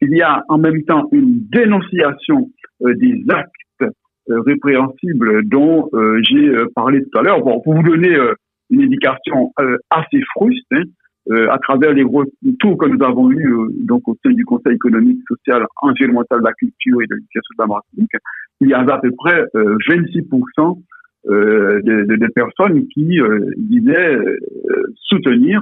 Il 0.00 0.16
y 0.16 0.22
a 0.22 0.42
en 0.48 0.58
même 0.58 0.82
temps 0.84 1.08
une 1.12 1.40
dénonciation 1.50 2.50
euh, 2.82 2.94
des 2.94 3.22
actes 3.28 3.52
euh, 3.82 4.40
répréhensibles 4.40 5.48
dont 5.48 5.88
euh, 5.92 6.20
j'ai 6.22 6.48
euh, 6.48 6.66
parlé 6.74 7.02
tout 7.04 7.18
à 7.18 7.22
l'heure. 7.22 7.42
Bon, 7.42 7.60
pour 7.60 7.74
vous 7.74 7.82
donner 7.82 8.16
euh, 8.16 8.34
une 8.70 8.82
indication 8.82 9.52
euh, 9.60 9.76
assez 9.90 10.20
fruste, 10.34 10.66
hein, 10.72 10.82
euh, 11.30 11.50
à 11.50 11.58
travers 11.58 11.92
les 11.92 12.02
retours 12.02 12.78
que 12.78 12.88
nous 12.88 13.04
avons 13.04 13.30
eus 13.30 13.52
euh, 13.52 13.68
donc 13.84 14.08
au 14.08 14.16
sein 14.24 14.32
du 14.32 14.44
Conseil 14.44 14.74
économique, 14.74 15.20
social, 15.28 15.66
environnemental 15.82 16.40
de 16.40 16.44
la 16.44 16.52
culture 16.52 17.02
et 17.02 17.06
de 17.06 17.14
l'éducation 17.14 17.54
de 17.58 17.62
la 17.62 17.66
Martinique, 17.66 18.12
il 18.60 18.68
y 18.68 18.74
avait 18.74 18.92
à 18.92 18.98
peu 18.98 19.10
près 19.16 19.42
euh, 19.54 19.76
26% 19.88 20.80
euh, 21.28 21.82
de, 21.82 22.04
de, 22.06 22.16
de 22.16 22.26
personnes 22.28 22.88
qui 22.88 23.20
euh, 23.20 23.50
disaient 23.58 24.14
euh, 24.14 24.38
soutenir 25.02 25.60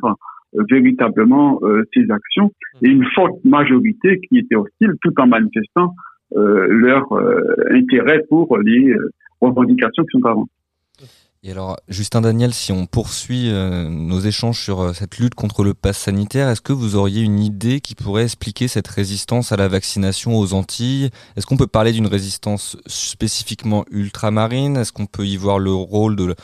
véritablement 0.70 1.60
ces 1.92 2.10
actions 2.10 2.50
et 2.80 2.88
une 2.88 3.04
forte 3.14 3.44
majorité 3.44 4.18
qui 4.20 4.38
était 4.38 4.56
hostile 4.56 4.94
tout 5.02 5.12
en 5.20 5.26
manifestant 5.26 5.94
leur 6.34 7.04
intérêt 7.70 8.24
pour 8.30 8.56
les 8.56 8.94
revendications 9.42 10.04
qui 10.04 10.18
sont 10.18 10.26
avancées. 10.26 10.50
Et 11.44 11.52
alors, 11.52 11.76
Justin 11.86 12.20
Daniel, 12.22 12.52
si 12.52 12.72
on 12.72 12.86
poursuit 12.86 13.50
euh, 13.50 13.88
nos 13.88 14.18
échanges 14.18 14.60
sur 14.60 14.80
euh, 14.80 14.92
cette 14.92 15.18
lutte 15.18 15.36
contre 15.36 15.62
le 15.62 15.72
pass 15.72 15.96
sanitaire, 15.96 16.48
est-ce 16.48 16.60
que 16.60 16.72
vous 16.72 16.96
auriez 16.96 17.22
une 17.22 17.38
idée 17.38 17.80
qui 17.80 17.94
pourrait 17.94 18.24
expliquer 18.24 18.66
cette 18.66 18.88
résistance 18.88 19.52
à 19.52 19.56
la 19.56 19.68
vaccination 19.68 20.36
aux 20.36 20.52
Antilles? 20.52 21.10
Est-ce 21.36 21.46
qu'on 21.46 21.56
peut 21.56 21.68
parler 21.68 21.92
d'une 21.92 22.08
résistance 22.08 22.76
spécifiquement 22.86 23.84
ultramarine? 23.92 24.78
Est-ce 24.78 24.90
qu'on 24.90 25.06
peut 25.06 25.26
y 25.26 25.36
voir 25.36 25.60
le 25.60 25.72
rôle 25.72 26.34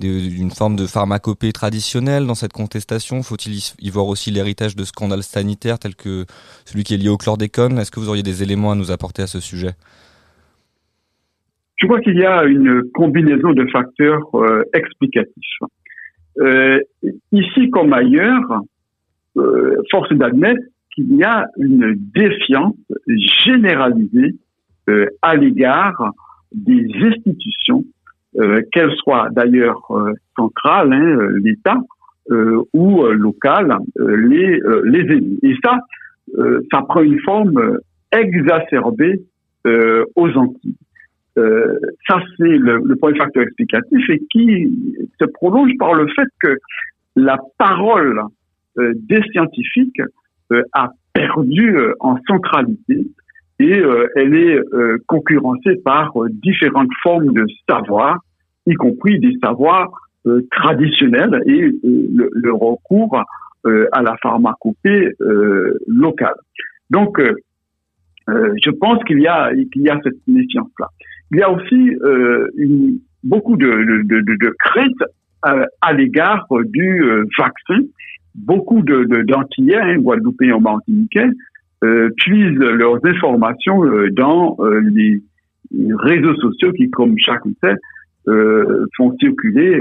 d'une 0.00 0.50
forme 0.50 0.74
de 0.74 0.88
pharmacopée 0.88 1.52
traditionnelle 1.52 2.26
dans 2.26 2.34
cette 2.34 2.52
contestation? 2.52 3.22
Faut-il 3.22 3.56
y 3.78 3.90
voir 3.90 4.06
aussi 4.06 4.32
l'héritage 4.32 4.74
de 4.74 4.84
scandales 4.84 5.22
sanitaires 5.22 5.78
tels 5.78 5.94
que 5.94 6.26
celui 6.64 6.82
qui 6.82 6.94
est 6.94 6.98
lié 6.98 7.08
au 7.08 7.18
chlordécone? 7.18 7.78
Est-ce 7.78 7.92
que 7.92 8.00
vous 8.00 8.08
auriez 8.08 8.24
des 8.24 8.42
éléments 8.42 8.72
à 8.72 8.74
nous 8.74 8.90
apporter 8.90 9.22
à 9.22 9.28
ce 9.28 9.38
sujet? 9.38 9.76
Je 11.80 11.86
crois 11.86 12.00
qu'il 12.00 12.18
y 12.18 12.24
a 12.24 12.44
une 12.44 12.82
combinaison 12.92 13.52
de 13.52 13.66
facteurs 13.66 14.28
euh, 14.34 14.62
explicatifs. 14.74 15.58
Euh, 16.38 16.78
ici 17.32 17.70
comme 17.70 17.92
ailleurs, 17.94 18.62
euh, 19.38 19.76
force 19.90 20.12
d'admettre 20.12 20.60
qu'il 20.94 21.16
y 21.16 21.24
a 21.24 21.46
une 21.56 21.94
défiance 22.14 22.76
généralisée 23.46 24.34
à 25.22 25.36
l'égard 25.36 26.12
des 26.52 26.84
institutions, 27.00 27.84
qu'elles 28.72 28.92
soient 28.96 29.28
d'ailleurs 29.30 29.86
centrales, 30.36 30.92
hein, 30.92 31.28
l'État, 31.44 31.78
ou 32.72 33.04
locales, 33.04 33.76
les, 33.96 34.58
les 34.82 34.98
élus. 34.98 35.38
Et 35.44 35.54
ça, 35.62 35.78
ça 36.72 36.82
prend 36.88 37.02
une 37.02 37.20
forme 37.20 37.78
exacerbée 38.10 39.22
aux 39.64 40.28
Antilles. 40.34 40.74
Euh, 41.38 41.78
ça, 42.08 42.20
c'est 42.36 42.44
le, 42.44 42.82
le 42.84 42.96
premier 42.96 43.16
facteur 43.18 43.44
explicatif 43.44 44.10
et 44.10 44.20
qui 44.30 45.06
se 45.20 45.24
prolonge 45.26 45.70
par 45.78 45.94
le 45.94 46.06
fait 46.08 46.26
que 46.42 46.56
la 47.16 47.38
parole 47.58 48.20
euh, 48.78 48.92
des 49.08 49.22
scientifiques 49.32 50.00
euh, 50.52 50.62
a 50.72 50.90
perdu 51.12 51.76
euh, 51.76 51.94
en 52.00 52.16
centralité 52.26 53.06
et 53.58 53.78
euh, 53.78 54.06
elle 54.16 54.34
est 54.34 54.58
concurrencée 55.06 55.76
par 55.84 56.12
différentes 56.30 56.90
formes 57.02 57.32
de 57.34 57.44
savoir, 57.68 58.18
y 58.66 58.74
compris 58.74 59.18
des 59.18 59.36
savoirs 59.42 59.90
traditionnels 60.50 61.42
et 61.46 61.60
le, 61.82 62.30
le 62.32 62.52
recours 62.54 63.22
à 63.92 64.02
la 64.02 64.16
pharmacopée 64.22 65.10
locale. 65.86 66.34
Donc, 66.88 67.20
je 68.28 68.70
pense 68.70 69.04
qu'il 69.04 69.20
y 69.20 69.26
a 69.26 69.52
qu'il 69.72 69.82
y 69.82 69.90
a 69.90 70.00
cette 70.02 70.26
méfiance-là. 70.26 70.88
Il 71.32 71.38
y 71.38 71.42
a 71.42 71.50
aussi 71.50 71.96
euh, 72.02 72.48
une, 72.56 72.98
beaucoup 73.24 73.56
de, 73.56 73.66
de, 73.66 74.20
de, 74.20 74.36
de 74.36 74.54
crainte 74.58 75.02
euh, 75.46 75.64
à 75.80 75.92
l'égard 75.92 76.46
euh, 76.52 76.64
du 76.66 77.02
euh, 77.04 77.24
vaccin. 77.38 77.84
Beaucoup 78.34 78.82
de 78.82 79.04
d'Antillais, 79.24 79.76
hein, 79.76 79.96
Guadeloupéens 79.98 80.54
ou 80.56 80.60
Martiniquais, 80.60 81.28
euh, 81.84 82.10
puisent 82.16 82.58
leurs 82.58 83.04
informations 83.04 83.84
euh, 83.84 84.10
dans 84.12 84.56
les, 84.94 85.20
réseaux 85.98 86.34
sociaux 86.36 86.72
qui, 86.72 86.90
comme 86.90 87.14
chacun 87.18 87.50
sait, 87.62 87.76
font 88.96 89.16
circuler 89.20 89.80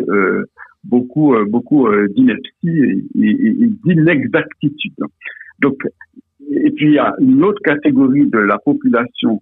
beaucoup 0.84 1.36
beaucoup 1.50 1.88
d'inepties 2.16 2.44
et, 2.64 3.04
et- 3.20 3.64
et 3.64 3.68
d'inexactitudes. 3.84 4.94
Donc, 5.60 5.78
et 6.52 6.72
puis 6.72 6.86
il 6.88 6.94
y 6.94 7.00
a 7.00 7.14
une 7.20 7.44
autre 7.44 7.62
catégorie 7.64 8.28
de 8.28 8.38
la 8.38 8.58
population 8.60 9.42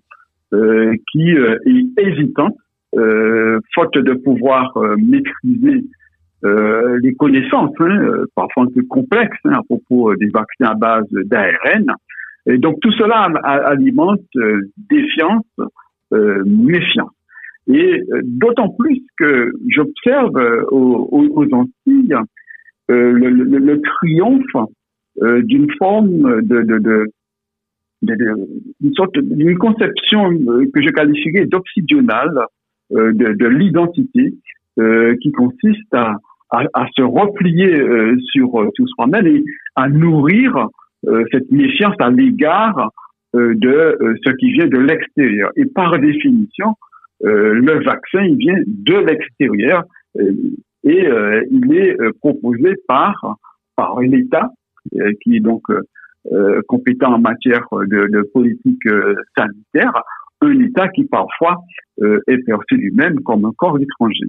qui 1.12 1.34
euh, 1.36 1.58
est 1.66 2.02
hésitante, 2.02 2.56
euh, 2.98 3.60
faute 3.76 3.98
de 3.98 4.14
pouvoir 4.14 4.76
euh, 4.78 4.96
maîtriser 4.98 5.84
euh, 6.46 7.00
les 7.02 7.14
connaissances, 7.16 7.74
hein, 7.80 7.98
euh, 8.00 8.26
parfois 8.36 8.64
un 8.64 8.68
peu 8.74 8.84
complexes, 8.84 9.38
hein, 9.46 9.54
à 9.54 9.64
propos 9.64 10.12
euh, 10.12 10.16
des 10.18 10.28
vaccins 10.28 10.72
à 10.72 10.76
base 10.76 11.06
d'ARN. 11.26 11.86
Et 12.46 12.58
donc 12.58 12.80
tout 12.82 12.92
cela 12.94 13.24
alimente 13.44 14.22
euh, 14.38 14.62
défiance, 14.90 15.44
euh, 16.14 16.44
méfiance. 16.46 17.12
Et 17.68 18.02
euh, 18.14 18.22
d'autant 18.24 18.70
plus 18.70 19.02
que 19.18 19.52
j'observe 19.68 20.38
euh, 20.38 20.64
aux, 20.72 21.10
aux- 21.36 21.54
Antilles 21.54 22.16
euh, 22.90 23.12
le, 23.12 23.30
le- 23.30 23.58
le 23.58 23.82
triomphe 23.82 24.70
euh, 25.22 25.42
d'une 25.44 25.70
forme 25.78 26.42
de, 26.44 26.62
de- 26.62 26.78
de- 26.80 27.08
une 28.04 28.94
sorte 28.94 29.18
d'une 29.18 29.58
conception 29.58 30.32
euh, 30.32 30.66
que 30.74 30.82
je 30.82 30.90
qualifierais 30.90 31.46
d'obsidionale 31.46 32.46
euh, 32.96 33.12
de, 33.12 33.34
de 33.34 33.48
l'identité 33.48 34.34
euh, 34.80 35.14
qui 35.22 35.34
consiste 35.34 35.94
à, 35.94 36.16
se 36.96 37.02
replier 37.02 37.76
euh, 37.76 38.16
sur, 38.32 38.50
sur 38.76 38.88
soi-même 38.96 39.28
et 39.28 39.44
à 39.76 39.90
nourrir 39.90 40.70
cette 41.32 41.52
méfiance 41.52 41.96
à 42.00 42.10
l'égard 42.10 42.92
de 43.34 44.18
ce 44.26 44.32
qui 44.38 44.52
vient 44.54 44.68
de 44.68 44.80
l'extérieur. 44.80 45.52
Et 45.56 45.66
par 45.66 45.98
définition, 46.00 46.76
le 47.22 47.84
vaccin, 47.84 48.24
il 48.24 48.38
vient 48.38 48.60
de 48.66 48.96
l'extérieur 48.96 49.84
et 50.18 51.08
il 51.52 51.74
est 51.76 51.96
proposé 52.20 52.74
par, 52.88 53.38
par 53.76 54.00
l'État, 54.02 54.50
qui 55.22 55.38
est 55.38 55.40
donc 55.40 55.62
euh, 56.32 56.62
compétent 56.68 57.14
en 57.14 57.20
matière 57.20 57.66
de, 57.72 58.22
politique 58.34 58.86
euh, 58.88 59.16
sanitaire, 59.38 59.94
un 60.42 60.60
État 60.60 60.88
qui 60.90 61.06
parfois 61.06 61.58
euh, 62.02 62.20
est 62.28 62.40
perçu 62.40 62.76
lui-même 62.76 63.22
comme 63.22 63.46
un 63.46 63.54
corps 63.56 63.78
étranger. 63.80 64.26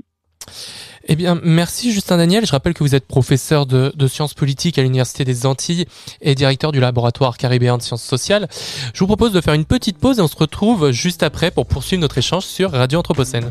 Eh 1.09 1.17
bien, 1.17 1.39
merci 1.43 1.91
Justin 1.91 2.19
Daniel. 2.19 2.47
Je 2.47 2.53
rappelle 2.53 2.75
que 2.75 2.85
vous 2.85 2.95
êtes 2.95 3.07
professeur 3.07 3.67
de, 3.67 3.91
de 3.97 4.07
sciences 4.07 4.35
politiques 4.35 4.79
à 4.79 4.83
l'Université 4.83 5.25
des 5.25 5.47
Antilles 5.47 5.87
et 6.21 6.35
directeur 6.35 6.71
du 6.71 6.81
laboratoire 6.81 7.37
caribéen 7.37 7.79
de 7.79 7.83
sciences 7.83 8.05
sociales. 8.05 8.47
Je 8.95 8.99
vous 9.01 9.07
propose 9.07 9.33
de 9.33 9.41
faire 9.41 9.55
une 9.55 9.65
petite 9.65 9.99
pause 9.99 10.19
et 10.19 10.23
on 10.23 10.29
se 10.29 10.37
retrouve 10.37 10.93
juste 10.93 11.23
après 11.23 11.51
pour 11.51 11.67
poursuivre 11.67 12.03
notre 12.03 12.19
échange 12.19 12.45
sur 12.45 12.71
Radio 12.73 12.99
Anthropocène. 12.99 13.51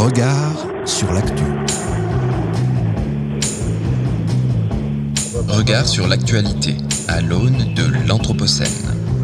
Regard 0.00 0.56
sur 0.86 1.12
l'actu. 1.12 1.44
Regard 5.46 5.86
sur 5.86 6.08
l'actualité 6.08 6.78
à 7.06 7.20
l'aune 7.20 7.74
de 7.74 8.08
l'Anthropocène. 8.08 8.66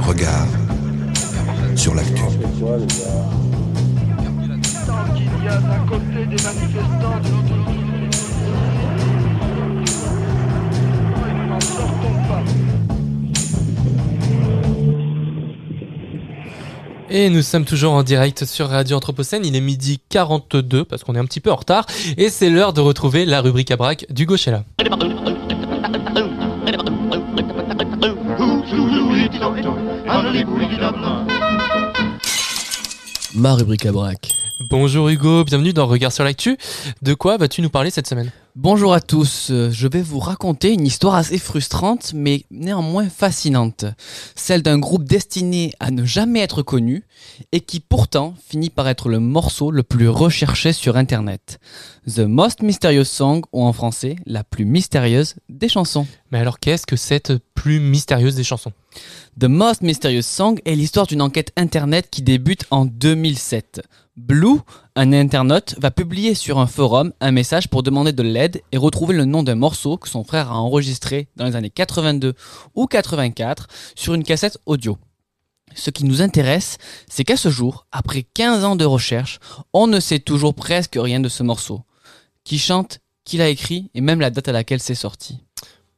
Regard 0.01 0.49
sur 1.77 1.95
l'actu. 1.95 2.21
qu'il 5.15 5.45
y 5.45 5.49
a 5.49 5.57
d'un 5.57 5.87
côté 5.89 6.27
des 6.27 6.43
manifestants, 6.45 7.21
de 7.25 7.31
l'autre 7.31 7.66
Et 17.09 17.31
nous 17.31 17.43
sommes 17.43 17.65
toujours 17.65 17.93
en 17.93 18.03
direct 18.03 18.45
sur 18.45 18.69
Radio 18.69 18.97
Anthropocène. 18.97 19.45
Il 19.45 19.55
est 19.55 19.61
midi 19.61 20.01
42 20.09 20.85
parce 20.85 21.05
qu'on 21.05 21.15
est 21.15 21.19
un 21.19 21.25
petit 21.25 21.41
peu 21.41 21.53
en 21.53 21.57
retard. 21.57 21.87
Et 22.17 22.31
c'est 22.31 22.51
l'heure 22.51 22.73
de 22.73 22.81
retrouver 22.81 23.25
la 23.25 23.41
rubrique 23.41 23.71
à 23.71 23.77
braque 23.77 24.07
du 24.11 24.27
Gauchella. 24.27 24.65
Ma 33.35 33.55
rubrique 33.55 33.87
à 33.87 33.93
braque. 33.93 34.33
Bonjour 34.71 35.09
Hugo, 35.09 35.45
bienvenue 35.45 35.73
dans 35.73 35.87
Regard 35.87 36.11
sur 36.11 36.25
l'actu. 36.25 36.57
De 37.03 37.15
quoi 37.15 37.37
vas-tu 37.37 37.63
nous 37.63 37.71
parler 37.71 37.91
cette 37.91 38.09
semaine? 38.09 38.33
Bonjour 38.59 38.95
à 38.95 39.03
tous, 39.03 39.49
euh, 39.51 39.71
je 39.71 39.87
vais 39.87 40.01
vous 40.01 40.19
raconter 40.19 40.73
une 40.73 40.87
histoire 40.87 41.15
assez 41.15 41.37
frustrante 41.37 42.15
mais 42.15 42.47
néanmoins 42.51 43.11
fascinante. 43.11 43.85
Celle 44.35 44.63
d'un 44.63 44.79
groupe 44.79 45.05
destiné 45.05 45.75
à 45.79 45.91
ne 45.91 46.07
jamais 46.07 46.41
être 46.41 46.63
connu 46.63 47.05
et 47.53 47.61
qui 47.61 47.81
pourtant 47.81 48.35
finit 48.47 48.71
par 48.71 48.89
être 48.89 49.09
le 49.09 49.21
morceau 49.21 49.71
le 49.71 49.83
plus 49.83 50.09
recherché 50.09 50.73
sur 50.73 50.97
internet. 50.97 51.59
The 52.07 52.21
Most 52.21 52.63
Mysterious 52.63 53.05
Song 53.05 53.43
ou 53.53 53.65
en 53.65 53.73
français 53.73 54.17
la 54.27 54.45
plus 54.45 54.65
mystérieuse 54.65 55.37
des 55.49 55.69
chansons. 55.69 56.07
Mais 56.31 56.39
alors 56.39 56.59
qu'est-ce 56.59 56.87
que 56.87 56.97
cette 56.97 57.33
plus 57.55 57.81
mystérieuse 57.81 58.35
des 58.35 58.45
chansons? 58.45 58.73
The 59.39 59.45
Most 59.45 59.83
Mysterious 59.83 60.23
Song 60.23 60.61
est 60.65 60.75
l'histoire 60.75 61.07
d'une 61.07 61.23
enquête 61.23 61.53
internet 61.57 62.09
qui 62.11 62.23
débute 62.23 62.65
en 62.71 62.85
2007. 62.85 63.83
Blue, 64.17 64.61
un 64.95 65.13
internaute, 65.13 65.75
va 65.79 65.91
publier 65.91 66.35
sur 66.35 66.59
un 66.59 66.67
forum 66.67 67.13
un 67.21 67.33
message 67.33 67.69
pour 67.69 67.83
demander 67.83 68.13
de 68.13 68.23
l'aide 68.23 68.63
et 68.73 68.79
retrouver 68.79 69.15
le 69.15 69.27
nom 69.27 69.43
d'un 69.43 69.57
morceau 69.57 69.99
que 69.99 70.09
son 70.09 70.25
frère 70.25 70.51
a 70.51 70.59
enregistré 70.59 71.29
dans 71.37 71.45
les 71.45 71.55
années 71.55 71.69
82 71.69 72.35
ou 72.75 72.87
84 72.87 73.69
sur 73.95 74.15
une 74.15 74.25
cassette 74.25 74.59
audio. 74.65 74.97
Ce 75.77 75.91
qui 75.91 76.05
nous 76.05 76.23
intéresse, 76.23 76.79
c'est 77.09 77.23
qu'à 77.23 77.37
ce 77.37 77.51
jour, 77.51 77.87
après 77.93 78.23
15 78.23 78.65
ans 78.65 78.77
de 78.77 78.85
recherche, 78.85 79.39
on 79.73 79.87
ne 79.87 80.01
sait 80.01 80.19
toujours 80.19 80.55
presque 80.55 80.97
rien 80.99 81.21
de 81.21 81.29
ce 81.29 81.43
morceau. 81.43 81.83
Qui 82.45 82.59
chante, 82.59 83.01
qui 83.25 83.37
l'a 83.37 83.51
écrit 83.51 83.91
et 83.95 84.01
même 84.01 84.21
la 84.21 84.31
date 84.31 84.49
à 84.49 84.53
laquelle 84.53 84.81
c'est 84.81 84.95
sorti. 84.95 85.39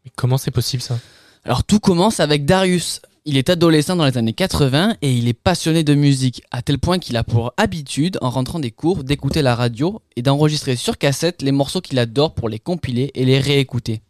Mais 0.04 0.10
comment 0.16 0.36
c'est 0.36 0.50
possible 0.50 0.82
ça? 0.82 0.98
Alors 1.44 1.62
tout 1.62 1.78
commence 1.78 2.20
avec 2.20 2.44
Darius. 2.44 3.00
Il 3.24 3.36
est 3.36 3.50
adolescent 3.50 3.94
dans 3.94 4.06
les 4.06 4.18
années 4.18 4.32
80 4.32 4.96
et 5.02 5.12
il 5.12 5.28
est 5.28 5.34
passionné 5.34 5.84
de 5.84 5.94
musique, 5.94 6.42
à 6.50 6.62
tel 6.62 6.78
point 6.78 6.98
qu'il 6.98 7.16
a 7.16 7.24
pour 7.24 7.52
habitude, 7.56 8.18
en 8.22 8.30
rentrant 8.30 8.58
des 8.58 8.70
cours, 8.70 9.04
d'écouter 9.04 9.42
la 9.42 9.54
radio 9.54 10.00
et 10.16 10.22
d'enregistrer 10.22 10.76
sur 10.76 10.98
cassette 10.98 11.42
les 11.42 11.52
morceaux 11.52 11.82
qu'il 11.82 11.98
adore 11.98 12.34
pour 12.34 12.48
les 12.48 12.58
compiler 12.58 13.10
et 13.14 13.24
les 13.24 13.38
réécouter. 13.38 14.00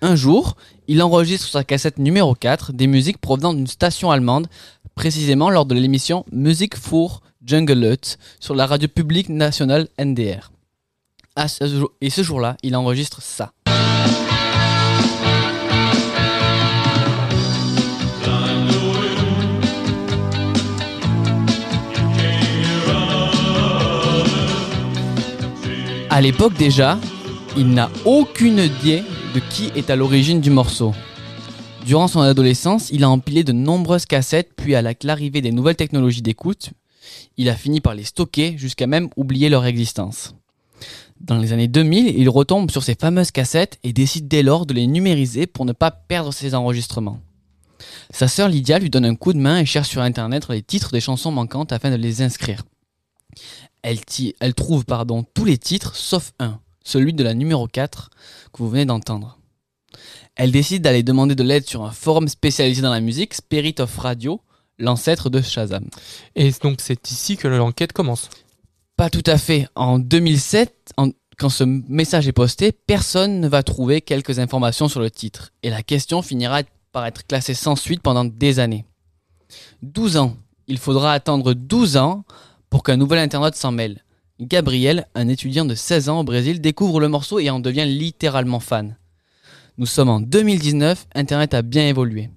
Un 0.00 0.16
jour, 0.16 0.56
il 0.88 1.02
enregistre 1.02 1.46
sur 1.46 1.52
sa 1.52 1.64
cassette 1.64 1.98
numéro 1.98 2.34
4 2.34 2.72
des 2.72 2.86
musiques 2.86 3.18
provenant 3.18 3.54
d'une 3.54 3.66
station 3.66 4.10
allemande, 4.10 4.48
précisément 4.94 5.50
lors 5.50 5.66
de 5.66 5.74
l'émission 5.74 6.24
Musique 6.30 6.78
pour 6.78 7.22
Jungle 7.44 7.96
sur 8.40 8.54
la 8.54 8.66
radio 8.66 8.88
publique 8.88 9.28
nationale 9.28 9.88
NDR. 9.98 10.50
Et 12.00 12.10
ce 12.10 12.22
jour-là, 12.22 12.56
il 12.62 12.76
enregistre 12.76 13.22
ça. 13.22 13.52
À 26.10 26.20
l'époque 26.20 26.54
déjà, 26.54 26.98
il 27.56 27.70
n'a 27.70 27.90
aucune 28.04 28.58
idée 28.58 29.02
qui 29.40 29.70
est 29.74 29.90
à 29.90 29.96
l'origine 29.96 30.40
du 30.40 30.50
morceau. 30.50 30.94
Durant 31.86 32.08
son 32.08 32.20
adolescence, 32.20 32.88
il 32.90 33.04
a 33.04 33.10
empilé 33.10 33.44
de 33.44 33.52
nombreuses 33.52 34.06
cassettes, 34.06 34.52
puis 34.56 34.74
à 34.74 34.82
la- 34.82 34.94
l'arrivée 35.02 35.42
des 35.42 35.52
nouvelles 35.52 35.76
technologies 35.76 36.22
d'écoute, 36.22 36.70
il 37.36 37.48
a 37.48 37.54
fini 37.56 37.80
par 37.80 37.94
les 37.94 38.04
stocker 38.04 38.56
jusqu'à 38.56 38.86
même 38.86 39.10
oublier 39.16 39.48
leur 39.48 39.66
existence. 39.66 40.34
Dans 41.20 41.38
les 41.38 41.52
années 41.52 41.68
2000, 41.68 42.18
il 42.18 42.28
retombe 42.28 42.70
sur 42.70 42.82
ces 42.82 42.94
fameuses 42.94 43.30
cassettes 43.30 43.78
et 43.82 43.92
décide 43.92 44.28
dès 44.28 44.42
lors 44.42 44.66
de 44.66 44.74
les 44.74 44.86
numériser 44.86 45.46
pour 45.46 45.64
ne 45.64 45.72
pas 45.72 45.90
perdre 45.90 46.32
ses 46.32 46.54
enregistrements. 46.54 47.20
Sa 48.10 48.28
sœur 48.28 48.48
Lydia 48.48 48.78
lui 48.78 48.90
donne 48.90 49.04
un 49.04 49.14
coup 49.14 49.32
de 49.32 49.38
main 49.38 49.58
et 49.58 49.66
cherche 49.66 49.88
sur 49.90 50.00
internet 50.02 50.48
les 50.48 50.62
titres 50.62 50.90
des 50.92 51.00
chansons 51.00 51.32
manquantes 51.32 51.72
afin 51.72 51.90
de 51.90 51.96
les 51.96 52.22
inscrire. 52.22 52.62
Elle, 53.82 53.98
elle 54.40 54.54
trouve 54.54 54.84
pardon, 54.84 55.24
tous 55.34 55.44
les 55.44 55.58
titres 55.58 55.94
sauf 55.96 56.32
un, 56.38 56.58
celui 56.84 57.12
de 57.12 57.24
la 57.24 57.34
numéro 57.34 57.66
4 57.66 58.10
que 58.52 58.58
vous 58.58 58.68
venez 58.70 58.84
d'entendre. 58.84 59.38
Elle 60.36 60.52
décide 60.52 60.82
d'aller 60.82 61.02
demander 61.02 61.34
de 61.34 61.42
l'aide 61.42 61.66
sur 61.66 61.84
un 61.84 61.90
forum 61.92 62.28
spécialisé 62.28 62.82
dans 62.82 62.90
la 62.92 63.00
musique, 63.00 63.34
Spirit 63.34 63.76
of 63.78 63.96
Radio, 63.98 64.40
l'ancêtre 64.78 65.30
de 65.30 65.40
Shazam. 65.40 65.86
Et 66.34 66.50
donc 66.62 66.80
c'est 66.80 67.10
ici 67.10 67.36
que 67.36 67.48
l'enquête 67.48 67.92
commence. 67.92 68.28
Pas 68.96 69.10
tout 69.10 69.22
à 69.26 69.38
fait. 69.38 69.66
En 69.74 69.98
2007, 69.98 70.92
en- 70.96 71.10
quand 71.38 71.48
ce 71.48 71.64
message 71.64 72.28
est 72.28 72.32
posté, 72.32 72.70
personne 72.72 73.40
ne 73.40 73.48
va 73.48 73.62
trouver 73.64 74.00
quelques 74.00 74.38
informations 74.38 74.88
sur 74.88 75.00
le 75.00 75.10
titre. 75.10 75.50
Et 75.64 75.70
la 75.70 75.82
question 75.82 76.22
finira 76.22 76.62
par 76.92 77.06
être 77.06 77.26
classée 77.26 77.54
sans 77.54 77.74
suite 77.76 78.02
pendant 78.02 78.24
des 78.24 78.60
années. 78.60 78.84
12 79.82 80.16
ans. 80.16 80.36
Il 80.68 80.78
faudra 80.78 81.12
attendre 81.12 81.52
12 81.54 81.96
ans 81.96 82.24
pour 82.70 82.82
qu'un 82.84 82.96
nouvel 82.96 83.18
internaute 83.18 83.54
s'en 83.56 83.72
mêle. 83.72 84.04
Gabriel, 84.40 85.06
un 85.14 85.28
étudiant 85.28 85.64
de 85.64 85.76
16 85.76 86.08
ans 86.08 86.20
au 86.20 86.24
Brésil, 86.24 86.60
découvre 86.60 86.98
le 86.98 87.08
morceau 87.08 87.38
et 87.38 87.50
en 87.50 87.60
devient 87.60 87.86
littéralement 87.86 88.58
fan. 88.58 88.96
Nous 89.78 89.86
sommes 89.86 90.08
en 90.08 90.20
2019, 90.20 91.06
Internet 91.14 91.54
a 91.54 91.62
bien 91.62 91.86
évolué. 91.86 92.30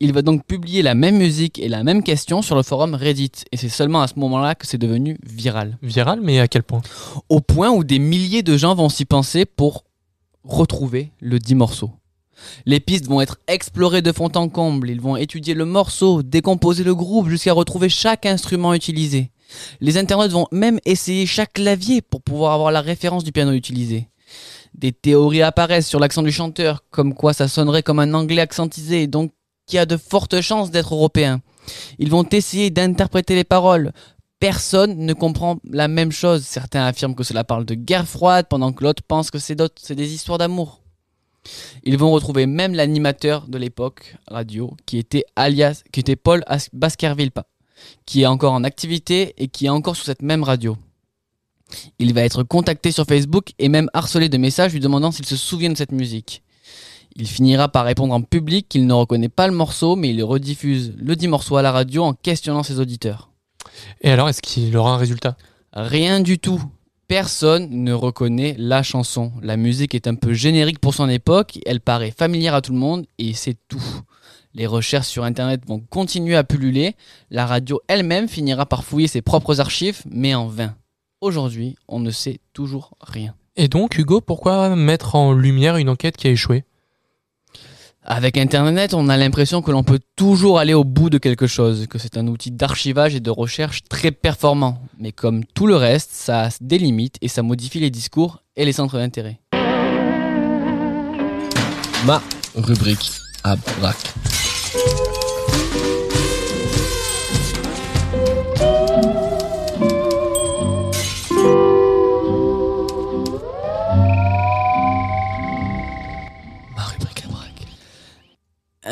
Il 0.00 0.12
va 0.12 0.22
donc 0.22 0.44
publier 0.44 0.82
la 0.82 0.94
même 0.94 1.18
musique 1.18 1.58
et 1.60 1.68
la 1.68 1.84
même 1.84 2.02
question 2.02 2.42
sur 2.42 2.56
le 2.56 2.62
forum 2.62 2.94
Reddit. 2.94 3.32
Et 3.52 3.56
c'est 3.56 3.68
seulement 3.68 4.02
à 4.02 4.08
ce 4.08 4.18
moment-là 4.18 4.54
que 4.54 4.66
c'est 4.66 4.78
devenu 4.78 5.18
viral. 5.22 5.78
Viral, 5.82 6.20
mais 6.20 6.40
à 6.40 6.48
quel 6.48 6.62
point? 6.62 6.80
Au 7.28 7.40
point 7.40 7.70
où 7.70 7.84
des 7.84 7.98
milliers 7.98 8.42
de 8.42 8.56
gens 8.56 8.74
vont 8.74 8.88
s'y 8.88 9.04
penser 9.04 9.44
pour 9.44 9.84
retrouver 10.42 11.12
le 11.20 11.38
dit 11.38 11.54
morceau. 11.54 11.90
Les 12.66 12.80
pistes 12.80 13.06
vont 13.06 13.20
être 13.20 13.38
explorées 13.46 14.02
de 14.02 14.10
fond 14.10 14.30
en 14.34 14.48
comble, 14.48 14.90
ils 14.90 15.00
vont 15.00 15.16
étudier 15.16 15.54
le 15.54 15.66
morceau, 15.66 16.22
décomposer 16.22 16.82
le 16.82 16.94
groupe 16.94 17.28
jusqu'à 17.28 17.52
retrouver 17.52 17.88
chaque 17.88 18.26
instrument 18.26 18.74
utilisé. 18.74 19.30
Les 19.80 19.98
internautes 19.98 20.32
vont 20.32 20.46
même 20.52 20.78
essayer 20.84 21.26
chaque 21.26 21.54
clavier 21.54 22.02
pour 22.02 22.22
pouvoir 22.22 22.52
avoir 22.52 22.72
la 22.72 22.80
référence 22.80 23.24
du 23.24 23.32
piano 23.32 23.52
utilisé. 23.52 24.08
Des 24.74 24.92
théories 24.92 25.42
apparaissent 25.42 25.88
sur 25.88 25.98
l'accent 25.98 26.22
du 26.22 26.32
chanteur, 26.32 26.84
comme 26.90 27.14
quoi 27.14 27.32
ça 27.32 27.48
sonnerait 27.48 27.82
comme 27.82 27.98
un 27.98 28.14
anglais 28.14 28.40
accentisé, 28.40 29.06
donc 29.06 29.32
qui 29.66 29.78
a 29.78 29.86
de 29.86 29.96
fortes 29.96 30.40
chances 30.40 30.70
d'être 30.70 30.94
européen. 30.94 31.42
Ils 31.98 32.10
vont 32.10 32.24
essayer 32.30 32.70
d'interpréter 32.70 33.34
les 33.34 33.44
paroles. 33.44 33.92
Personne 34.38 34.96
ne 34.96 35.12
comprend 35.12 35.58
la 35.68 35.86
même 35.86 36.12
chose. 36.12 36.44
Certains 36.44 36.84
affirment 36.86 37.14
que 37.14 37.24
cela 37.24 37.44
parle 37.44 37.64
de 37.64 37.74
guerre 37.74 38.08
froide, 38.08 38.46
pendant 38.48 38.72
que 38.72 38.84
l'autre 38.84 39.02
pense 39.06 39.30
que 39.30 39.38
c'est 39.38 39.54
des 39.56 40.14
histoires 40.14 40.38
d'amour. 40.38 40.80
Ils 41.84 41.98
vont 41.98 42.10
retrouver 42.10 42.46
même 42.46 42.74
l'animateur 42.74 43.48
de 43.48 43.58
l'époque 43.58 44.16
radio, 44.28 44.76
qui 44.86 44.98
était 44.98 45.24
alias, 45.36 45.82
qui 45.92 46.00
était 46.00 46.16
Paul 46.16 46.42
As- 46.46 46.68
Baskerville, 46.72 47.32
qui 48.06 48.22
est 48.22 48.26
encore 48.26 48.52
en 48.52 48.64
activité 48.64 49.34
et 49.38 49.48
qui 49.48 49.66
est 49.66 49.70
encore 49.70 49.96
sur 49.96 50.04
cette 50.06 50.22
même 50.22 50.42
radio. 50.42 50.76
Il 51.98 52.14
va 52.14 52.22
être 52.22 52.42
contacté 52.42 52.90
sur 52.92 53.04
Facebook 53.04 53.52
et 53.58 53.68
même 53.68 53.90
harcelé 53.94 54.28
de 54.28 54.38
messages 54.38 54.72
lui 54.72 54.80
demandant 54.80 55.12
s'il 55.12 55.26
se 55.26 55.36
souvient 55.36 55.70
de 55.70 55.76
cette 55.76 55.92
musique. 55.92 56.42
Il 57.16 57.26
finira 57.26 57.68
par 57.68 57.84
répondre 57.84 58.14
en 58.14 58.22
public 58.22 58.68
qu'il 58.68 58.86
ne 58.86 58.92
reconnaît 58.92 59.28
pas 59.28 59.48
le 59.48 59.54
morceau, 59.54 59.96
mais 59.96 60.10
il 60.10 60.22
rediffuse 60.22 60.94
le 60.96 61.16
dit 61.16 61.28
morceau 61.28 61.56
à 61.56 61.62
la 61.62 61.72
radio 61.72 62.04
en 62.04 62.14
questionnant 62.14 62.62
ses 62.62 62.78
auditeurs. 62.78 63.30
Et 64.00 64.10
alors, 64.10 64.28
est-ce 64.28 64.42
qu'il 64.42 64.76
aura 64.76 64.94
un 64.94 64.96
résultat? 64.96 65.36
Rien 65.72 66.20
du 66.20 66.38
tout. 66.38 66.62
Personne 67.08 67.68
ne 67.70 67.92
reconnaît 67.92 68.54
la 68.56 68.84
chanson. 68.84 69.32
La 69.42 69.56
musique 69.56 69.96
est 69.96 70.06
un 70.06 70.14
peu 70.14 70.32
générique 70.32 70.78
pour 70.78 70.94
son 70.94 71.08
époque, 71.08 71.58
elle 71.66 71.80
paraît 71.80 72.12
familière 72.16 72.54
à 72.54 72.62
tout 72.62 72.72
le 72.72 72.78
monde 72.78 73.06
et 73.18 73.34
c'est 73.34 73.56
tout. 73.66 73.82
Les 74.52 74.66
recherches 74.66 75.06
sur 75.06 75.22
Internet 75.22 75.62
vont 75.66 75.78
continuer 75.78 76.34
à 76.34 76.42
pulluler, 76.42 76.96
la 77.30 77.46
radio 77.46 77.80
elle-même 77.86 78.28
finira 78.28 78.66
par 78.66 78.82
fouiller 78.82 79.06
ses 79.06 79.22
propres 79.22 79.60
archives, 79.60 80.02
mais 80.10 80.34
en 80.34 80.48
vain. 80.48 80.74
Aujourd'hui, 81.20 81.76
on 81.86 82.00
ne 82.00 82.10
sait 82.10 82.40
toujours 82.52 82.94
rien. 83.00 83.34
Et 83.56 83.68
donc, 83.68 83.96
Hugo, 83.96 84.20
pourquoi 84.20 84.74
mettre 84.74 85.14
en 85.14 85.32
lumière 85.32 85.76
une 85.76 85.88
enquête 85.88 86.16
qui 86.16 86.26
a 86.26 86.30
échoué? 86.30 86.64
Avec 88.02 88.38
Internet, 88.38 88.94
on 88.94 89.08
a 89.08 89.16
l'impression 89.16 89.62
que 89.62 89.70
l'on 89.70 89.84
peut 89.84 90.00
toujours 90.16 90.58
aller 90.58 90.74
au 90.74 90.82
bout 90.82 91.10
de 91.10 91.18
quelque 91.18 91.46
chose, 91.46 91.86
que 91.86 91.98
c'est 91.98 92.16
un 92.16 92.26
outil 92.26 92.50
d'archivage 92.50 93.14
et 93.14 93.20
de 93.20 93.30
recherche 93.30 93.84
très 93.84 94.10
performant. 94.10 94.82
Mais 94.98 95.12
comme 95.12 95.44
tout 95.44 95.66
le 95.66 95.76
reste, 95.76 96.10
ça 96.10 96.46
a 96.46 96.48
des 96.60 96.78
limites 96.78 97.16
et 97.20 97.28
ça 97.28 97.42
modifie 97.42 97.78
les 97.78 97.90
discours 97.90 98.42
et 98.56 98.64
les 98.64 98.72
centres 98.72 98.96
d'intérêt. 98.96 99.38
Ma 102.04 102.22
rubrique 102.56 103.12
à 103.44 103.56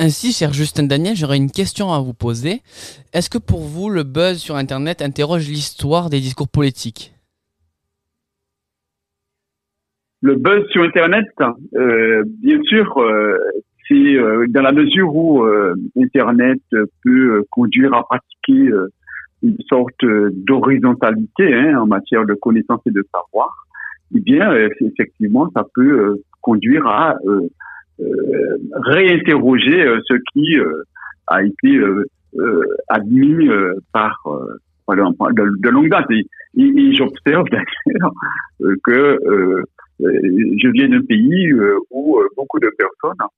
Ainsi, 0.00 0.32
cher 0.32 0.52
Justin 0.52 0.84
Daniel, 0.84 1.16
j'aurais 1.16 1.38
une 1.38 1.50
question 1.50 1.92
à 1.92 1.98
vous 1.98 2.14
poser. 2.14 2.62
Est-ce 3.12 3.28
que 3.28 3.38
pour 3.38 3.60
vous, 3.60 3.90
le 3.90 4.04
buzz 4.04 4.38
sur 4.38 4.54
Internet 4.54 5.02
interroge 5.02 5.48
l'histoire 5.48 6.08
des 6.08 6.20
discours 6.20 6.48
politiques? 6.48 7.12
Le 10.22 10.36
buzz 10.36 10.64
sur 10.70 10.84
Internet, 10.84 11.26
euh, 11.74 12.22
bien 12.40 12.62
sûr, 12.62 12.96
euh, 12.98 13.38
c'est 13.88 13.94
euh, 13.94 14.46
dans 14.48 14.62
la 14.62 14.70
mesure 14.70 15.14
où 15.14 15.44
Internet 15.96 16.60
peut 17.02 17.44
conduire 17.50 17.92
à 17.94 18.04
pratiquer 18.04 18.70
une 19.42 19.56
sorte 19.68 20.04
d'horizontalité 20.04 21.54
hein, 21.54 21.76
en 21.80 21.86
matière 21.86 22.24
de 22.24 22.34
connaissance 22.34 22.82
et 22.86 22.92
de 22.92 23.04
savoir. 23.12 23.50
Eh 24.14 24.20
bien, 24.20 24.52
effectivement, 24.80 25.50
ça 25.54 25.64
peut 25.74 26.22
conduire 26.40 26.86
à 26.86 27.16
réinterroger 28.72 29.82
euh, 29.82 30.00
ce 30.06 30.14
qui 30.32 30.58
euh, 30.58 30.82
a 31.26 31.42
été 31.42 31.76
euh, 31.76 32.04
euh, 32.38 32.62
admis 32.88 33.48
euh, 33.48 33.74
par 33.92 34.20
euh, 34.26 34.56
de, 34.88 35.68
longue 35.68 35.90
date. 35.90 36.10
Et, 36.10 36.26
j'observe 36.94 37.44
d'ailleurs 37.52 38.12
euh, 38.62 38.74
que 38.84 38.92
euh, 38.92 39.62
euh, 40.00 40.54
je 40.58 40.68
viens 40.68 40.88
d'un 40.88 41.02
pays 41.02 41.50
euh, 41.52 41.78
où 41.90 42.18
euh, 42.18 42.28
beaucoup 42.36 42.58
de 42.58 42.70
personnes 42.76 43.28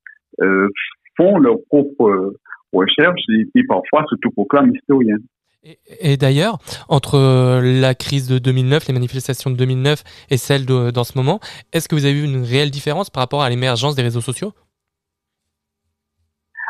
euh, 0.43 0.69
font 1.17 1.39
leurs 1.39 1.59
propres 1.69 2.09
euh, 2.09 2.37
recherches 2.73 3.23
et, 3.55 3.65
parfois 3.69 4.05
s'autoproclament 4.09 4.75
historiens. 4.75 5.19
Et, 5.63 6.17
d'ailleurs, 6.17 6.59
entre 6.89 7.17
euh, 7.17 7.61
la 7.61 7.95
crise 7.95 8.27
de 8.29 8.39
2009, 8.39 8.89
les 8.89 8.95
manifestations 8.95 9.51
de 9.51 9.57
2009 9.57 10.03
et 10.31 10.39
celles 10.39 10.65
de, 10.65 10.91
dans 10.91 11.05
ce 11.05 11.19
moment, 11.19 11.39
est-ce 11.75 11.87
que 11.87 11.95
vous 11.95 12.07
avez 12.07 12.15
vu 12.15 12.25
une 12.25 12.43
réelle 12.43 12.71
différence 12.71 13.11
par 13.11 13.23
rapport 13.23 13.43
à 13.43 13.51
l'émergence 13.51 13.95
des 13.95 14.03
réseaux 14.03 14.23
sociaux? 14.23 14.53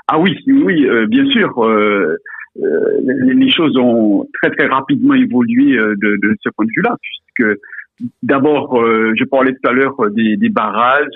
Ah 0.09 0.19
oui, 0.19 0.37
oui, 0.49 0.87
euh, 0.89 1.07
bien 1.07 1.25
sûr. 1.31 1.65
euh, 1.65 2.17
les, 2.57 3.51
choses 3.51 3.77
ont 3.79 4.27
très 4.43 4.51
très 4.51 4.67
rapidement 4.67 5.15
évolué 5.15 5.77
de, 5.77 6.37
ce 6.43 6.49
point 6.49 6.65
de 6.65 6.71
vue-là, 6.75 6.97
puisque 7.01 7.61
d'abord, 8.25 8.77
je 9.15 9.25
parlais 9.25 9.53
tout 9.53 9.69
à 9.69 9.73
l'heure 9.73 9.95
des, 10.11 10.49
barrages 10.49 11.07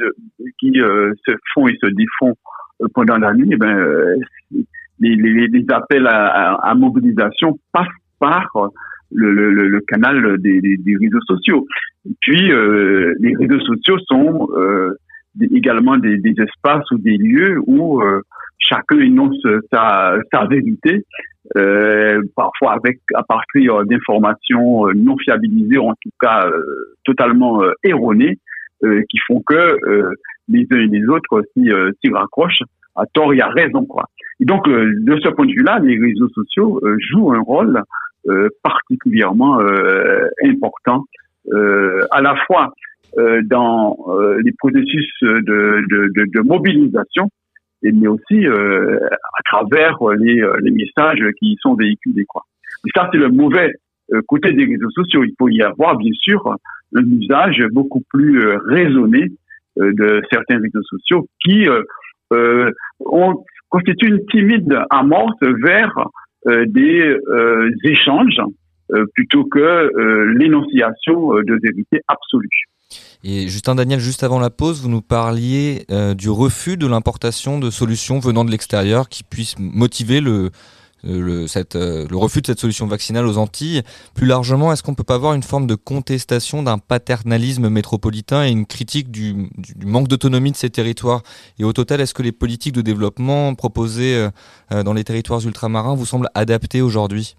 qui 0.61 0.75
se 0.75 1.33
font 1.53 1.67
et 1.67 1.77
se 1.83 1.89
défont 1.89 2.37
pendant 2.95 3.19
la 3.19 3.35
nuit. 3.35 3.49
Eh 3.51 3.57
ben, 3.57 4.17
les, 5.01 5.65
appels 5.71 6.07
à, 6.07 6.75
mobilisation 6.77 7.59
passent 7.73 7.87
par 8.19 8.51
le, 9.13 9.81
canal 9.89 10.39
des, 10.39 10.97
réseaux 11.01 11.21
sociaux. 11.27 11.67
Puis, 12.21 12.53
euh, 12.53 13.15
les 13.21 13.35
réseaux 13.37 13.61
sociaux 13.61 13.99
sont 14.07 14.49
euh, 14.57 14.97
également 15.41 15.97
des, 15.97 16.21
espaces 16.39 16.91
ou 16.91 16.99
des 16.99 17.17
lieux 17.17 17.59
où 17.67 18.03
euh, 18.03 18.21
chacun 18.59 18.99
énonce 18.99 19.41
sa, 19.73 20.19
vérité, 20.49 21.05
parfois 22.35 22.77
à 23.15 23.23
partir 23.23 23.85
d'informations 23.85 24.87
non 24.95 25.17
fiabilisées, 25.19 25.79
ou 25.79 25.89
en 25.91 25.95
tout 26.01 26.11
cas 26.21 26.49
totalement 27.05 27.63
erronées, 27.83 28.39
qui 28.83 29.19
font 29.27 29.43
que 29.47 29.77
les 30.49 30.67
uns 30.71 30.79
et 30.79 30.87
les 30.87 31.05
autres 31.07 31.43
s'y 31.53 31.71
s'y 32.03 32.13
raccrochent 32.13 32.63
à 32.97 33.05
tort 33.13 33.33
et 33.35 33.41
à 33.41 33.49
raison. 33.49 33.85
Quoi. 33.85 34.05
Et 34.41 34.45
donc, 34.45 34.67
euh, 34.69 34.93
de 35.01 35.19
ce 35.21 35.29
point 35.29 35.47
de 35.47 35.53
vue-là, 35.53 35.79
les 35.81 35.99
réseaux 35.99 36.29
sociaux 36.31 36.81
euh, 36.85 36.97
jouent 37.11 37.33
un 37.33 37.41
rôle 37.41 37.83
euh, 38.29 38.49
particulièrement 38.63 39.61
important, 40.43 41.05
à 42.11 42.23
la 42.23 42.35
fois 42.47 42.73
dans 43.17 43.99
les 44.43 44.53
processus 44.53 45.07
de, 45.21 46.41
mobilisation, 46.43 47.29
mais 47.83 48.09
aussi 48.09 48.47
à 48.47 49.43
travers 49.45 49.99
les, 50.19 50.71
messages 50.71 51.23
qui 51.39 51.53
y 51.53 51.57
sont 51.61 51.75
véhiculés. 51.75 52.25
Quoi. 52.25 52.43
Et 52.87 52.91
ça, 52.97 53.11
c'est 53.13 53.19
le 53.19 53.29
mauvais 53.29 53.73
côté 54.27 54.53
des 54.53 54.65
réseaux 54.65 54.91
sociaux. 54.91 55.23
Il 55.23 55.35
faut 55.39 55.49
y 55.49 55.61
avoir, 55.61 55.99
bien 55.99 56.13
sûr, 56.15 56.57
un 56.97 57.05
usage 57.05 57.63
beaucoup 57.73 58.03
plus 58.09 58.43
raisonné 58.67 59.27
de 59.77 60.23
certains 60.33 60.59
réseaux 60.59 60.83
sociaux 60.85 61.27
qui 61.45 61.69
ont, 62.31 63.45
constituent 63.75 64.09
une 64.09 64.25
timide 64.27 64.79
amorce 64.91 65.35
vers 65.65 65.93
euh, 66.47 66.65
des 66.69 67.01
euh, 67.01 67.71
échanges 67.83 68.41
euh, 68.93 69.05
plutôt 69.15 69.45
que 69.45 69.91
l'énonciation 70.39 71.33
de 71.43 71.59
vérité 71.61 72.01
absolue. 72.07 72.49
Et 73.25 73.49
Justin 73.49 73.75
Daniel, 73.75 73.99
juste 73.99 74.23
avant 74.23 74.39
la 74.39 74.51
pause, 74.51 74.81
vous 74.81 74.91
nous 74.91 75.03
parliez 75.03 75.87
du 76.17 76.29
refus 76.29 76.77
de 76.77 76.87
l'importation 76.87 77.59
de 77.59 77.71
solutions 77.71 78.21
venant 78.21 78.45
de 78.45 78.51
l'extérieur 78.51 79.09
qui 79.09 79.25
puissent 79.25 79.59
motiver 79.59 80.21
le, 80.21 80.51
le, 81.05 81.47
cette, 81.47 81.77
euh, 81.77 82.07
le 82.11 82.17
refus 82.17 82.41
de 82.41 82.47
cette 82.47 82.59
solution 82.59 82.87
vaccinale 82.87 83.27
aux 83.27 83.39
Antilles. 83.39 83.83
Plus 84.15 84.27
largement, 84.27 84.73
est-ce 84.73 84.83
qu'on 84.83 84.93
ne 84.93 84.97
peut 84.97 85.05
pas 85.05 85.15
avoir 85.15 85.35
une 85.35 85.43
forme 85.43 85.67
de 85.67 85.75
contestation 85.75 86.63
d'un 86.63 86.79
paternalisme 86.79 87.69
métropolitain 87.69 88.47
et 88.47 88.51
une 88.51 88.67
critique 88.67 89.11
du, 89.11 89.35
du- 89.57 89.87
manque 89.87 90.09
d'autonomie 90.09 90.53
de 90.53 90.57
ces 90.57 90.71
territoires? 90.71 91.23
Et 91.59 91.65
au 91.65 91.73
total, 91.73 92.01
est-ce 92.01 92.15
que 92.15 92.23
les 92.23 92.33
politiques 92.33 92.75
de 92.75 92.83
développement 92.83 93.55
proposées 93.55 94.17
euh, 94.17 94.31
euh, 94.73 94.83
dans 94.83 94.95
les 94.95 95.05
territoires 95.05 95.41
ultramarins 95.45 95.95
vous 95.95 96.07
semblent 96.07 96.31
adaptées 96.35 96.83
aujourd'hui? 96.83 97.37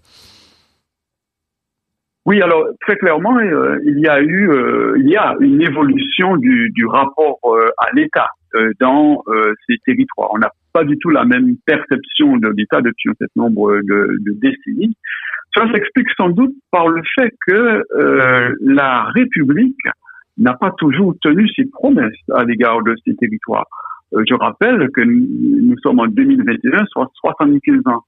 Oui, 2.26 2.42
alors 2.42 2.64
très 2.80 2.96
clairement, 2.96 3.38
euh, 3.38 3.78
il 3.84 4.00
y 4.00 4.08
a 4.08 4.20
eu, 4.20 4.50
euh, 4.50 4.96
il 4.98 5.08
y 5.08 5.16
a 5.16 5.36
une 5.38 5.62
évolution 5.62 6.36
du, 6.36 6.72
rapport 6.86 7.38
euh, 7.44 7.68
à 7.78 7.86
l'État 7.94 8.26
euh, 8.56 8.72
dans 8.80 9.22
euh, 9.28 9.54
ces 9.68 9.76
territoires. 9.86 10.30
On 10.32 10.40
pas 10.76 10.84
du 10.84 10.98
tout 10.98 11.08
la 11.08 11.24
même 11.24 11.56
perception 11.64 12.36
de 12.36 12.48
l'État 12.54 12.82
depuis 12.82 13.08
un 13.08 13.14
certain 13.18 13.48
nombre 13.48 13.80
de, 13.82 14.18
décennies. 14.42 14.94
Cela 15.54 15.72
s'explique 15.72 16.08
sans 16.18 16.28
doute 16.28 16.54
par 16.70 16.88
le 16.88 17.00
fait 17.14 17.32
que 17.46 17.82
euh, 17.96 18.54
la 18.60 19.04
République 19.04 19.80
n'a 20.36 20.52
pas 20.52 20.72
toujours 20.72 21.14
tenu 21.22 21.48
ses 21.48 21.64
promesses 21.64 22.20
à 22.34 22.44
l'égard 22.44 22.82
de 22.82 22.94
ces 23.06 23.16
territoires. 23.16 23.64
Euh, 24.12 24.22
je 24.28 24.34
rappelle 24.34 24.90
que 24.90 25.00
nous, 25.00 25.78
sommes 25.78 26.00
en 26.00 26.08
2021, 26.08 26.84
soit 26.90 27.10
75 27.14 27.80
ans 27.86 28.02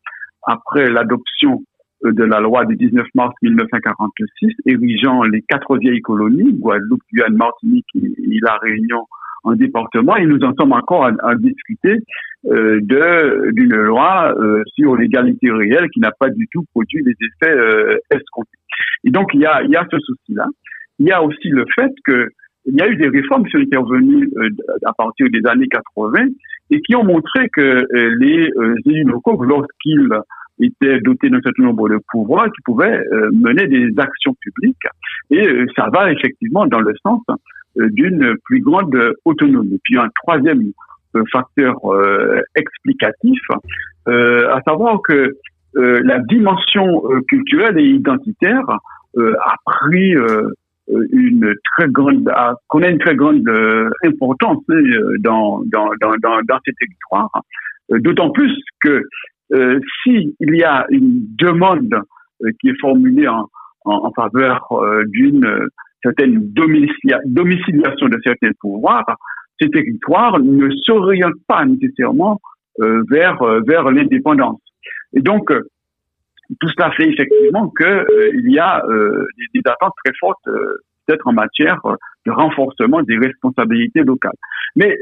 après 0.46 0.90
l'adoption 0.90 1.62
euh, 2.04 2.12
de 2.12 2.24
la 2.24 2.40
loi 2.40 2.66
du 2.66 2.76
19 2.76 3.06
mars 3.14 3.34
1946, 3.40 4.52
érigeant 4.66 5.22
les 5.22 5.40
quatre 5.40 5.78
vieilles 5.78 6.02
colonies, 6.02 6.52
Guadeloupe, 6.52 7.00
Guyane, 7.14 7.34
Martinique 7.34 7.88
et 7.94 8.38
La 8.42 8.58
Réunion 8.60 9.06
en 9.48 9.54
département, 9.54 10.16
et 10.16 10.26
nous 10.26 10.40
en 10.44 10.52
sommes 10.58 10.72
encore 10.72 11.06
à, 11.06 11.34
discuter 11.36 11.98
euh, 12.46 12.80
d'une 12.80 13.74
loi 13.74 14.34
euh, 14.36 14.62
sur 14.74 14.96
l'égalité 14.96 15.50
réelle 15.50 15.88
qui 15.92 16.00
n'a 16.00 16.12
pas 16.18 16.30
du 16.30 16.46
tout 16.52 16.64
produit 16.72 17.02
les 17.04 17.12
effets 17.12 17.54
euh, 17.54 17.96
escomptés. 18.10 18.58
Et 19.04 19.10
donc 19.10 19.30
il 19.34 19.40
y 19.40 19.46
a 19.46 19.62
y 19.62 19.76
a 19.76 19.86
ce 19.90 19.98
souci-là. 19.98 20.46
Il 20.98 21.06
y 21.06 21.12
a 21.12 21.22
aussi 21.22 21.48
le 21.48 21.64
fait 21.74 21.92
que 22.04 22.28
il 22.66 22.74
y 22.74 22.82
a 22.82 22.88
eu 22.88 22.96
des 22.96 23.08
réformes 23.08 23.44
qui 23.44 23.52
sont 23.52 23.58
intervenues 23.58 24.28
euh, 24.36 24.48
à 24.84 24.92
partir 24.92 25.26
des 25.30 25.40
années 25.48 25.68
80 25.68 26.26
et 26.70 26.80
qui 26.82 26.94
ont 26.94 27.04
montré 27.04 27.48
que 27.48 27.86
les 28.20 28.50
élus 28.84 29.04
locaux, 29.04 29.42
lorsqu'ils 29.42 30.06
étaient 30.60 31.00
dotés 31.00 31.30
d'un 31.30 31.40
certain 31.40 31.62
nombre 31.62 31.88
de 31.88 31.98
pouvoirs, 32.12 32.44
qui 32.46 32.60
pouvaient 32.62 33.02
mener 33.32 33.66
des 33.68 33.88
actions 33.96 34.34
publiques. 34.38 34.76
Et 35.30 35.48
ça 35.74 35.88
va 35.90 36.12
effectivement 36.12 36.66
dans 36.66 36.80
le 36.80 36.92
sens 37.02 37.22
d'une 37.76 38.34
plus 38.44 38.60
grande 38.60 38.96
autonomie. 39.24 39.80
Puis 39.84 39.98
un 39.98 40.08
troisième 40.22 40.62
euh, 41.16 41.22
facteur 41.32 41.74
euh, 41.92 42.40
explicatif, 42.54 43.40
euh, 44.08 44.50
à 44.52 44.60
savoir 44.62 45.00
que 45.02 45.36
euh, 45.76 46.00
la 46.04 46.18
dimension 46.20 47.02
euh, 47.10 47.20
culturelle 47.28 47.78
et 47.78 47.84
identitaire 47.84 48.64
euh, 49.16 49.34
a 49.44 49.54
pris 49.64 50.14
euh, 50.16 50.50
euh, 50.90 51.06
une 51.12 51.54
très 51.76 51.88
grande, 51.88 52.28
a- 52.28 52.54
connaît 52.68 52.90
une 52.90 52.98
très 52.98 53.14
grande 53.14 53.46
euh, 53.48 53.88
importance 54.04 54.58
euh, 54.70 55.16
dans, 55.20 55.62
dans, 55.66 55.90
dans, 56.00 56.12
dans, 56.22 56.40
dans 56.48 56.58
ces 56.64 56.72
territoires. 56.72 57.30
Euh, 57.92 57.98
D'autant 58.00 58.30
plus 58.30 58.54
que 58.82 59.02
euh, 59.54 59.80
si 60.02 60.34
il 60.40 60.56
y 60.56 60.62
a 60.64 60.86
une 60.90 61.22
demande 61.38 61.94
euh, 62.44 62.50
qui 62.60 62.68
est 62.70 62.80
formulée 62.80 63.28
en, 63.28 63.48
en, 63.84 64.06
en 64.06 64.12
faveur 64.12 64.66
euh, 64.72 65.04
d'une 65.08 65.44
euh, 65.44 65.66
certaine 66.02 66.52
domicilia- 66.52 67.20
domiciliation 67.26 68.08
de 68.08 68.18
certains 68.24 68.50
pouvoirs, 68.60 69.04
ces 69.60 69.68
territoires 69.70 70.38
ne 70.38 70.68
s'orientent 70.84 71.42
pas 71.46 71.64
nécessairement 71.64 72.40
euh, 72.80 73.02
vers 73.10 73.40
euh, 73.42 73.60
vers 73.66 73.90
l'indépendance. 73.90 74.60
Et 75.14 75.20
donc 75.20 75.50
euh, 75.50 75.62
tout 76.60 76.68
cela 76.76 76.90
fait 76.92 77.08
effectivement 77.08 77.68
que 77.70 77.84
euh, 77.84 78.30
il 78.34 78.52
y 78.52 78.58
a 78.58 78.82
des, 79.38 79.46
des 79.60 79.62
attentes 79.70 79.92
très 80.04 80.14
fortes 80.18 80.44
peut-être 81.06 81.26
en 81.26 81.32
matière 81.32 81.80
de 82.26 82.30
renforcement 82.30 83.02
des 83.02 83.16
responsabilités 83.16 84.02
locales. 84.02 84.38
Mais 84.76 84.94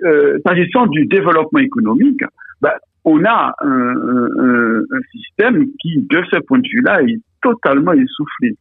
s'agissant 0.47 0.86
du 0.86 1.05
développement 1.07 1.59
économique, 1.61 2.20
ben, 2.61 2.72
on 3.05 3.24
a 3.24 3.53
un, 3.61 3.68
un- 4.49 4.80
un 4.99 5.01
système 5.12 5.64
qui, 5.80 5.99
de 6.03 6.22
ce 6.30 6.38
point 6.47 6.59
de 6.59 6.68
vue-là, 6.68 7.03
est 7.03 7.20
totalement 7.42 7.92
essoufflé. 7.92 8.57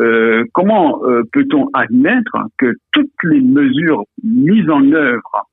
Euh, 0.00 0.44
comment 0.52 1.04
euh, 1.04 1.22
peut-on 1.32 1.68
admettre 1.74 2.36
que 2.56 2.72
toutes 2.92 3.10
les 3.24 3.40
mesures 3.40 4.04
mises 4.22 4.70
en 4.70 4.92
œuvre 4.92 5.46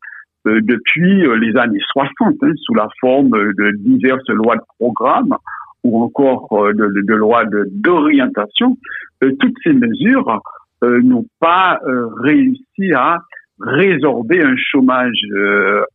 euh, 0.48 0.60
depuis 0.62 1.24
les 1.40 1.58
années 1.58 1.82
60, 1.94 2.36
hein, 2.44 2.52
sous 2.58 2.76
la 2.76 2.88
forme 3.00 3.32
de 3.32 3.72
diverses 3.80 4.30
lois 4.30 4.58
de 4.58 4.62
programme 4.78 5.36
ou 5.84 6.04
encore 6.04 6.74
de, 6.74 7.14
lois 7.14 7.44
d'orientation, 7.46 8.76
toutes 9.22 9.56
ces 9.64 9.74
mesures 9.74 10.42
n'ont 10.82 11.28
pas 11.40 11.80
réussi 12.24 12.92
à 12.96 13.20
résorber 13.60 14.42
un 14.42 14.56
chômage 14.58 15.22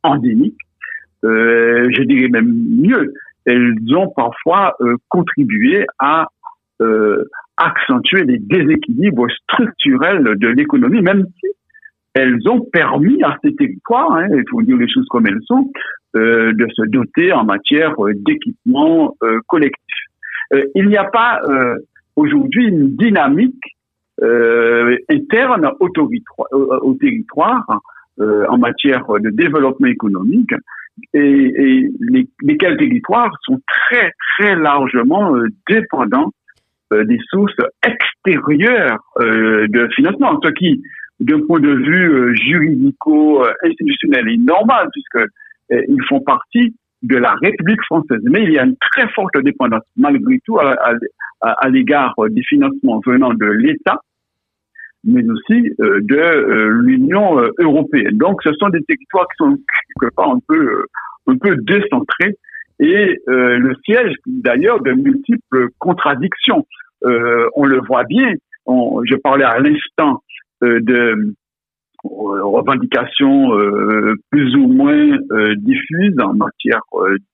endémique. 0.04 0.60
Je 1.24 2.02
dirais 2.04 2.28
même 2.28 2.54
mieux, 2.54 3.12
elles 3.46 3.74
ont 3.96 4.08
parfois 4.10 4.76
contribué 5.08 5.86
à 5.98 6.28
euh, 6.80 7.24
accentuer 7.56 8.24
les 8.24 8.38
déséquilibres 8.38 9.26
structurels 9.42 10.36
de 10.36 10.48
l'économie, 10.48 11.02
même 11.02 11.26
si 11.38 11.50
elles 12.14 12.38
ont 12.48 12.60
permis 12.72 13.22
à 13.22 13.36
ces 13.44 13.54
territoires, 13.54 14.12
hein, 14.12 14.26
il 14.30 14.44
faut 14.50 14.62
dire 14.62 14.76
les 14.76 14.88
choses 14.88 15.06
comme 15.10 15.26
elles 15.26 15.42
sont, 15.46 15.70
euh, 16.16 16.52
de 16.52 16.66
se 16.74 16.82
doter 16.88 17.32
en 17.32 17.44
matière 17.44 17.94
euh, 18.04 18.12
d'équipement 18.14 19.16
euh, 19.22 19.40
collectif. 19.46 19.96
Euh, 20.54 20.64
il 20.74 20.88
n'y 20.88 20.96
a 20.96 21.04
pas 21.04 21.40
aujourd'hui 22.16 22.66
une 22.66 22.96
dynamique 22.96 23.76
interne 25.08 25.70
au 25.78 25.88
territoire, 25.88 26.48
au, 26.52 26.94
territoire 26.94 27.64
euh, 28.20 28.44
en 28.48 28.58
matière 28.58 29.06
de 29.18 29.30
développement 29.30 29.86
économique 29.86 30.52
et, 31.14 31.18
et 31.20 31.90
les, 32.00 32.28
lesquels 32.42 32.76
territoires 32.76 33.32
sont 33.44 33.58
très 33.66 34.12
très 34.36 34.56
largement 34.56 35.34
euh, 35.36 35.46
dépendants 35.68 36.30
des 36.92 37.18
sources 37.30 37.54
extérieures 37.84 38.98
euh, 39.20 39.66
de 39.68 39.88
financement, 39.94 40.38
ce 40.42 40.50
qui, 40.50 40.82
d'un 41.20 41.40
point 41.46 41.60
de 41.60 41.70
vue 41.72 42.10
euh, 42.12 42.34
juridico-institutionnel, 42.34 44.28
est 44.28 44.36
normal 44.38 44.88
puisque 44.92 45.16
euh, 45.72 45.82
ils 45.88 46.02
font 46.08 46.20
partie 46.20 46.74
de 47.02 47.16
la 47.16 47.34
République 47.42 47.82
française. 47.84 48.20
Mais 48.24 48.42
il 48.42 48.52
y 48.52 48.58
a 48.58 48.64
une 48.64 48.76
très 48.92 49.08
forte 49.10 49.36
dépendance, 49.42 49.82
malgré 49.96 50.38
tout, 50.46 50.58
à, 50.58 50.72
à- 51.40 51.52
à- 51.64 51.68
l'égard 51.70 52.14
euh, 52.18 52.28
des 52.28 52.42
financements 52.42 53.00
venant 53.06 53.32
de 53.32 53.46
l'État, 53.46 54.00
mais 55.04 55.24
aussi 55.30 55.70
euh, 55.80 56.00
de 56.02 56.16
euh, 56.16 56.82
l'Union 56.84 57.38
euh, 57.40 57.48
européenne. 57.58 58.18
Donc, 58.18 58.42
ce 58.42 58.52
sont 58.54 58.68
des 58.68 58.82
territoires 58.82 59.26
qui 59.28 59.36
sont 59.38 59.56
quelque 60.00 60.14
part 60.14 60.30
un 60.30 60.40
peu, 60.46 60.58
euh, 60.58 60.84
un 61.28 61.36
peu 61.38 61.56
décentrés 61.56 62.36
et 62.80 63.18
euh, 63.28 63.58
le 63.58 63.74
siège 63.84 64.14
d'ailleurs 64.26 64.80
de 64.82 64.92
multiples 64.92 65.68
contradictions. 65.78 66.66
Euh, 67.04 67.48
on 67.54 67.64
le 67.64 67.80
voit 67.86 68.04
bien. 68.04 68.32
Je 68.66 69.16
parlais 69.16 69.44
à 69.44 69.58
l'instant 69.58 70.22
euh, 70.62 70.80
de 70.80 70.94
euh, 70.94 71.34
revendications 72.04 73.54
euh, 73.54 74.14
plus 74.30 74.54
ou 74.56 74.66
moins 74.68 75.18
euh, 75.32 75.54
diffuses 75.56 76.18
en 76.20 76.34
matière 76.34 76.80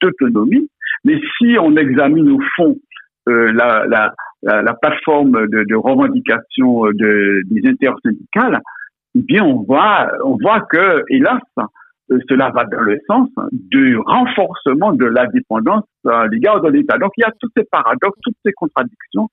d'autonomie. 0.00 0.68
Mais 1.04 1.20
si 1.36 1.56
on 1.60 1.76
examine 1.76 2.30
au 2.30 2.40
fond 2.56 2.76
la, 3.26 3.86
la, 3.86 4.14
la, 4.42 4.62
la 4.62 4.74
plateforme 4.74 5.48
de, 5.48 5.64
de 5.64 5.74
revendication 5.74 6.86
de, 6.86 7.42
des 7.50 7.68
intersyndicales, 7.68 8.60
eh 9.16 9.22
bien 9.22 9.44
on 9.44 9.62
voit, 9.62 10.08
on 10.24 10.36
voit 10.40 10.60
que, 10.60 11.02
hélas, 11.10 11.42
cela 12.28 12.50
va 12.50 12.64
dans 12.64 12.80
le 12.80 12.98
sens 13.06 13.28
du 13.52 13.98
renforcement 13.98 14.92
de 14.92 15.06
la 15.06 15.26
dépendance 15.26 15.84
à 16.06 16.26
l'égard 16.28 16.60
de 16.60 16.68
l'État. 16.68 16.98
Donc 16.98 17.10
il 17.16 17.22
y 17.22 17.24
a 17.24 17.32
tous 17.40 17.48
ces 17.56 17.64
paradoxes, 17.64 18.18
toutes 18.22 18.36
ces 18.44 18.52
contradictions 18.52 19.28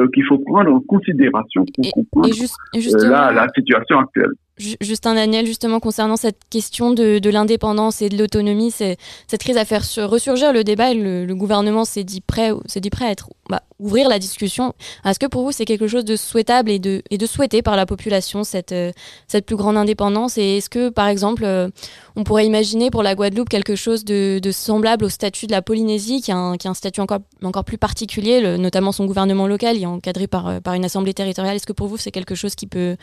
euh, 0.00 0.08
qu'il 0.12 0.24
faut 0.24 0.38
prendre 0.38 0.72
en 0.72 0.80
considération 0.80 1.64
pour 1.74 1.92
comprendre 1.92 2.28
Et 2.28 2.32
juste, 2.32 2.56
euh, 2.74 2.80
justement, 2.80 3.10
la, 3.10 3.32
la 3.32 3.48
situation 3.54 3.98
actuelle. 3.98 4.32
Ju- 4.56 4.76
Justin 4.80 5.14
Daniel, 5.14 5.46
justement, 5.46 5.80
concernant 5.80 6.16
cette 6.16 6.38
question 6.48 6.92
de, 6.92 7.18
de 7.18 7.30
l'indépendance 7.30 8.02
et 8.02 8.08
de 8.08 8.16
l'autonomie, 8.16 8.70
cette 8.70 9.40
crise 9.40 9.56
a 9.56 9.64
fait 9.64 9.82
sur- 9.82 10.08
ressurgir 10.08 10.52
le 10.52 10.62
débat 10.62 10.92
et 10.92 10.94
le, 10.94 11.24
le 11.24 11.34
gouvernement 11.34 11.84
s'est 11.84 12.04
dit 12.04 12.20
prêt, 12.20 12.52
s'est 12.66 12.80
dit 12.80 12.90
prêt 12.90 13.06
à 13.06 13.10
être, 13.10 13.30
bah, 13.50 13.62
ouvrir 13.80 14.08
la 14.08 14.20
discussion. 14.20 14.72
Est-ce 15.04 15.18
que 15.18 15.26
pour 15.26 15.42
vous, 15.42 15.50
c'est 15.50 15.64
quelque 15.64 15.88
chose 15.88 16.04
de 16.04 16.14
souhaitable 16.14 16.70
et 16.70 16.78
de, 16.78 17.02
et 17.10 17.18
de 17.18 17.26
souhaité 17.26 17.62
par 17.62 17.74
la 17.74 17.84
population, 17.84 18.44
cette, 18.44 18.70
euh, 18.70 18.92
cette 19.26 19.44
plus 19.44 19.56
grande 19.56 19.76
indépendance? 19.76 20.38
Et 20.38 20.58
est-ce 20.58 20.70
que, 20.70 20.88
par 20.88 21.08
exemple, 21.08 21.42
euh, 21.44 21.68
on 22.14 22.22
pourrait 22.22 22.46
imaginer 22.46 22.90
pour 22.90 23.02
la 23.02 23.16
Guadeloupe 23.16 23.48
quelque 23.48 23.74
chose 23.74 24.04
de, 24.04 24.38
de 24.40 24.52
semblable 24.52 25.04
au 25.04 25.08
statut 25.08 25.48
de 25.48 25.52
la 25.52 25.62
Polynésie, 25.62 26.22
qui 26.22 26.30
a 26.30 26.36
un, 26.36 26.56
qui 26.56 26.68
a 26.68 26.70
un 26.70 26.74
statut 26.74 27.00
encore, 27.00 27.18
encore 27.42 27.64
plus 27.64 27.78
particulier, 27.78 28.56
notamment 28.56 28.92
son 28.92 29.04
gouvernement 29.04 29.48
local, 29.48 29.76
il 29.76 29.82
est 29.82 29.86
encadré 29.86 30.28
par, 30.28 30.46
euh, 30.46 30.60
par 30.60 30.74
une 30.74 30.84
assemblée 30.84 31.12
territoriale? 31.12 31.56
Est-ce 31.56 31.66
que 31.66 31.72
pour 31.72 31.88
vous, 31.88 31.96
c'est 31.96 32.12
quelque 32.12 32.36
chose 32.36 32.54
qui 32.54 32.68
peut, 32.68 32.96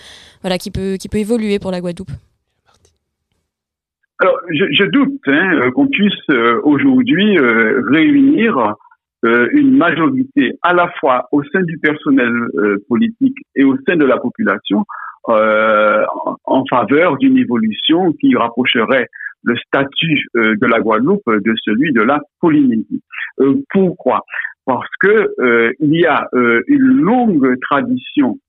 voilà, 0.43 0.57
qui 0.57 0.71
peut, 0.71 0.95
qui 0.95 1.09
peut 1.09 1.17
évoluer 1.17 1.40
pour 1.59 1.71
la 1.71 1.81
Guadeloupe 1.81 2.11
Alors, 4.19 4.37
je, 4.51 4.83
doute 4.85 5.19
hein, 5.27 5.53
euh, 5.55 5.71
qu'on 5.71 5.87
puisse 5.87 6.13
euh, 6.29 6.61
aujourd'hui 6.63 7.37
euh, 7.37 7.81
réunir 7.91 8.75
une 9.23 9.77
majorité 9.77 10.53
à 10.63 10.73
la 10.73 10.89
fois 10.99 11.27
au 11.31 11.43
sein 11.43 11.61
du 11.61 11.77
personnel 11.77 12.33
politique 12.89 13.37
et 13.55 13.63
au 13.63 13.77
sein 13.87 13.95
de 13.95 14.03
la 14.03 14.17
population 14.17 14.83
en, 15.27 16.65
faveur 16.67 17.17
d'une 17.17 17.37
évolution 17.37 18.13
qui 18.13 18.35
rapprocherait 18.35 19.05
le 19.43 19.55
statut 19.57 20.25
de 20.33 20.65
la 20.65 20.79
Guadeloupe 20.79 21.21
de 21.27 21.53
celui 21.63 21.93
de 21.93 22.01
la 22.01 22.19
Polynésie. 22.39 23.03
Pourquoi? 23.69 24.25
Parce 24.65 24.89
que 25.01 25.35
il 25.79 25.93
y 25.99 26.07
a 26.07 26.27
une 26.33 27.01
longue 27.03 27.59
tradition 27.61 28.39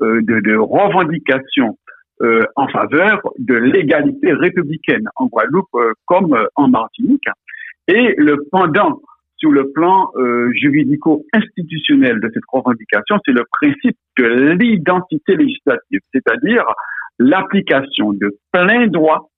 de, 0.00 0.40
de 0.40 0.56
revendication 0.56 1.76
euh, 2.20 2.44
en 2.56 2.68
faveur 2.68 3.20
de 3.38 3.54
l'égalité 3.54 4.32
républicaine 4.32 5.08
en 5.16 5.26
Guadeloupe 5.26 5.66
euh, 5.74 5.92
comme 6.06 6.34
euh, 6.34 6.46
en 6.56 6.68
Martinique. 6.68 7.24
Et 7.88 8.14
le 8.16 8.36
pendant 8.50 9.00
sur 9.38 9.50
le 9.50 9.72
plan 9.72 10.10
euh, 10.14 10.52
juridico-institutionnel 10.52 12.20
de 12.20 12.30
cette 12.32 12.44
revendication, 12.48 13.18
c'est 13.26 13.32
le 13.32 13.44
principe 13.50 13.96
de 14.16 14.24
l'identité 14.52 15.36
législative, 15.36 16.00
c'est-à-dire 16.14 16.64
l'application 17.18 18.12
de 18.12 18.36
plein 18.52 18.86
droit 18.86 19.30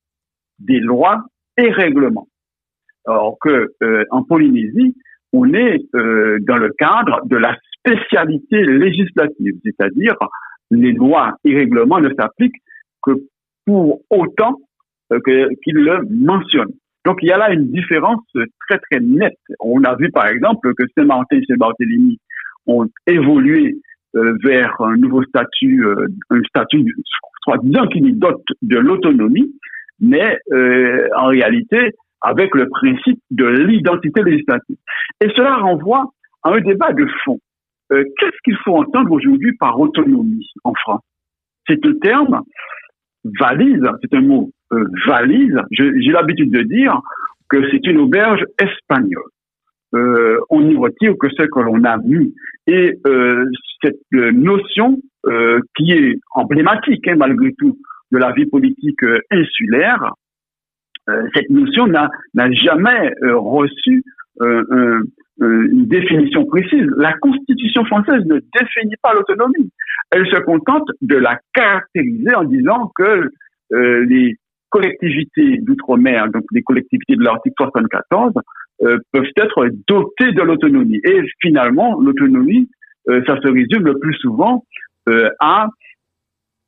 des 0.58 0.80
lois 0.80 1.24
et 1.56 1.70
règlements. 1.70 2.28
Alors 3.06 3.38
que 3.40 3.72
euh, 3.82 4.04
en 4.10 4.22
Polynésie, 4.24 4.94
on 5.32 5.52
est 5.54 5.80
euh, 5.94 6.38
dans 6.42 6.56
le 6.56 6.70
cadre 6.78 7.22
de 7.26 7.36
la 7.36 7.56
spécialité 7.78 8.62
législative, 8.62 9.54
c'est-à-dire 9.64 10.16
les 10.80 10.92
lois 10.92 11.34
et 11.44 11.54
règlements 11.54 12.00
ne 12.00 12.10
s'appliquent 12.14 12.62
que 13.02 13.12
pour 13.66 14.00
autant 14.10 14.58
euh, 15.12 15.18
qu'ils 15.62 15.74
le 15.74 16.00
mentionnent. 16.10 16.74
Donc 17.04 17.18
il 17.22 17.28
y 17.28 17.32
a 17.32 17.38
là 17.38 17.52
une 17.52 17.70
différence 17.70 18.22
très 18.68 18.78
très 18.78 19.00
nette. 19.00 19.38
On 19.60 19.82
a 19.84 19.94
vu 19.96 20.10
par 20.10 20.26
exemple 20.26 20.72
que 20.74 20.84
Saint-Martin 20.96 21.36
et 21.36 21.44
Saint-Barthélemy 21.46 22.18
ont 22.66 22.88
évolué 23.06 23.76
euh, 24.16 24.36
vers 24.42 24.74
un 24.80 24.96
nouveau 24.96 25.22
statut, 25.24 25.84
euh, 25.84 26.06
un 26.30 26.40
statut 26.48 26.84
soi-disant 27.42 27.86
qui 27.88 28.00
nous 28.00 28.12
dote 28.12 28.42
de 28.62 28.78
l'autonomie, 28.78 29.52
mais 30.00 30.38
en 31.16 31.26
réalité 31.26 31.90
avec 32.22 32.54
le 32.54 32.68
principe 32.68 33.20
de 33.30 33.44
l'identité 33.44 34.22
législative. 34.22 34.76
Et 35.20 35.28
cela 35.36 35.56
renvoie 35.56 36.06
à 36.42 36.50
un 36.54 36.60
débat 36.60 36.92
de 36.92 37.06
fond. 37.22 37.38
Euh, 37.93 38.05
Qu'est-ce 38.18 38.37
qu'il 38.45 38.57
faut 38.64 38.76
entendre 38.76 39.12
aujourd'hui 39.12 39.53
par 39.59 39.78
autonomie 39.78 40.47
en 40.64 40.72
France? 40.74 41.03
C'est 41.68 41.85
un 41.87 41.95
terme 41.95 42.43
valise, 43.41 43.82
c'est 44.03 44.14
un 44.16 44.20
mot 44.22 44.51
euh, 44.72 44.85
valise. 45.07 45.57
J'ai 45.70 46.12
l'habitude 46.12 46.51
de 46.51 46.62
dire 46.62 47.01
que 47.49 47.70
c'est 47.70 47.85
une 47.87 47.99
auberge 47.99 48.45
espagnole. 48.59 49.22
Euh, 49.95 50.39
on 50.51 50.62
n'y 50.62 50.76
retire 50.76 51.14
que 51.20 51.28
ce 51.30 51.43
que 51.43 51.61
l'on 51.61 51.85
a 51.85 51.97
mis. 51.99 52.35
Et 52.66 52.95
cette 53.82 54.01
notion 54.12 54.99
qui 55.76 55.93
est 55.93 56.18
emblématique 56.35 57.07
hein, 57.09 57.16
malgré 57.16 57.53
tout 57.59 57.78
de 58.12 58.18
la 58.18 58.32
vie 58.32 58.47
politique 58.47 59.01
insulaire, 59.30 60.12
cette 61.35 61.51
notion 61.51 61.87
n'a 61.87 62.09
jamais 62.53 63.11
reçu 63.22 64.03
un- 64.41 65.03
une 65.41 65.87
définition 65.87 66.45
précise. 66.45 66.87
La 66.97 67.12
Constitution 67.14 67.85
française 67.87 68.24
ne 68.26 68.41
définit 68.61 68.95
pas 69.03 69.12
l'autonomie. 69.14 69.70
Elle 70.11 70.26
se 70.26 70.39
contente 70.41 70.89
de 71.03 71.16
la 71.16 71.39
caractériser 71.55 72.35
en 72.35 72.45
disant 72.45 72.93
que 72.97 73.30
euh, 73.72 74.05
les 74.07 74.37
collectivités 74.70 75.59
d'outre-mer, 75.59 76.28
donc 76.30 76.45
les 76.53 76.62
collectivités 76.62 77.16
de 77.16 77.22
l'article 77.22 77.55
74, 77.59 78.32
euh, 78.82 78.99
peuvent 79.12 79.24
être 79.37 79.68
dotées 79.87 80.32
de 80.32 80.43
l'autonomie. 80.43 81.01
Et 81.05 81.22
finalement, 81.41 82.01
l'autonomie, 82.01 82.68
euh, 83.09 83.22
ça 83.26 83.41
se 83.41 83.49
résume 83.49 83.85
le 83.85 83.99
plus 83.99 84.14
souvent 84.14 84.64
euh, 85.09 85.30
à 85.39 85.68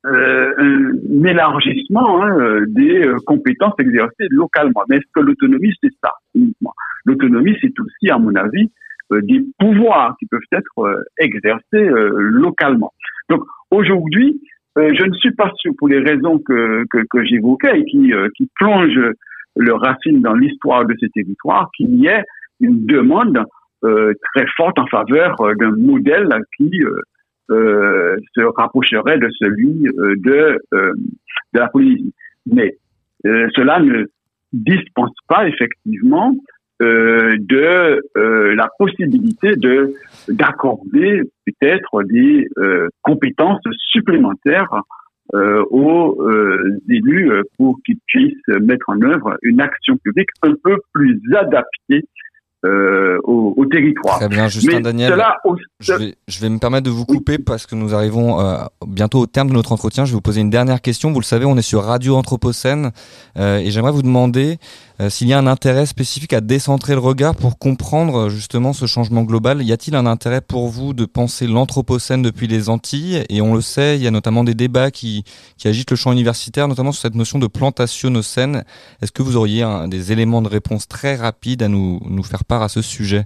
euh, 0.07 0.53
un 0.57 1.23
élargissement 1.25 2.23
hein, 2.23 2.39
euh, 2.39 2.65
des 2.67 3.05
euh, 3.05 3.17
compétences 3.25 3.73
exercées 3.79 4.27
localement. 4.29 4.83
Mais 4.89 4.97
est-ce 4.97 5.11
que 5.13 5.19
l'autonomie, 5.19 5.73
c'est 5.81 5.91
ça 6.03 6.11
L'autonomie, 7.05 7.55
c'est 7.61 7.77
aussi, 7.79 8.09
à 8.09 8.17
mon 8.17 8.33
avis, 8.35 8.71
des 9.11 9.41
pouvoirs 9.59 10.15
qui 10.19 10.25
peuvent 10.25 10.41
être 10.51 11.05
exercés 11.17 11.89
localement. 12.17 12.91
Donc 13.29 13.41
aujourd'hui, 13.71 14.41
je 14.75 15.05
ne 15.05 15.13
suis 15.13 15.31
pas 15.31 15.49
sûr, 15.55 15.71
pour 15.77 15.87
les 15.87 15.99
raisons 15.99 16.39
que, 16.39 16.83
que, 16.89 16.97
que 17.09 17.23
j'évoquais 17.23 17.79
et 17.79 17.85
qui, 17.85 18.11
qui 18.35 18.49
plongent 18.59 19.13
le 19.55 19.73
racine 19.73 20.21
dans 20.21 20.33
l'histoire 20.33 20.85
de 20.85 20.93
ces 20.99 21.07
territoires, 21.09 21.69
qu'il 21.77 21.95
y 21.95 22.07
ait 22.07 22.23
une 22.59 22.85
demande 22.85 23.41
très 23.81 24.45
forte 24.57 24.77
en 24.77 24.87
faveur 24.87 25.37
d'un 25.57 25.71
modèle 25.77 26.27
qui 26.57 26.69
euh, 27.49 28.17
se 28.35 28.41
rapprocherait 28.41 29.19
de 29.19 29.29
celui 29.39 29.87
euh, 29.87 30.15
de, 30.17 30.59
euh, 30.73 30.93
de 31.53 31.59
la 31.59 31.69
Polynésie. 31.69 32.13
Mais 32.45 32.77
cela 33.23 33.79
ne 33.79 34.05
dispense 34.53 35.15
pas 35.27 35.47
effectivement 35.47 36.35
de 36.79 38.01
la 38.53 38.69
possibilité 38.77 39.55
de 39.55 39.93
d'accorder 40.29 41.23
peut-être 41.45 42.03
des 42.03 42.47
compétences 43.01 43.63
supplémentaires 43.91 44.81
aux 45.33 46.29
élus 46.89 47.31
pour 47.57 47.79
qu'ils 47.85 47.97
puissent 48.05 48.47
mettre 48.61 48.87
en 48.87 49.01
œuvre 49.01 49.37
une 49.41 49.59
action 49.59 49.97
publique 49.97 50.29
un 50.43 50.53
peu 50.63 50.77
plus 50.93 51.19
adaptée 51.35 52.05
euh, 52.67 53.17
au, 53.23 53.53
au 53.57 53.65
territoire. 53.65 54.19
Très 54.19 54.29
bien, 54.29 54.47
Justin 54.47 54.77
Mais 54.77 54.81
Daniel. 54.81 55.11
cela 55.11 55.37
Je 55.79 55.93
vais, 55.93 56.15
je 56.27 56.39
vais 56.41 56.49
me 56.49 56.59
permettre 56.59 56.85
de 56.85 56.89
vous 56.91 57.05
couper 57.05 57.37
parce 57.37 57.65
que 57.65 57.75
nous 57.75 57.95
arrivons 57.95 58.39
euh, 58.39 58.57
bientôt 58.85 59.19
au 59.19 59.25
terme 59.25 59.49
de 59.49 59.53
notre 59.53 59.71
entretien. 59.71 60.05
Je 60.05 60.11
vais 60.11 60.15
vous 60.15 60.21
poser 60.21 60.41
une 60.41 60.49
dernière 60.49 60.81
question. 60.81 61.11
Vous 61.11 61.19
le 61.19 61.25
savez, 61.25 61.45
on 61.45 61.57
est 61.57 61.61
sur 61.61 61.83
Radio 61.83 62.15
Anthropocène 62.15 62.91
euh, 63.37 63.57
et 63.57 63.71
j'aimerais 63.71 63.91
vous 63.91 64.01
demander 64.03 64.57
s'il 65.09 65.27
y 65.27 65.33
a 65.33 65.37
un 65.37 65.45
intérêt 65.45 65.85
spécifique 65.85 66.33
à 66.33 66.41
décentrer 66.41 66.93
le 66.93 66.99
regard 66.99 67.35
pour 67.35 67.59
comprendre 67.59 68.25
euh, 68.25 68.29
justement 68.29 68.73
ce 68.73 68.87
changement 68.87 69.23
global. 69.23 69.61
Y 69.61 69.71
a-t-il 69.71 69.95
un 69.95 70.07
intérêt 70.07 70.41
pour 70.41 70.69
vous 70.69 70.93
de 70.93 71.05
penser 71.05 71.45
l'Anthropocène 71.45 72.23
depuis 72.23 72.47
les 72.47 72.69
Antilles? 72.69 73.23
Et 73.29 73.41
on 73.41 73.53
le 73.53 73.61
sait, 73.61 73.97
il 73.97 74.03
y 74.03 74.07
a 74.07 74.11
notamment 74.11 74.43
des 74.43 74.55
débats 74.55 74.89
qui, 74.89 75.23
qui 75.57 75.67
agitent 75.67 75.91
le 75.91 75.97
champ 75.97 76.11
universitaire, 76.11 76.67
notamment 76.67 76.91
sur 76.91 77.03
cette 77.03 77.15
notion 77.15 77.37
de 77.37 77.47
plantationnocène. 77.47 78.63
Est-ce 79.01 79.11
que 79.11 79.21
vous 79.21 79.37
auriez 79.37 79.63
des 79.87 80.11
éléments 80.11 80.41
de 80.41 80.47
réponse 80.47 80.87
très 80.87 81.15
rapides 81.15 81.61
à 81.61 81.67
nous, 81.67 81.99
nous 82.09 82.23
faire 82.23 82.43
part 82.43 82.63
à 82.63 82.69
ce 82.69 82.81
sujet? 82.81 83.25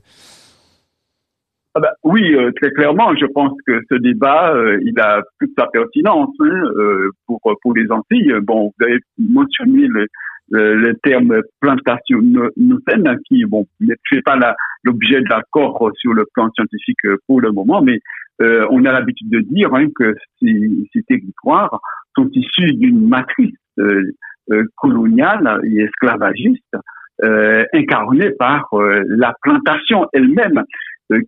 Ah 1.73 1.79
bah, 1.79 1.93
oui, 2.03 2.35
euh, 2.35 2.51
très 2.61 2.71
clairement, 2.71 3.15
je 3.15 3.25
pense 3.27 3.53
que 3.65 3.79
ce 3.89 3.95
débat, 3.95 4.53
euh, 4.53 4.77
il 4.83 4.99
a 4.99 5.21
toute 5.39 5.51
sa 5.57 5.67
pertinence 5.67 6.29
hein, 6.41 6.63
euh, 6.75 7.11
pour 7.25 7.39
pour 7.61 7.73
les 7.73 7.89
Antilles. 7.89 8.33
Bon, 8.41 8.73
vous 8.77 8.85
avez 8.85 8.99
mentionné 9.17 9.87
le, 9.87 10.05
le, 10.51 10.93
terme 11.03 11.41
plantation 11.59 12.19
no- 12.21 12.49
nocène, 12.57 13.17
qui 13.27 13.45
bon 13.45 13.65
ne 13.79 13.93
fait 14.09 14.21
pas 14.21 14.37
l'objet 14.83 15.21
d'accords 15.21 15.91
sur 15.95 16.13
le 16.13 16.25
plan 16.33 16.49
scientifique 16.53 16.99
pour 17.27 17.41
le 17.41 17.51
moment, 17.51 17.81
mais 17.81 17.99
euh, 18.41 18.65
on 18.69 18.83
a 18.85 18.91
l'habitude 18.91 19.29
de 19.29 19.39
dire 19.39 19.73
hein, 19.73 19.87
que 19.95 20.15
ces, 20.41 20.69
ces 20.93 21.03
territoires 21.03 21.79
sont 22.15 22.29
issus 22.33 22.73
d'une 22.73 23.07
matrice 23.07 23.55
euh, 23.79 24.11
euh, 24.51 24.63
coloniale 24.75 25.61
et 25.63 25.81
esclavagiste 25.81 26.75
euh, 27.23 27.63
incarnée 27.73 28.31
par 28.31 28.67
la 28.71 29.33
plantation 29.41 30.07
elle-même 30.13 30.63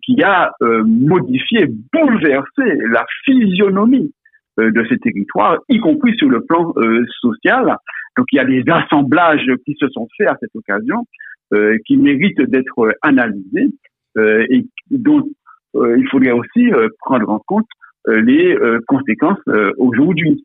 qui 0.02 0.22
a 0.22 0.50
modifié, 0.60 1.68
bouleversé 1.92 2.78
la 2.90 3.04
physionomie 3.24 4.12
de 4.56 4.86
ces 4.88 4.96
territoires, 4.96 5.58
y 5.68 5.78
compris 5.78 6.16
sur 6.16 6.30
le 6.30 6.40
plan 6.40 6.72
social. 7.20 7.76
Donc 8.16 8.26
il 8.32 8.36
y 8.36 8.38
a 8.38 8.44
des 8.44 8.62
assemblages 8.70 9.50
qui 9.64 9.74
se 9.78 9.88
sont 9.88 10.08
faits 10.16 10.28
à 10.28 10.36
cette 10.40 10.54
occasion, 10.54 11.06
euh, 11.52 11.78
qui 11.86 11.96
méritent 11.96 12.40
d'être 12.42 12.78
euh, 12.78 12.92
analysés 13.02 13.68
euh, 14.16 14.46
et 14.50 14.66
dont 14.90 15.28
euh, 15.76 15.98
il 15.98 16.08
faudrait 16.08 16.32
aussi 16.32 16.70
prendre 17.00 17.28
en 17.28 17.38
compte 17.38 17.66
les 18.06 18.54
conséquences 18.86 19.38
aujourd'hui 19.78 20.44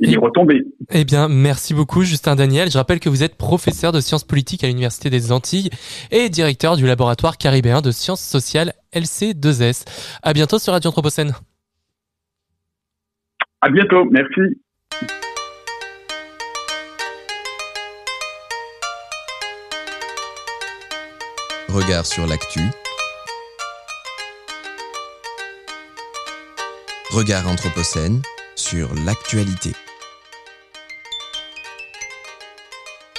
et 0.00 0.06
les 0.06 0.16
retombées. 0.16 0.64
Eh 0.92 1.04
bien, 1.04 1.28
merci 1.28 1.72
beaucoup, 1.72 2.02
Justin 2.02 2.34
Daniel. 2.34 2.68
Je 2.68 2.78
rappelle 2.78 2.98
que 2.98 3.08
vous 3.08 3.22
êtes 3.22 3.36
professeur 3.36 3.92
de 3.92 4.00
sciences 4.00 4.24
politiques 4.24 4.64
à 4.64 4.66
l'Université 4.66 5.08
des 5.08 5.30
Antilles 5.30 5.70
et 6.10 6.28
directeur 6.28 6.76
du 6.76 6.84
laboratoire 6.84 7.38
caribéen 7.38 7.80
de 7.80 7.92
sciences 7.92 8.22
sociales 8.22 8.72
LC2S. 8.92 10.18
À 10.22 10.32
bientôt 10.32 10.58
sur 10.58 10.72
Radio 10.72 10.88
Anthropocène. 10.88 11.32
À 13.60 13.70
bientôt, 13.70 14.04
merci. 14.04 14.60
Regard 21.76 22.06
sur 22.06 22.26
l'actu. 22.26 22.60
Regard 27.10 27.46
Anthropocène 27.46 28.22
sur 28.54 28.94
l'actualité. 29.04 29.74